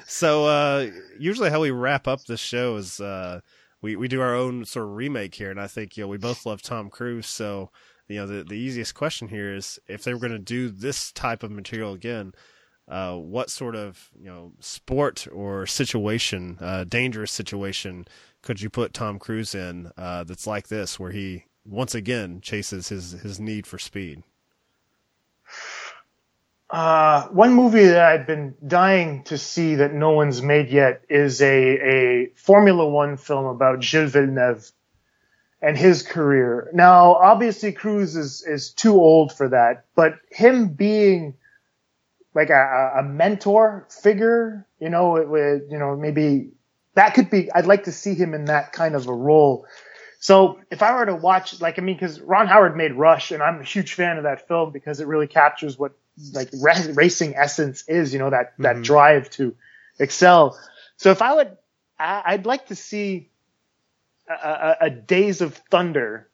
so 0.07 0.47
uh, 0.47 0.87
usually, 1.19 1.51
how 1.51 1.61
we 1.61 1.71
wrap 1.71 2.07
up 2.07 2.25
this 2.25 2.41
show 2.41 2.77
is 2.77 3.01
uh, 3.01 3.41
we 3.81 3.97
we 3.97 4.09
do 4.09 4.21
our 4.21 4.35
own 4.35 4.65
sort 4.65 4.87
of 4.87 4.95
remake 4.95 5.35
here, 5.35 5.51
and 5.51 5.61
I 5.61 5.67
think 5.67 5.97
you 5.97 6.05
know 6.05 6.09
we 6.09 6.19
both 6.19 6.45
love 6.45 6.61
Tom 6.61 6.91
Cruise. 6.91 7.27
So 7.27 7.71
you 8.09 8.17
know 8.17 8.27
the 8.27 8.45
the 8.45 8.57
easiest 8.59 8.95
question 8.95 9.29
here 9.29 9.55
is 9.55 9.79
if 9.89 10.05
they 10.05 10.13
were 10.13 10.21
going 10.21 10.33
to 10.33 10.39
do 10.39 10.69
this 10.69 11.13
type 11.13 11.43
of 11.43 11.51
material 11.51 11.93
again. 11.93 12.33
Uh, 12.87 13.17
what 13.17 13.51
sort 13.51 13.77
of 13.77 14.09
you 14.19 14.25
know 14.25 14.51
sport 14.61 15.29
or 15.31 15.67
situation, 15.67 16.57
uh, 16.59 16.85
dangerous 16.85 17.31
situation, 17.31 18.07
could 18.41 18.63
you 18.63 18.71
put 18.71 18.95
Tom 18.95 19.19
Cruise 19.19 19.55
in 19.55 19.93
uh, 19.99 20.25
that's 20.25 20.47
like 20.47 20.69
this, 20.69 20.99
where 20.99 21.11
he 21.11 21.45
once 21.69 21.95
again 21.95 22.41
chases 22.41 22.89
his 22.89 23.13
his 23.13 23.39
need 23.39 23.67
for 23.67 23.79
speed? 23.79 24.23
Uh, 26.71 27.29
one 27.29 27.55
movie 27.55 27.87
that 27.87 28.05
I've 28.05 28.27
been 28.27 28.55
dying 28.67 29.23
to 29.25 29.39
see 29.39 29.77
that 29.77 29.95
no 29.95 30.11
one's 30.11 30.43
made 30.43 30.69
yet 30.69 31.03
is 31.09 31.41
a, 31.41 31.47
a 31.47 32.27
Formula 32.35 32.87
One 32.87 33.17
film 33.17 33.47
about 33.47 33.83
Gilles 33.83 34.11
Villeneuve 34.11 34.71
and 35.63 35.79
his 35.79 36.03
career. 36.03 36.69
Now, 36.75 37.15
obviously, 37.15 37.73
Cruise 37.73 38.17
is, 38.17 38.43
is 38.47 38.71
too 38.71 39.01
old 39.01 39.33
for 39.33 39.49
that, 39.49 39.87
but 39.95 40.19
him 40.31 40.69
being 40.69 41.35
like 42.35 42.51
a, 42.51 42.93
a 42.99 43.03
mentor 43.03 43.87
figure, 43.89 44.67
you 44.79 44.91
know, 44.91 45.17
it 45.17 45.29
would, 45.29 45.69
you 45.71 45.79
know, 45.79 45.97
maybe 45.97 46.51
that 46.95 47.15
could 47.15 47.31
be, 47.31 47.51
I'd 47.51 47.67
like 47.67 47.85
to 47.85 47.93
see 47.93 48.15
him 48.15 48.35
in 48.35 48.45
that 48.45 48.73
kind 48.73 48.95
of 48.95 49.09
a 49.09 49.15
role. 49.15 49.67
So 50.19 50.59
if 50.71 50.83
I 50.83 50.95
were 50.95 51.07
to 51.07 51.15
watch, 51.15 51.61
like, 51.61 51.79
I 51.79 51.83
mean, 51.83 51.99
cause 51.99 52.21
Ron 52.21 52.49
Howard 52.49 52.77
made 52.77 52.93
Rush 52.93 53.31
and 53.31 53.43
I'm 53.43 53.61
a 53.61 53.65
huge 53.65 53.95
fan 53.95 54.17
of 54.17 54.25
that 54.25 54.49
film 54.49 54.73
because 54.73 55.01
it 55.01 55.07
really 55.07 55.29
captures 55.29 55.79
what 55.79 55.93
like 56.33 56.51
racing 56.53 57.37
essence 57.37 57.85
is, 57.87 58.13
you 58.13 58.19
know, 58.19 58.31
that, 58.31 58.55
that 58.59 58.75
mm-hmm. 58.75 58.83
drive 58.83 59.31
to 59.31 59.55
excel. 59.99 60.59
So 60.97 61.13
if 61.13 61.23
I 61.23 61.35
would, 61.35 61.57
I, 62.01 62.37
would 62.37 62.47
like 62.47 62.67
to 62.67 62.75
see 62.75 63.31
a, 64.29 64.33
a, 64.33 64.77
a 64.83 64.91
Days 64.91 65.41
of 65.41 65.55
Thunder 65.71 66.29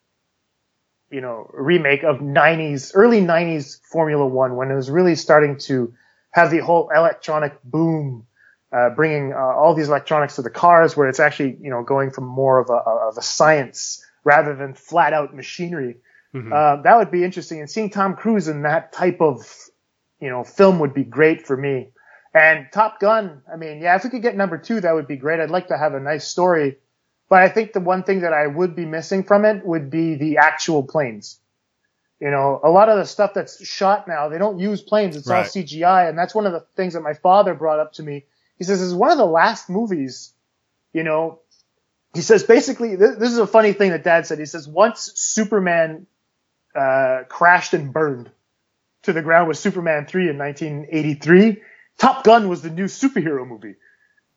you 1.14 1.20
know, 1.20 1.48
remake 1.54 2.02
of 2.02 2.18
90s, 2.18 2.90
early 2.94 3.20
90s 3.20 3.80
Formula 3.84 4.26
One 4.26 4.56
when 4.56 4.72
it 4.72 4.74
was 4.74 4.90
really 4.90 5.14
starting 5.14 5.58
to 5.58 5.94
have 6.32 6.50
the 6.50 6.58
whole 6.58 6.90
electronic 6.90 7.62
boom, 7.62 8.26
uh, 8.74 8.90
bringing 8.90 9.32
uh, 9.32 9.36
all 9.36 9.74
these 9.74 9.88
electronics 9.88 10.36
to 10.36 10.42
the 10.42 10.50
cars 10.50 10.96
where 10.96 11.08
it's 11.08 11.20
actually, 11.20 11.56
you 11.60 11.70
know, 11.70 11.82
going 11.82 12.10
from 12.10 12.24
more 12.24 12.58
of 12.58 12.70
a, 12.70 12.74
of 13.08 13.16
a 13.16 13.22
science 13.22 14.04
rather 14.24 14.54
than 14.54 14.74
flat 14.74 15.12
out 15.12 15.34
machinery. 15.34 15.96
Mm-hmm. 16.34 16.52
Uh, 16.52 16.82
that 16.82 16.96
would 16.96 17.10
be 17.10 17.22
interesting. 17.22 17.60
And 17.60 17.70
seeing 17.70 17.90
Tom 17.90 18.16
Cruise 18.16 18.48
in 18.48 18.62
that 18.62 18.92
type 18.92 19.20
of, 19.20 19.46
you 20.20 20.30
know, 20.30 20.42
film 20.42 20.80
would 20.80 20.94
be 20.94 21.04
great 21.04 21.46
for 21.46 21.56
me. 21.56 21.90
And 22.34 22.66
Top 22.72 22.98
Gun, 22.98 23.42
I 23.52 23.56
mean, 23.56 23.80
yeah, 23.80 23.94
if 23.94 24.02
we 24.02 24.10
could 24.10 24.22
get 24.22 24.36
number 24.36 24.58
two, 24.58 24.80
that 24.80 24.92
would 24.92 25.06
be 25.06 25.16
great. 25.16 25.38
I'd 25.38 25.50
like 25.50 25.68
to 25.68 25.78
have 25.78 25.94
a 25.94 26.00
nice 26.00 26.26
story 26.26 26.78
but 27.28 27.42
I 27.42 27.48
think 27.48 27.72
the 27.72 27.80
one 27.80 28.02
thing 28.02 28.20
that 28.20 28.32
I 28.32 28.46
would 28.46 28.76
be 28.76 28.84
missing 28.84 29.24
from 29.24 29.44
it 29.44 29.64
would 29.64 29.90
be 29.90 30.14
the 30.14 30.38
actual 30.38 30.82
planes. 30.82 31.40
You 32.20 32.30
know, 32.30 32.60
a 32.62 32.70
lot 32.70 32.88
of 32.88 32.98
the 32.98 33.06
stuff 33.06 33.34
that's 33.34 33.64
shot 33.66 34.06
now, 34.06 34.28
they 34.28 34.38
don't 34.38 34.58
use 34.58 34.82
planes. 34.82 35.16
It's 35.16 35.26
right. 35.26 35.38
all 35.38 35.44
CGI. 35.44 36.08
And 36.08 36.16
that's 36.16 36.34
one 36.34 36.46
of 36.46 36.52
the 36.52 36.64
things 36.76 36.94
that 36.94 37.00
my 37.00 37.14
father 37.14 37.54
brought 37.54 37.80
up 37.80 37.94
to 37.94 38.02
me. 38.02 38.24
He 38.64 38.68
says, 38.68 38.82
it's 38.82 38.92
one 38.92 39.10
of 39.10 39.18
the 39.18 39.26
last 39.26 39.68
movies, 39.68 40.32
you 40.92 41.02
know, 41.02 41.40
he 42.14 42.20
says 42.20 42.44
basically, 42.44 42.96
this, 42.96 43.16
this 43.16 43.32
is 43.32 43.38
a 43.38 43.46
funny 43.46 43.72
thing 43.72 43.90
that 43.90 44.04
dad 44.04 44.26
said. 44.26 44.38
He 44.38 44.46
says, 44.46 44.68
once 44.68 45.12
Superman, 45.16 46.06
uh, 46.74 47.22
crashed 47.28 47.74
and 47.74 47.92
burned 47.92 48.30
to 49.02 49.12
the 49.12 49.22
ground 49.22 49.48
with 49.48 49.58
Superman 49.58 50.06
3 50.06 50.30
in 50.30 50.38
1983, 50.38 51.62
Top 51.98 52.24
Gun 52.24 52.48
was 52.48 52.62
the 52.62 52.70
new 52.70 52.86
superhero 52.86 53.46
movie 53.46 53.74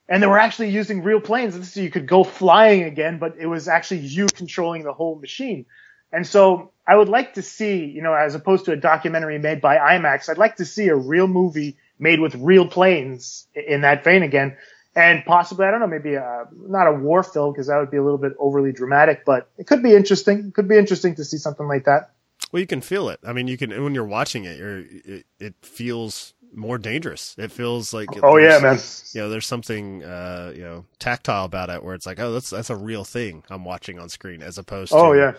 and 0.10 0.24
they 0.24 0.28
were 0.28 0.40
actually 0.40 0.70
using 0.70 1.04
real 1.04 1.20
planes. 1.20 1.72
So 1.72 1.82
you 1.82 1.92
could 1.92 2.08
go 2.08 2.24
flying 2.24 2.84
again, 2.84 3.18
but 3.20 3.36
it 3.38 3.46
was 3.46 3.68
actually 3.68 4.02
you 4.02 4.28
controlling 4.28 4.84
the 4.84 4.94
whole 4.94 5.16
machine. 5.16 5.66
And 6.12 6.26
so 6.26 6.72
I 6.88 6.96
would 6.96 7.10
like 7.10 7.34
to 7.34 7.42
see, 7.42 7.86
you 7.86 8.02
know, 8.02 8.14
as 8.14 8.34
opposed 8.34 8.66
to 8.66 8.72
a 8.72 8.78
documentary 8.78 9.38
made 9.40 9.60
by 9.60 9.78
IMAX, 9.78 10.30
I'd 10.30 10.38
like 10.38 10.58
to 10.58 10.66
see 10.66 10.88
a 10.88 10.96
real 10.96 11.28
movie 11.28 11.78
made 12.00 12.20
with 12.20 12.36
real 12.36 12.68
planes 12.68 13.48
in 13.56 13.82
that 13.82 14.04
vein 14.04 14.24
again. 14.24 14.58
And 14.96 15.24
possibly, 15.26 15.68
I 15.68 15.72
don't 15.72 15.80
know, 15.80 15.88
maybe 15.88 16.16
a, 16.16 16.46
not 16.56 16.88
a 16.88 16.92
war 16.92 17.22
film 17.22 17.54
because 17.54 17.68
that 17.68 17.78
would 17.78 17.92
be 17.92 17.98
a 17.98 18.04
little 18.04 18.18
bit 18.18 18.34
overly 18.40 18.72
dramatic, 18.72 19.26
but 19.26 19.50
it 19.58 19.68
could 19.68 19.84
be 19.84 19.94
interesting. 19.94 20.48
It 20.48 20.54
could 20.56 20.68
be 20.68 20.78
interesting 20.78 21.14
to 21.16 21.24
see 21.24 21.38
something 21.38 21.68
like 21.68 21.86
that. 21.86 22.12
Well, 22.52 22.62
you 22.62 22.68
can 22.68 22.82
feel 22.82 23.10
it. 23.10 23.20
I 23.24 23.34
mean, 23.34 23.48
you 23.48 23.58
can 23.58 23.72
when 23.84 23.94
you're 23.94 24.06
watching 24.06 24.46
it, 24.46 24.58
you're 24.58 24.80
it, 24.80 25.26
it 25.40 25.56
feels 25.62 26.34
more 26.54 26.78
dangerous. 26.78 27.36
It 27.38 27.52
feels 27.52 27.94
like 27.94 28.10
oh 28.24 28.38
yeah, 28.38 28.60
man. 28.60 28.80
You 29.14 29.22
know, 29.22 29.30
there's 29.30 29.46
something 29.46 30.04
uh, 30.04 30.54
you 30.56 30.62
know 30.62 30.86
tactile 31.00 31.46
about 31.46 31.70
it 31.70 31.84
where 31.84 31.94
it's 31.94 32.06
like 32.06 32.20
oh 32.20 32.34
that's 32.34 32.50
that's 32.50 32.70
a 32.70 32.76
real 32.76 33.04
thing 33.04 33.44
I'm 33.50 33.66
watching 33.66 34.00
on 34.00 34.10
screen 34.10 34.42
as 34.42 34.58
opposed 34.58 34.94
oh, 34.94 34.98
to 34.98 35.04
oh 35.04 35.14
yeah. 35.14 35.34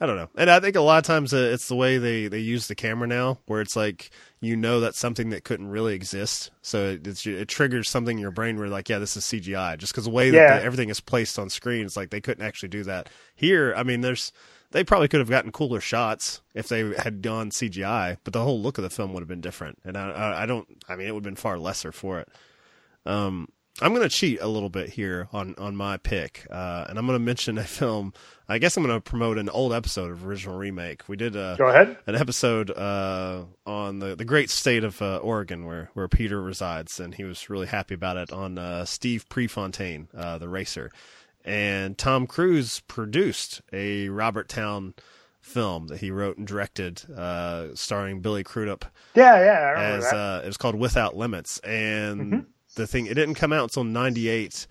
I 0.00 0.06
don't 0.06 0.16
know, 0.16 0.30
and 0.34 0.50
I 0.50 0.60
think 0.60 0.76
a 0.76 0.80
lot 0.80 0.98
of 0.98 1.04
times 1.04 1.34
uh, 1.34 1.50
it's 1.52 1.68
the 1.68 1.76
way 1.76 1.98
they 1.98 2.26
they 2.26 2.38
use 2.38 2.68
the 2.68 2.74
camera 2.74 3.06
now, 3.06 3.38
where 3.46 3.60
it's 3.60 3.76
like 3.76 4.10
you 4.40 4.56
know 4.56 4.80
that's 4.80 4.98
something 4.98 5.28
that 5.30 5.44
couldn't 5.44 5.68
really 5.68 5.94
exist, 5.94 6.50
so 6.62 6.98
it, 7.04 7.26
it 7.26 7.48
triggers 7.48 7.88
something 7.88 8.16
in 8.16 8.22
your 8.22 8.30
brain 8.30 8.58
where 8.58 8.68
like 8.68 8.88
yeah 8.88 8.98
this 8.98 9.16
is 9.16 9.24
CGI, 9.24 9.76
just 9.76 9.92
because 9.92 10.04
the 10.04 10.10
way 10.10 10.30
that 10.30 10.36
yeah. 10.36 10.58
the, 10.58 10.64
everything 10.64 10.88
is 10.88 11.00
placed 11.00 11.38
on 11.38 11.50
screen, 11.50 11.84
it's 11.84 11.98
like 11.98 12.08
they 12.08 12.20
couldn't 12.20 12.44
actually 12.44 12.70
do 12.70 12.82
that 12.84 13.10
here. 13.34 13.74
I 13.76 13.82
mean, 13.82 14.00
there's 14.00 14.32
they 14.70 14.84
probably 14.84 15.08
could 15.08 15.20
have 15.20 15.28
gotten 15.28 15.52
cooler 15.52 15.80
shots 15.80 16.40
if 16.54 16.68
they 16.68 16.94
had 16.94 17.22
gone 17.22 17.50
CGI, 17.50 18.18
but 18.24 18.32
the 18.32 18.42
whole 18.42 18.60
look 18.60 18.78
of 18.78 18.84
the 18.84 18.90
film 18.90 19.12
would 19.12 19.20
have 19.20 19.28
been 19.28 19.40
different. 19.40 19.78
And 19.84 19.96
I, 19.96 20.42
I 20.42 20.46
don't, 20.46 20.66
I 20.88 20.96
mean, 20.96 21.08
it 21.08 21.10
would 21.12 21.24
have 21.24 21.30
been 21.30 21.36
far 21.36 21.58
lesser 21.58 21.90
for 21.90 22.20
it. 22.20 22.28
Um, 23.04 23.48
I'm 23.80 23.94
going 23.94 24.06
to 24.06 24.14
cheat 24.14 24.40
a 24.40 24.46
little 24.46 24.68
bit 24.68 24.90
here 24.90 25.28
on, 25.32 25.54
on 25.56 25.74
my 25.74 25.96
pick, 25.96 26.46
uh, 26.50 26.86
and 26.88 26.98
I'm 26.98 27.06
going 27.06 27.18
to 27.18 27.24
mention 27.24 27.56
a 27.56 27.64
film. 27.64 28.12
I 28.48 28.58
guess 28.58 28.76
I'm 28.76 28.84
going 28.84 28.94
to 28.94 29.00
promote 29.00 29.38
an 29.38 29.48
old 29.48 29.72
episode 29.72 30.10
of 30.10 30.26
Original 30.26 30.56
Remake. 30.56 31.08
We 31.08 31.16
did 31.16 31.36
a, 31.36 31.54
Go 31.56 31.68
ahead. 31.68 31.96
an 32.06 32.16
episode 32.16 32.70
uh, 32.70 33.44
on 33.64 34.00
the, 34.00 34.16
the 34.16 34.24
great 34.24 34.50
state 34.50 34.84
of 34.84 35.00
uh, 35.00 35.18
Oregon 35.18 35.64
where, 35.64 35.90
where 35.94 36.08
Peter 36.08 36.42
resides, 36.42 37.00
and 37.00 37.14
he 37.14 37.24
was 37.24 37.48
really 37.48 37.68
happy 37.68 37.94
about 37.94 38.16
it 38.16 38.32
on 38.32 38.58
uh, 38.58 38.84
Steve 38.84 39.28
Prefontaine, 39.28 40.08
uh, 40.14 40.36
the 40.38 40.48
racer 40.48 40.90
and 41.44 41.96
Tom 41.96 42.26
Cruise 42.26 42.80
produced 42.80 43.62
a 43.72 44.08
Robert 44.08 44.48
Towne 44.48 44.94
film 45.40 45.86
that 45.88 46.00
he 46.00 46.10
wrote 46.10 46.36
and 46.36 46.46
directed, 46.46 47.02
uh, 47.10 47.74
starring 47.74 48.20
Billy 48.20 48.44
Crudup. 48.44 48.84
Yeah, 49.14 49.42
yeah, 49.42 49.52
I 49.52 49.70
remember 49.70 50.06
as, 50.06 50.12
uh, 50.12 50.40
it 50.44 50.46
was 50.46 50.56
called 50.56 50.74
Without 50.74 51.16
Limits, 51.16 51.58
and 51.60 52.20
mm-hmm. 52.20 52.40
The 52.74 52.86
thing 52.86 53.06
it 53.06 53.14
didn't 53.14 53.34
come 53.34 53.52
out 53.52 53.64
until 53.64 53.84
'98. 53.84 54.66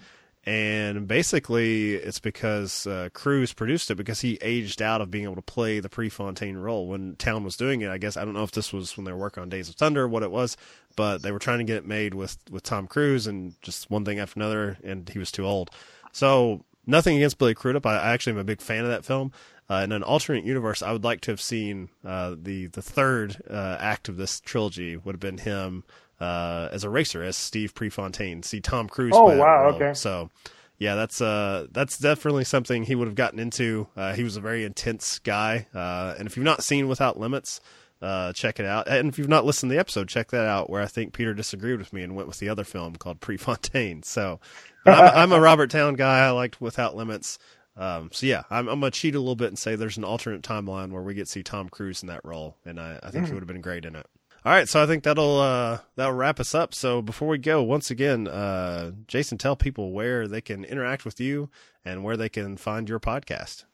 And 0.45 1.05
basically, 1.07 1.95
it's 1.95 2.19
because 2.19 2.87
uh, 2.87 3.09
Cruise 3.13 3.53
produced 3.53 3.91
it 3.91 3.95
because 3.95 4.21
he 4.21 4.39
aged 4.41 4.81
out 4.81 5.01
of 5.01 5.11
being 5.11 5.25
able 5.25 5.35
to 5.35 5.41
play 5.41 5.79
the 5.79 5.89
Prefontaine 5.89 6.57
role 6.57 6.87
when 6.87 7.17
Towne 7.17 7.43
was 7.43 7.57
doing 7.57 7.81
it. 7.81 7.89
I 7.89 7.97
guess 7.97 8.15
I 8.15 8.23
don't 8.23 8.33
know 8.33 8.43
if 8.43 8.51
this 8.51 8.71
was 8.71 8.95
when 8.95 9.03
they 9.03 9.11
were 9.11 9.17
working 9.17 9.43
on 9.43 9.49
Days 9.49 9.67
of 9.67 9.75
Thunder, 9.75 10.07
what 10.07 10.23
it 10.23 10.31
was, 10.31 10.55
but 10.95 11.21
they 11.21 11.31
were 11.31 11.39
trying 11.39 11.59
to 11.59 11.65
get 11.65 11.77
it 11.77 11.85
made 11.85 12.13
with 12.13 12.37
with 12.49 12.63
Tom 12.63 12.87
Cruise, 12.87 13.27
and 13.27 13.61
just 13.61 13.91
one 13.91 14.05
thing 14.05 14.17
after 14.17 14.39
another, 14.39 14.77
and 14.83 15.09
he 15.09 15.19
was 15.19 15.31
too 15.31 15.45
old. 15.45 15.71
So 16.13 16.63
nothing 16.87 17.17
against 17.17 17.37
Billy 17.37 17.53
Crudup. 17.53 17.85
I, 17.85 17.97
I 17.97 18.13
actually 18.13 18.33
am 18.33 18.39
a 18.39 18.45
big 18.45 18.61
fan 18.61 18.85
of 18.85 18.89
that 18.89 19.05
film. 19.05 19.31
Uh, 19.69 19.81
in 19.83 19.91
an 19.91 20.01
alternate 20.01 20.45
universe, 20.45 20.81
I 20.81 20.91
would 20.91 21.03
like 21.03 21.21
to 21.21 21.31
have 21.31 21.41
seen 21.41 21.89
uh, 22.03 22.35
the 22.41 22.67
the 22.67 22.81
third 22.81 23.37
uh, 23.49 23.77
act 23.79 24.09
of 24.09 24.17
this 24.17 24.39
trilogy 24.39 24.97
would 24.97 25.13
have 25.15 25.19
been 25.19 25.37
him 25.37 25.83
uh, 26.19 26.69
as 26.71 26.83
a 26.83 26.89
racer, 26.89 27.23
as 27.23 27.37
Steve 27.37 27.73
Prefontaine. 27.73 28.43
See 28.43 28.61
Tom 28.61 28.87
Cruise. 28.87 29.13
Oh 29.15 29.35
wow! 29.35 29.71
Okay. 29.75 29.93
So, 29.93 30.29
yeah, 30.77 30.95
that's 30.95 31.21
uh 31.21 31.67
that's 31.71 31.97
definitely 31.97 32.43
something 32.43 32.83
he 32.83 32.95
would 32.95 33.07
have 33.07 33.15
gotten 33.15 33.39
into. 33.39 33.87
Uh, 33.95 34.13
he 34.13 34.23
was 34.23 34.37
a 34.37 34.41
very 34.41 34.63
intense 34.63 35.19
guy, 35.19 35.67
uh, 35.73 36.15
and 36.17 36.27
if 36.27 36.37
you've 36.37 36.45
not 36.45 36.63
seen 36.63 36.87
Without 36.87 37.19
Limits, 37.19 37.61
uh, 38.01 38.33
check 38.33 38.59
it 38.59 38.65
out. 38.65 38.87
And 38.87 39.09
if 39.09 39.17
you've 39.17 39.29
not 39.29 39.45
listened 39.45 39.69
to 39.69 39.75
the 39.75 39.79
episode, 39.79 40.07
check 40.07 40.29
that 40.31 40.45
out 40.45 40.69
where 40.69 40.81
I 40.81 40.87
think 40.87 41.13
Peter 41.13 41.33
disagreed 41.33 41.79
with 41.79 41.93
me 41.93 42.03
and 42.03 42.15
went 42.15 42.27
with 42.27 42.39
the 42.39 42.49
other 42.49 42.63
film 42.63 42.95
called 42.95 43.19
Prefontaine. 43.19 44.03
So 44.03 44.39
I'm, 44.85 45.15
I'm, 45.15 45.31
a 45.31 45.39
Robert 45.39 45.69
Towne 45.69 45.95
guy. 45.95 46.19
I 46.19 46.31
liked 46.31 46.61
Without 46.61 46.95
Limits. 46.95 47.39
Um, 47.75 48.09
so 48.11 48.25
yeah, 48.25 48.43
I'm, 48.49 48.67
I'm, 48.67 48.79
gonna 48.81 48.91
cheat 48.91 49.15
a 49.15 49.19
little 49.19 49.35
bit 49.35 49.47
and 49.47 49.57
say 49.57 49.75
there's 49.75 49.97
an 49.97 50.03
alternate 50.03 50.41
timeline 50.41 50.91
where 50.91 51.01
we 51.01 51.13
get 51.13 51.25
to 51.25 51.31
see 51.31 51.43
Tom 51.43 51.69
Cruise 51.69 52.01
in 52.01 52.07
that 52.07 52.21
role, 52.25 52.57
and 52.65 52.77
I, 52.77 52.99
I 53.01 53.09
think 53.09 53.25
mm. 53.25 53.27
he 53.27 53.33
would 53.33 53.41
have 53.41 53.47
been 53.47 53.61
great 53.61 53.85
in 53.85 53.95
it. 53.95 54.05
All 54.45 54.53
right, 54.53 54.69
so 54.69 54.81
I 54.81 54.85
think 54.85 55.03
that'll 55.03 55.39
uh, 55.39 55.79
that'll 55.95 56.13
wrap 56.13 56.39
us 56.39 56.55
up. 56.55 56.73
So 56.73 57.01
before 57.01 57.27
we 57.27 57.37
go, 57.37 57.61
once 57.61 57.91
again, 57.91 58.27
uh, 58.27 58.91
Jason, 59.07 59.37
tell 59.37 59.55
people 59.57 59.91
where 59.91 60.27
they 60.27 60.39
can 60.39 60.63
interact 60.63 61.03
with 61.03 61.19
you 61.19 61.49
and 61.83 62.03
where 62.03 62.15
they 62.15 62.29
can 62.29 62.55
find 62.55 62.87
your 62.87 62.99
podcast. 62.99 63.65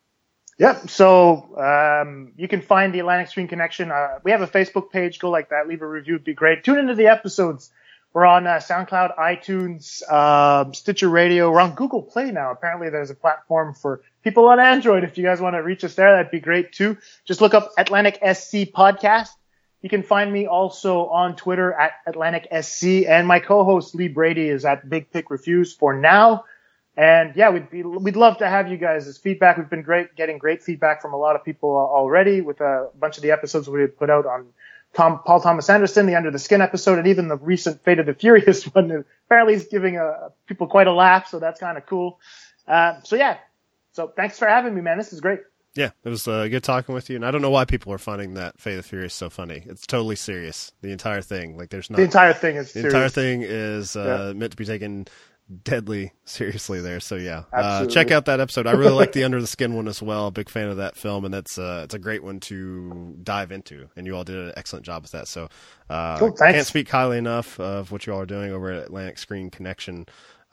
Yep. 0.58 0.90
So 0.90 1.56
um, 1.58 2.34
you 2.38 2.48
can 2.48 2.62
find 2.62 2.94
the 2.94 3.00
Atlantic 3.00 3.28
Screen 3.28 3.48
Connection. 3.48 3.92
Uh, 3.92 4.20
we 4.24 4.32
have 4.32 4.42
a 4.42 4.48
Facebook 4.48 4.90
page. 4.90 5.20
Go 5.20 5.30
like 5.30 5.50
that. 5.50 5.68
Leave 5.68 5.82
a 5.82 5.88
review. 5.88 6.16
It'd 6.16 6.26
be 6.26 6.34
great. 6.34 6.64
Tune 6.64 6.80
into 6.80 6.96
the 6.96 7.08
episodes. 7.08 7.72
We're 8.14 8.26
on 8.26 8.48
uh, 8.48 8.56
SoundCloud, 8.56 9.18
iTunes, 9.18 10.02
uh, 10.10 10.72
Stitcher 10.72 11.10
Radio. 11.10 11.52
We're 11.52 11.60
on 11.60 11.76
Google 11.76 12.02
Play 12.02 12.32
now. 12.32 12.52
Apparently, 12.52 12.90
there's 12.90 13.10
a 13.10 13.16
platform 13.16 13.74
for 13.74 14.02
people 14.24 14.48
on 14.48 14.58
Android. 14.60 15.04
If 15.04 15.18
you 15.18 15.26
guys 15.26 15.42
want 15.42 15.56
to 15.56 15.60
reach 15.60 15.84
us 15.84 15.96
there, 15.96 16.14
that'd 16.14 16.32
be 16.32 16.40
great 16.40 16.72
too. 16.72 16.98
Just 17.26 17.42
look 17.42 17.54
up 17.54 17.74
Atlantic 17.78 18.16
SC 18.16 18.72
Podcast. 18.74 19.30
You 19.86 19.90
can 19.90 20.02
find 20.02 20.34
me 20.34 20.48
also 20.48 21.06
on 21.10 21.36
Twitter 21.36 21.72
at 21.72 21.92
Atlantic 22.08 22.48
SC, 22.64 23.06
and 23.08 23.28
my 23.28 23.40
co-host 23.40 23.94
Lee 23.94 24.08
Brady 24.08 24.50
is 24.50 24.66
at 24.66 24.90
Big 24.90 25.12
Pick 25.12 25.30
Refuse 25.30 25.76
for 25.76 25.96
now. 25.96 26.46
And 26.98 27.36
yeah, 27.36 27.52
we'd 27.52 27.70
be, 27.70 27.84
we'd 27.84 28.16
love 28.16 28.40
to 28.40 28.50
have 28.50 28.68
you 28.68 28.78
guys' 28.78 29.06
as 29.06 29.20
feedback. 29.20 29.60
We've 29.60 29.70
been 29.70 29.84
great, 29.84 30.16
getting 30.16 30.40
great 30.40 30.64
feedback 30.64 31.04
from 31.04 31.14
a 31.14 31.18
lot 31.18 31.36
of 31.36 31.46
people 31.46 31.70
already 31.70 32.42
with 32.42 32.62
a 32.62 32.90
bunch 33.00 33.18
of 33.18 33.22
the 33.22 33.30
episodes 33.30 33.70
we 33.70 33.86
put 33.86 34.10
out 34.10 34.26
on 34.26 34.48
Tom, 34.96 35.20
Paul 35.24 35.40
Thomas 35.40 35.70
Anderson, 35.70 36.08
the 36.08 36.16
Under 36.16 36.32
the 36.32 36.40
Skin 36.40 36.62
episode, 36.62 36.98
and 36.98 37.08
even 37.08 37.28
the 37.28 37.38
recent 37.38 37.84
Fate 37.84 38.00
of 38.00 38.08
the 38.08 38.16
Furious 38.16 38.64
one. 38.74 39.06
Apparently, 39.28 39.54
is 39.54 39.66
giving 39.66 39.98
uh, 39.98 40.30
people 40.48 40.66
quite 40.66 40.88
a 40.88 40.94
laugh, 40.94 41.28
so 41.28 41.38
that's 41.38 41.60
kind 41.60 41.78
of 41.78 41.86
cool. 41.86 42.20
Uh, 42.68 43.02
so 43.04 43.16
yeah, 43.16 43.38
so 43.92 44.08
thanks 44.08 44.40
for 44.40 44.48
having 44.48 44.74
me, 44.74 44.82
man. 44.82 44.98
This 44.98 45.14
is 45.14 45.22
great. 45.22 45.42
Yeah, 45.76 45.92
it 46.06 46.10
was 46.10 46.26
uh, 46.28 46.48
good 46.48 46.64
talking 46.64 46.96
with 46.96 47.10
you, 47.10 47.18
and 47.18 47.26
I 47.26 47.32
don't 47.32 47.42
know 47.42 47.50
why 47.50 47.66
people 47.66 47.92
are 47.92 47.98
finding 47.98 48.36
that 48.36 48.60
Fate 48.60 48.74
of 48.74 48.78
the 48.78 48.84
Furious 48.84 49.14
so 49.14 49.30
funny. 49.30 49.62
It's 49.66 49.86
totally 49.86 50.16
serious. 50.16 50.72
The 50.82 50.92
entire 50.92 51.22
thing, 51.22 51.58
like 51.58 51.70
there's 51.70 51.90
not 51.90 51.98
the 51.98 52.04
entire 52.04 52.34
thing 52.34 52.56
is 52.56 52.68
the 52.68 52.80
serious. 52.80 52.94
entire 52.94 53.10
thing 53.10 53.42
is 53.42 53.96
uh, 53.98 54.28
yeah. 54.28 54.34
meant 54.34 54.52
to 54.52 54.58
be 54.58 54.66
taken 54.66 55.06
deadly 55.64 56.12
seriously 56.24 56.82
there. 56.82 57.00
So 57.00 57.16
yeah, 57.16 57.44
uh, 57.54 57.86
check 57.88 58.12
out 58.12 58.26
that 58.26 58.40
episode. 58.40 58.68
I 58.68 58.72
really 58.72 58.94
like 58.94 59.12
the 59.12 59.24
Under 59.26 59.40
the 59.42 59.48
Skin 59.48 59.76
one 59.76 59.88
as 59.88 60.02
well. 60.02 60.32
Big 60.32 60.50
fan 60.50 60.70
of 60.70 60.78
that 60.78 60.96
film, 60.96 61.26
and 61.26 61.34
that's 61.34 61.58
uh, 61.58 61.82
it's 61.84 61.94
a 61.94 62.00
great 62.00 62.24
one 62.24 62.40
to 62.42 63.18
dive 63.22 63.52
into. 63.52 63.90
And 63.96 64.08
you 64.08 64.16
all 64.16 64.24
did 64.24 64.38
an 64.38 64.54
excellent 64.56 64.86
job 64.86 65.04
with 65.04 65.12
that. 65.12 65.28
So 65.28 65.50
uh, 65.90 66.18
Cool, 66.20 66.32
can't 66.32 66.66
speak 66.66 66.90
highly 66.90 67.18
enough 67.18 67.60
of 67.60 67.92
what 67.92 68.08
you 68.08 68.14
all 68.14 68.22
are 68.22 68.26
doing 68.26 68.52
over 68.52 68.72
at 68.72 68.86
Atlantic 68.86 69.18
Screen 69.18 69.50
Connection. 69.50 70.06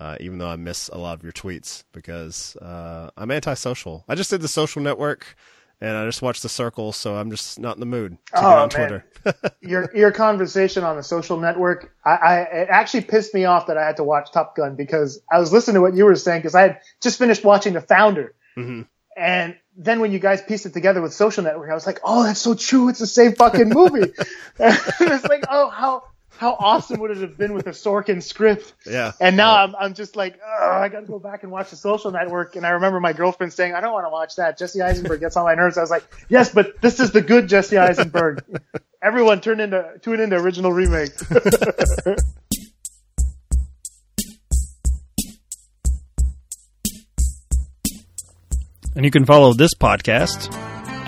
Uh, 0.02 0.16
even 0.18 0.38
though 0.38 0.48
I 0.48 0.56
miss 0.56 0.88
a 0.88 0.98
lot 0.98 1.16
of 1.16 1.22
your 1.22 1.32
tweets 1.32 1.84
because 1.92 2.56
uh, 2.56 3.10
I'm 3.16 3.30
antisocial. 3.30 4.04
I 4.08 4.16
just 4.16 4.30
did 4.30 4.40
the 4.40 4.48
social 4.48 4.82
network 4.82 5.36
and 5.80 5.96
I 5.96 6.04
just 6.06 6.22
watched 6.22 6.42
the 6.42 6.48
circle, 6.48 6.92
so 6.92 7.14
I'm 7.14 7.30
just 7.30 7.58
not 7.60 7.76
in 7.76 7.80
the 7.80 7.86
mood 7.86 8.12
to 8.26 8.32
get 8.34 8.42
Oh, 8.44 8.48
on 8.48 8.56
man. 8.58 8.68
Twitter. 8.68 9.04
your 9.60 9.90
your 9.94 10.10
conversation 10.10 10.82
on 10.82 10.96
the 10.96 11.02
social 11.04 11.38
network, 11.38 11.94
I, 12.04 12.10
I 12.10 12.34
it 12.62 12.68
actually 12.70 13.02
pissed 13.02 13.32
me 13.32 13.44
off 13.44 13.66
that 13.68 13.76
I 13.78 13.84
had 13.86 13.96
to 13.98 14.04
watch 14.04 14.32
Top 14.32 14.56
Gun 14.56 14.74
because 14.74 15.20
I 15.32 15.38
was 15.38 15.52
listening 15.52 15.74
to 15.74 15.80
what 15.82 15.94
you 15.94 16.04
were 16.04 16.16
saying 16.16 16.40
because 16.40 16.56
I 16.56 16.62
had 16.62 16.80
just 17.00 17.18
finished 17.18 17.44
watching 17.44 17.72
The 17.74 17.80
Founder, 17.80 18.34
Mhm. 18.58 18.86
and 19.16 19.56
then 19.76 20.00
when 20.00 20.12
you 20.12 20.18
guys 20.18 20.42
pieced 20.42 20.66
it 20.66 20.72
together 20.74 21.00
with 21.00 21.14
Social 21.14 21.42
Network, 21.44 21.70
I 21.70 21.74
was 21.74 21.86
like, 21.86 22.00
oh, 22.04 22.24
that's 22.24 22.40
so 22.40 22.54
true. 22.54 22.88
It's 22.90 22.98
the 22.98 23.06
same 23.06 23.32
fucking 23.34 23.68
movie. 23.70 24.12
it's 24.58 25.24
like, 25.28 25.44
oh, 25.48 25.70
how 25.70 26.04
how 26.42 26.56
awesome 26.58 26.98
would 26.98 27.12
it 27.12 27.18
have 27.18 27.38
been 27.38 27.54
with 27.54 27.68
a 27.68 27.70
Sorkin 27.70 28.20
script? 28.20 28.74
Yeah. 28.84 29.12
And 29.20 29.36
now 29.36 29.54
I'm 29.54 29.76
I'm 29.76 29.94
just 29.94 30.16
like, 30.16 30.40
oh, 30.44 30.72
I 30.72 30.88
got 30.88 31.00
to 31.00 31.06
go 31.06 31.20
back 31.20 31.44
and 31.44 31.52
watch 31.52 31.70
the 31.70 31.76
Social 31.76 32.10
Network. 32.10 32.56
And 32.56 32.66
I 32.66 32.70
remember 32.70 32.98
my 32.98 33.12
girlfriend 33.12 33.52
saying, 33.52 33.74
I 33.74 33.80
don't 33.80 33.92
want 33.92 34.06
to 34.06 34.10
watch 34.10 34.34
that. 34.36 34.58
Jesse 34.58 34.82
Eisenberg 34.82 35.20
gets 35.20 35.36
on 35.36 35.44
my 35.44 35.54
nerves. 35.54 35.78
I 35.78 35.82
was 35.82 35.90
like, 35.90 36.02
yes, 36.28 36.52
but 36.52 36.80
this 36.80 36.98
is 36.98 37.12
the 37.12 37.22
good 37.22 37.48
Jesse 37.48 37.78
Eisenberg. 37.78 38.42
Everyone 39.02 39.40
turn 39.40 39.60
into 39.60 40.00
tune 40.02 40.18
into 40.18 40.36
original 40.36 40.72
remake. 40.72 41.12
And 48.94 49.06
you 49.06 49.10
can 49.10 49.24
follow 49.24 49.54
this 49.54 49.70
podcast 49.72 50.52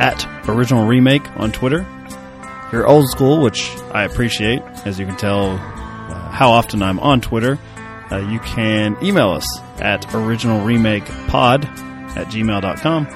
at 0.01 0.49
Original 0.49 0.87
Remake 0.87 1.31
on 1.37 1.53
Twitter. 1.53 1.87
You're 2.73 2.87
old 2.87 3.09
school, 3.09 3.41
which 3.41 3.71
I 3.93 4.05
appreciate, 4.05 4.63
as 4.85 4.99
you 4.99 5.07
can 5.07 5.17
tell 5.17 5.53
uh, 5.53 6.31
how 6.31 6.51
often 6.51 6.83
I'm 6.83 6.99
on 6.99 7.21
Twitter, 7.21 7.59
uh, 8.11 8.19
you 8.19 8.39
can 8.41 8.97
email 9.03 9.31
us 9.31 9.47
at 9.81 10.03
originalremakepod 10.09 11.65
at 12.17 12.27
gmail.com 12.29 13.09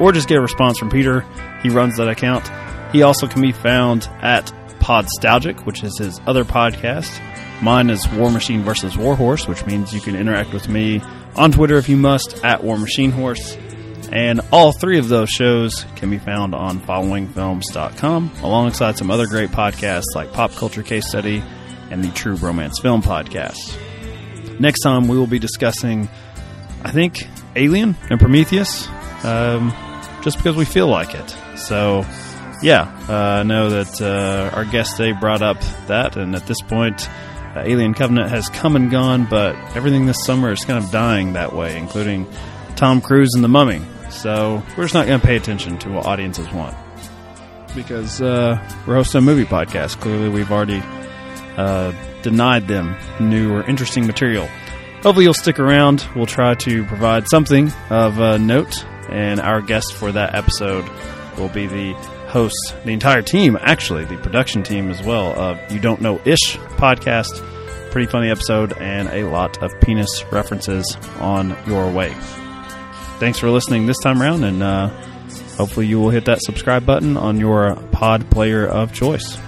or 0.00 0.12
just 0.12 0.28
get 0.28 0.38
a 0.38 0.40
response 0.40 0.78
from 0.78 0.90
Peter. 0.90 1.20
He 1.62 1.68
runs 1.68 1.96
that 1.96 2.08
account. 2.08 2.50
He 2.92 3.02
also 3.02 3.26
can 3.26 3.42
be 3.42 3.52
found 3.52 4.08
at 4.20 4.46
Podstalgic, 4.80 5.66
which 5.66 5.82
is 5.84 5.98
his 5.98 6.20
other 6.26 6.44
podcast. 6.44 7.20
Mine 7.62 7.90
is 7.90 8.08
War 8.12 8.30
Machine 8.30 8.62
versus 8.62 8.96
Warhorse, 8.96 9.46
which 9.46 9.64
means 9.66 9.92
you 9.92 10.00
can 10.00 10.16
interact 10.16 10.52
with 10.52 10.68
me 10.68 11.02
on 11.36 11.52
Twitter 11.52 11.76
if 11.76 11.88
you 11.88 11.96
must 11.96 12.42
at 12.44 12.64
War 12.64 12.78
Machine 12.78 13.10
Horse. 13.10 13.56
And 14.12 14.40
all 14.50 14.72
three 14.72 14.98
of 14.98 15.08
those 15.08 15.30
shows 15.30 15.84
can 15.94 16.10
be 16.10 16.18
found 16.18 16.54
on 16.54 16.80
followingfilms.com 16.80 18.32
alongside 18.42 18.98
some 18.98 19.10
other 19.10 19.26
great 19.26 19.50
podcasts 19.50 20.14
like 20.14 20.32
Pop 20.32 20.52
Culture 20.52 20.82
Case 20.82 21.06
Study 21.06 21.42
and 21.90 22.02
the 22.02 22.08
True 22.08 22.34
Romance 22.34 22.80
Film 22.80 23.02
Podcast. 23.02 23.78
Next 24.58 24.80
time 24.80 25.06
we 25.06 25.16
will 25.16 25.28
be 25.28 25.38
discussing, 25.38 26.08
I 26.82 26.90
think, 26.90 27.24
Alien 27.54 27.96
and 28.10 28.18
Prometheus, 28.18 28.88
um, 29.24 29.72
just 30.22 30.38
because 30.38 30.56
we 30.56 30.64
feel 30.64 30.88
like 30.88 31.14
it. 31.14 31.36
So, 31.56 32.04
yeah, 32.62 32.82
uh, 33.08 33.40
I 33.40 33.42
know 33.44 33.70
that 33.70 34.00
uh, 34.02 34.54
our 34.56 34.64
guest 34.64 34.96
today 34.96 35.12
brought 35.12 35.42
up 35.42 35.60
that, 35.86 36.16
and 36.16 36.34
at 36.34 36.46
this 36.46 36.60
point, 36.62 37.08
uh, 37.56 37.62
Alien 37.64 37.94
Covenant 37.94 38.30
has 38.30 38.48
come 38.48 38.76
and 38.76 38.90
gone, 38.90 39.26
but 39.30 39.54
everything 39.76 40.06
this 40.06 40.24
summer 40.24 40.50
is 40.52 40.64
kind 40.64 40.82
of 40.82 40.90
dying 40.90 41.34
that 41.34 41.54
way, 41.54 41.76
including 41.76 42.26
Tom 42.76 43.00
Cruise 43.00 43.34
and 43.34 43.42
The 43.42 43.48
Mummy. 43.48 43.80
So 44.10 44.62
we're 44.76 44.84
just 44.84 44.94
not 44.94 45.06
going 45.06 45.20
to 45.20 45.26
pay 45.26 45.36
attention 45.36 45.78
to 45.78 45.90
what 45.90 46.06
audiences 46.06 46.50
want 46.52 46.76
because 47.74 48.20
uh, 48.20 48.60
we're 48.86 48.94
hosting 48.94 49.18
a 49.18 49.22
movie 49.22 49.44
podcast. 49.44 50.00
Clearly, 50.00 50.28
we've 50.28 50.50
already 50.50 50.82
uh, 51.56 51.92
denied 52.22 52.68
them 52.68 52.96
new 53.20 53.52
or 53.52 53.62
interesting 53.64 54.06
material. 54.06 54.48
Hopefully, 55.02 55.24
you'll 55.24 55.34
stick 55.34 55.58
around. 55.58 56.06
We'll 56.14 56.26
try 56.26 56.54
to 56.54 56.84
provide 56.84 57.28
something 57.28 57.72
of 57.88 58.20
uh, 58.20 58.38
note, 58.38 58.84
and 59.08 59.40
our 59.40 59.60
guest 59.60 59.94
for 59.94 60.12
that 60.12 60.34
episode 60.34 60.84
will 61.38 61.48
be 61.48 61.66
the 61.66 61.92
host, 62.28 62.74
the 62.84 62.92
entire 62.92 63.22
team, 63.22 63.56
actually, 63.60 64.04
the 64.04 64.16
production 64.16 64.62
team 64.62 64.90
as 64.90 65.02
well 65.02 65.32
of 65.38 65.72
You 65.72 65.80
Don't 65.80 66.00
Know 66.00 66.20
Ish 66.24 66.58
podcast. 66.76 67.46
Pretty 67.90 68.10
funny 68.10 68.30
episode, 68.30 68.72
and 68.74 69.08
a 69.08 69.24
lot 69.24 69.62
of 69.62 69.72
penis 69.80 70.24
references 70.30 70.96
on 71.18 71.56
your 71.66 71.90
way. 71.90 72.14
Thanks 73.20 73.38
for 73.38 73.50
listening 73.50 73.84
this 73.84 73.98
time 73.98 74.22
around, 74.22 74.44
and 74.44 74.62
uh, 74.62 74.88
hopefully, 75.58 75.86
you 75.86 76.00
will 76.00 76.08
hit 76.08 76.24
that 76.24 76.40
subscribe 76.40 76.86
button 76.86 77.18
on 77.18 77.38
your 77.38 77.76
pod 77.92 78.30
player 78.30 78.66
of 78.66 78.94
choice. 78.94 79.38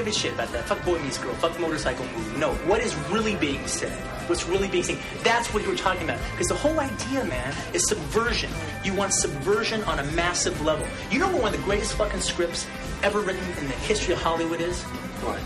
Give 0.00 0.14
a 0.14 0.18
shit 0.18 0.32
about 0.32 0.50
that. 0.52 0.64
Fuck 0.64 0.82
boy 0.84 0.98
meets 1.00 1.18
girl. 1.18 1.34
Fuck 1.34 1.52
the 1.52 1.60
motorcycle 1.60 2.06
movie. 2.16 2.38
No, 2.38 2.54
what 2.64 2.80
is 2.80 2.94
really 3.10 3.36
being 3.36 3.66
said? 3.66 3.92
What's 4.28 4.46
really 4.46 4.68
being 4.68 4.82
said? 4.82 4.98
That's 5.22 5.52
what 5.52 5.62
you 5.62 5.68
were 5.68 5.76
talking 5.76 6.04
about. 6.04 6.18
Because 6.30 6.48
the 6.48 6.54
whole 6.54 6.80
idea, 6.80 7.24
man, 7.24 7.54
is 7.74 7.86
subversion. 7.86 8.50
You 8.82 8.94
want 8.94 9.12
subversion 9.12 9.82
on 9.84 9.98
a 9.98 10.04
massive 10.12 10.58
level. 10.62 10.86
You 11.10 11.18
know 11.18 11.26
what 11.26 11.42
one 11.42 11.54
of 11.54 11.60
the 11.60 11.64
greatest 11.66 11.94
fucking 11.94 12.20
scripts 12.20 12.66
ever 13.02 13.20
written 13.20 13.44
in 13.58 13.66
the 13.66 13.74
history 13.74 14.14
of 14.14 14.22
Hollywood 14.22 14.62
is? 14.62 14.82
What? 15.22 15.38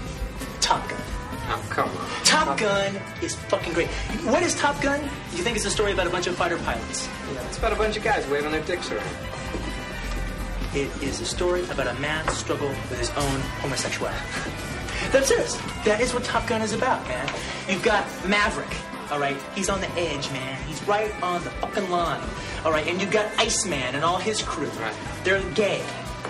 Top 0.60 0.88
Gun. 0.88 1.00
Oh, 1.46 1.66
come 1.70 1.88
on. 1.88 2.24
Top 2.24 2.56
Gun 2.56 2.94
is 3.22 3.34
fucking 3.34 3.72
great. 3.72 3.88
What 4.24 4.42
is 4.44 4.54
Top 4.54 4.80
Gun? 4.80 5.02
You 5.32 5.42
think 5.42 5.56
it's 5.56 5.66
a 5.66 5.70
story 5.70 5.92
about 5.92 6.06
a 6.06 6.10
bunch 6.10 6.28
of 6.28 6.36
fighter 6.36 6.58
pilots? 6.58 7.08
Yeah, 7.32 7.44
it's 7.48 7.58
about 7.58 7.72
a 7.72 7.76
bunch 7.76 7.96
of 7.96 8.04
guys 8.04 8.24
waving 8.28 8.52
their 8.52 8.62
dicks 8.62 8.90
around. 8.92 9.33
It 10.74 10.90
is 11.02 11.20
a 11.20 11.24
story 11.24 11.62
about 11.70 11.86
a 11.86 11.94
man's 12.00 12.32
struggle 12.36 12.68
with 12.68 12.98
his 12.98 13.10
own 13.10 13.40
homosexuality. 13.62 14.18
That's 15.12 15.30
it. 15.30 15.60
That 15.84 16.00
is 16.00 16.12
what 16.12 16.24
Top 16.24 16.46
Gun 16.48 16.62
is 16.62 16.72
about, 16.72 17.06
man. 17.06 17.28
You've 17.68 17.82
got 17.82 18.04
Maverick, 18.26 18.74
all 19.12 19.20
right? 19.20 19.36
He's 19.54 19.68
on 19.68 19.80
the 19.80 19.90
edge, 19.92 20.30
man. 20.32 20.60
He's 20.66 20.82
right 20.88 21.12
on 21.22 21.44
the 21.44 21.50
fucking 21.50 21.90
line, 21.90 22.20
all 22.64 22.72
right? 22.72 22.86
And 22.88 23.00
you've 23.00 23.12
got 23.12 23.26
Iceman 23.38 23.94
and 23.94 24.04
all 24.04 24.18
his 24.18 24.42
crew. 24.42 24.66
Right. 24.80 24.94
They're 25.22 25.42
gay. 25.50 25.80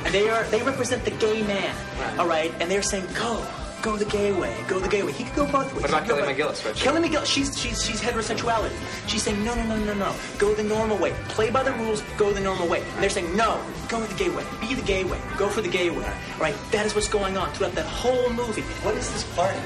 And 0.04 0.12
they 0.12 0.28
are 0.28 0.44
they 0.44 0.62
represent 0.62 1.04
the 1.04 1.12
gay 1.12 1.42
man, 1.42 1.74
Right. 1.98 2.18
all 2.18 2.26
right? 2.28 2.52
And 2.60 2.70
they're 2.70 2.82
saying, 2.82 3.06
go. 3.14 3.46
Go 3.84 3.98
the 3.98 4.06
gay 4.06 4.32
way. 4.32 4.56
Go 4.66 4.78
the 4.78 4.88
gay 4.88 5.02
way. 5.02 5.12
He 5.12 5.24
could 5.24 5.36
go 5.36 5.44
both 5.44 5.70
ways. 5.74 5.82
What 5.82 5.90
about 5.90 6.04
He 6.04 6.08
could 6.08 6.16
go 6.16 6.24
Kelly 6.24 6.34
McGillis, 6.34 6.64
right? 6.64 6.74
Kelly 6.74 7.06
McGill, 7.06 7.26
she's 7.26 7.58
she's 7.60 7.84
she's 7.84 8.00
heterosexuality. 8.00 8.72
She's 9.06 9.22
saying 9.24 9.44
no, 9.44 9.54
no, 9.54 9.62
no, 9.62 9.76
no, 9.84 9.92
no. 9.92 10.14
Go 10.38 10.54
the 10.54 10.62
normal 10.62 10.96
way. 10.96 11.12
Play 11.28 11.50
by 11.50 11.62
the 11.62 11.72
rules. 11.72 12.00
Go 12.16 12.32
the 12.32 12.40
normal 12.40 12.66
way. 12.66 12.80
And 12.80 13.02
they're 13.02 13.10
saying 13.10 13.36
no. 13.36 13.62
Go 13.90 14.00
the 14.00 14.14
gay 14.14 14.30
way. 14.30 14.42
Be 14.62 14.72
the 14.72 14.80
gay 14.80 15.04
way. 15.04 15.20
Go 15.36 15.50
for 15.50 15.60
the 15.60 15.68
gay 15.68 15.90
way. 15.90 16.06
All 16.06 16.40
right. 16.40 16.56
That 16.72 16.86
is 16.86 16.94
what's 16.94 17.08
going 17.08 17.36
on 17.36 17.52
throughout 17.52 17.74
that 17.74 17.84
whole 17.84 18.30
movie. 18.30 18.62
What 18.82 18.94
is 18.94 19.12
this 19.12 19.24
party? 19.36 19.60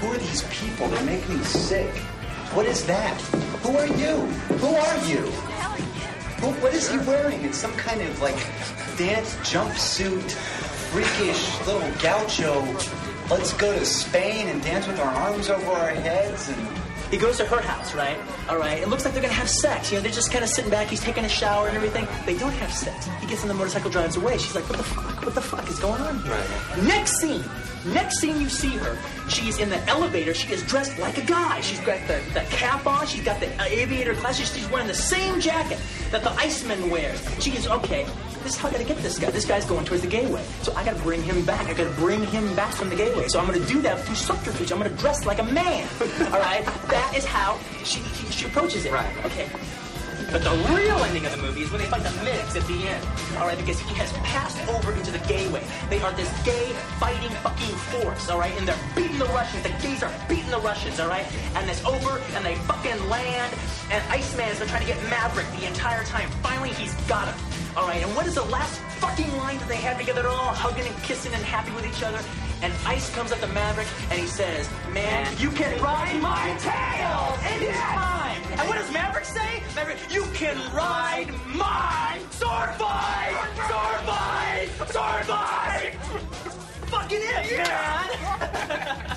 Who 0.00 0.08
are 0.08 0.18
these 0.18 0.42
people? 0.50 0.88
They 0.88 1.02
make 1.06 1.26
me 1.30 1.38
sick. 1.38 1.96
What 2.52 2.66
is 2.66 2.84
that? 2.84 3.18
Who 3.64 3.74
are 3.78 3.86
you? 3.86 4.16
Who 4.60 4.74
are 4.74 4.98
you? 5.08 5.22
Who, 6.42 6.48
what 6.60 6.74
is 6.74 6.90
he 6.90 6.98
wearing? 6.98 7.42
It's 7.42 7.56
some 7.56 7.72
kind 7.76 8.02
of 8.02 8.20
like 8.20 8.36
dance 8.98 9.34
jumpsuit, 9.36 10.30
freakish 10.92 11.66
little 11.66 11.90
gaucho. 12.02 12.60
Let's 13.32 13.54
go 13.54 13.72
to 13.72 13.86
Spain 13.86 14.48
and 14.48 14.62
dance 14.62 14.86
with 14.86 15.00
our 15.00 15.06
arms 15.06 15.48
over 15.48 15.72
our 15.72 15.88
heads 15.88 16.50
and. 16.50 16.68
He 17.10 17.16
goes 17.18 17.38
to 17.38 17.46
her 17.46 17.60
house, 17.60 17.94
right? 17.94 18.18
All 18.48 18.58
right. 18.58 18.78
It 18.78 18.88
looks 18.88 19.04
like 19.04 19.14
they're 19.14 19.22
gonna 19.22 19.34
have 19.34 19.48
sex. 19.48 19.90
You 19.90 19.96
know, 19.96 20.02
they're 20.02 20.12
just 20.12 20.30
kind 20.30 20.44
of 20.44 20.50
sitting 20.50 20.70
back. 20.70 20.88
He's 20.88 21.00
taking 21.00 21.24
a 21.24 21.28
shower 21.28 21.68
and 21.68 21.76
everything. 21.76 22.06
They 22.24 22.36
don't 22.36 22.52
have 22.52 22.72
sex. 22.72 23.08
He 23.20 23.26
gets 23.26 23.42
on 23.42 23.48
the 23.48 23.54
motorcycle, 23.54 23.90
drives 23.90 24.16
away. 24.16 24.36
She's 24.36 24.54
like, 24.54 24.68
"What 24.68 24.78
the 24.78 24.84
fuck? 24.84 25.24
What 25.24 25.34
the 25.34 25.40
fuck 25.40 25.68
is 25.68 25.78
going 25.78 26.00
on 26.02 26.22
here?" 26.22 26.44
Next 26.84 27.18
scene. 27.20 27.44
Next 27.86 28.18
scene, 28.18 28.40
you 28.40 28.48
see 28.48 28.76
her. 28.76 28.96
She's 29.28 29.58
in 29.58 29.68
the 29.68 29.78
elevator. 29.88 30.34
She 30.34 30.52
is 30.52 30.62
dressed 30.62 30.98
like 30.98 31.18
a 31.18 31.22
guy. 31.22 31.60
She's 31.60 31.80
got 31.80 32.06
the, 32.06 32.20
the 32.32 32.40
cap 32.50 32.86
on. 32.86 33.06
She's 33.06 33.24
got 33.24 33.40
the 33.40 33.50
aviator 33.62 34.14
glasses. 34.14 34.54
She's 34.54 34.68
wearing 34.70 34.86
the 34.86 34.94
same 34.94 35.40
jacket 35.40 35.78
that 36.10 36.22
the 36.22 36.30
Iceman 36.32 36.90
wears. 36.90 37.20
She 37.42 37.50
is 37.52 37.66
okay. 37.66 38.06
This 38.42 38.54
is 38.54 38.58
how 38.58 38.68
I 38.68 38.72
gotta 38.72 38.84
get 38.84 38.98
this 38.98 39.18
guy. 39.18 39.30
This 39.30 39.44
guy's 39.44 39.64
going 39.64 39.84
towards 39.84 40.02
the 40.02 40.08
gateway. 40.08 40.44
So 40.62 40.74
I 40.74 40.84
gotta 40.84 41.00
bring 41.02 41.22
him 41.22 41.44
back. 41.44 41.66
I 41.66 41.74
gotta 41.74 41.90
bring 41.90 42.24
him 42.26 42.54
back 42.54 42.72
from 42.74 42.88
the 42.88 42.96
gateway. 42.96 43.28
So 43.28 43.38
I'm 43.38 43.46
gonna 43.46 43.64
do 43.66 43.80
that 43.82 44.00
through 44.00 44.16
subterfuge. 44.16 44.72
I'm 44.72 44.78
gonna 44.78 44.90
dress 44.90 45.24
like 45.24 45.38
a 45.38 45.44
man. 45.44 45.88
All 46.26 46.40
right? 46.40 46.64
That 46.88 47.14
is 47.16 47.24
how 47.24 47.58
she, 47.84 48.00
she, 48.00 48.26
she 48.32 48.46
approaches 48.46 48.84
it. 48.84 48.92
Right. 48.92 49.24
Okay. 49.26 49.48
But 50.32 50.44
the 50.44 50.56
real 50.72 50.96
ending 51.04 51.26
of 51.26 51.32
the 51.32 51.42
movie 51.42 51.60
is 51.60 51.70
when 51.70 51.82
they 51.82 51.86
fight 51.86 52.02
the 52.02 52.08
MiGs 52.08 52.56
at 52.56 52.66
the 52.66 52.88
end. 52.88 53.06
All 53.36 53.46
right, 53.46 53.58
because 53.58 53.78
he 53.78 53.94
has 53.96 54.10
passed 54.24 54.56
over 54.66 54.92
into 54.92 55.10
the 55.10 55.18
gayway. 55.28 55.62
They 55.90 56.00
are 56.00 56.10
this 56.12 56.32
gay 56.42 56.72
fighting 56.98 57.28
fucking 57.44 57.76
force, 57.92 58.30
all 58.30 58.38
right? 58.38 58.56
And 58.56 58.66
they're 58.66 58.78
beating 58.96 59.18
the 59.18 59.26
Russians. 59.26 59.62
The 59.62 59.76
gays 59.86 60.02
are 60.02 60.10
beating 60.30 60.50
the 60.50 60.60
Russians, 60.60 60.98
all 61.00 61.08
right? 61.08 61.26
And 61.54 61.68
it's 61.68 61.84
over, 61.84 62.18
and 62.34 62.46
they 62.46 62.54
fucking 62.64 63.10
land. 63.10 63.52
And 63.90 64.02
Iceman 64.08 64.46
has 64.48 64.58
been 64.58 64.68
trying 64.68 64.80
to 64.80 64.86
get 64.86 65.02
Maverick 65.10 65.46
the 65.60 65.66
entire 65.66 66.02
time. 66.04 66.30
Finally, 66.42 66.70
he's 66.70 66.94
got 67.04 67.28
him. 67.28 67.36
All 67.74 67.86
right, 67.86 68.02
and 68.02 68.14
what 68.14 68.26
is 68.26 68.34
the 68.34 68.44
last 68.44 68.78
fucking 69.00 69.34
line 69.38 69.56
that 69.56 69.66
they 69.66 69.76
have 69.76 69.98
together? 69.98 70.20
They're 70.20 70.30
all 70.30 70.52
hugging 70.52 70.86
and 70.86 71.02
kissing 71.02 71.32
and 71.32 71.42
happy 71.42 71.72
with 71.72 71.86
each 71.86 72.02
other. 72.02 72.20
And 72.60 72.70
Ice 72.84 73.08
comes 73.14 73.32
up 73.32 73.40
to 73.40 73.46
Maverick 73.46 73.86
and 74.10 74.20
he 74.20 74.26
says, 74.26 74.68
Man, 74.92 75.26
you 75.38 75.50
can 75.50 75.80
ride 75.82 76.20
my 76.20 76.54
tail 76.60 77.38
anytime. 77.48 78.42
And 78.58 78.68
what 78.68 78.76
does 78.76 78.92
Maverick 78.92 79.24
say? 79.24 79.62
Maverick, 79.74 79.98
you 80.10 80.24
can 80.34 80.56
ride 80.74 81.32
my 81.46 82.20
sword 82.30 82.74
fight! 82.74 83.32
Sword 83.66 84.00
fight! 84.04 84.68
Sword 84.90 85.24
fight! 85.24 85.94
Fucking 86.90 87.20
it! 87.22 87.52
Yeah! 87.52 89.08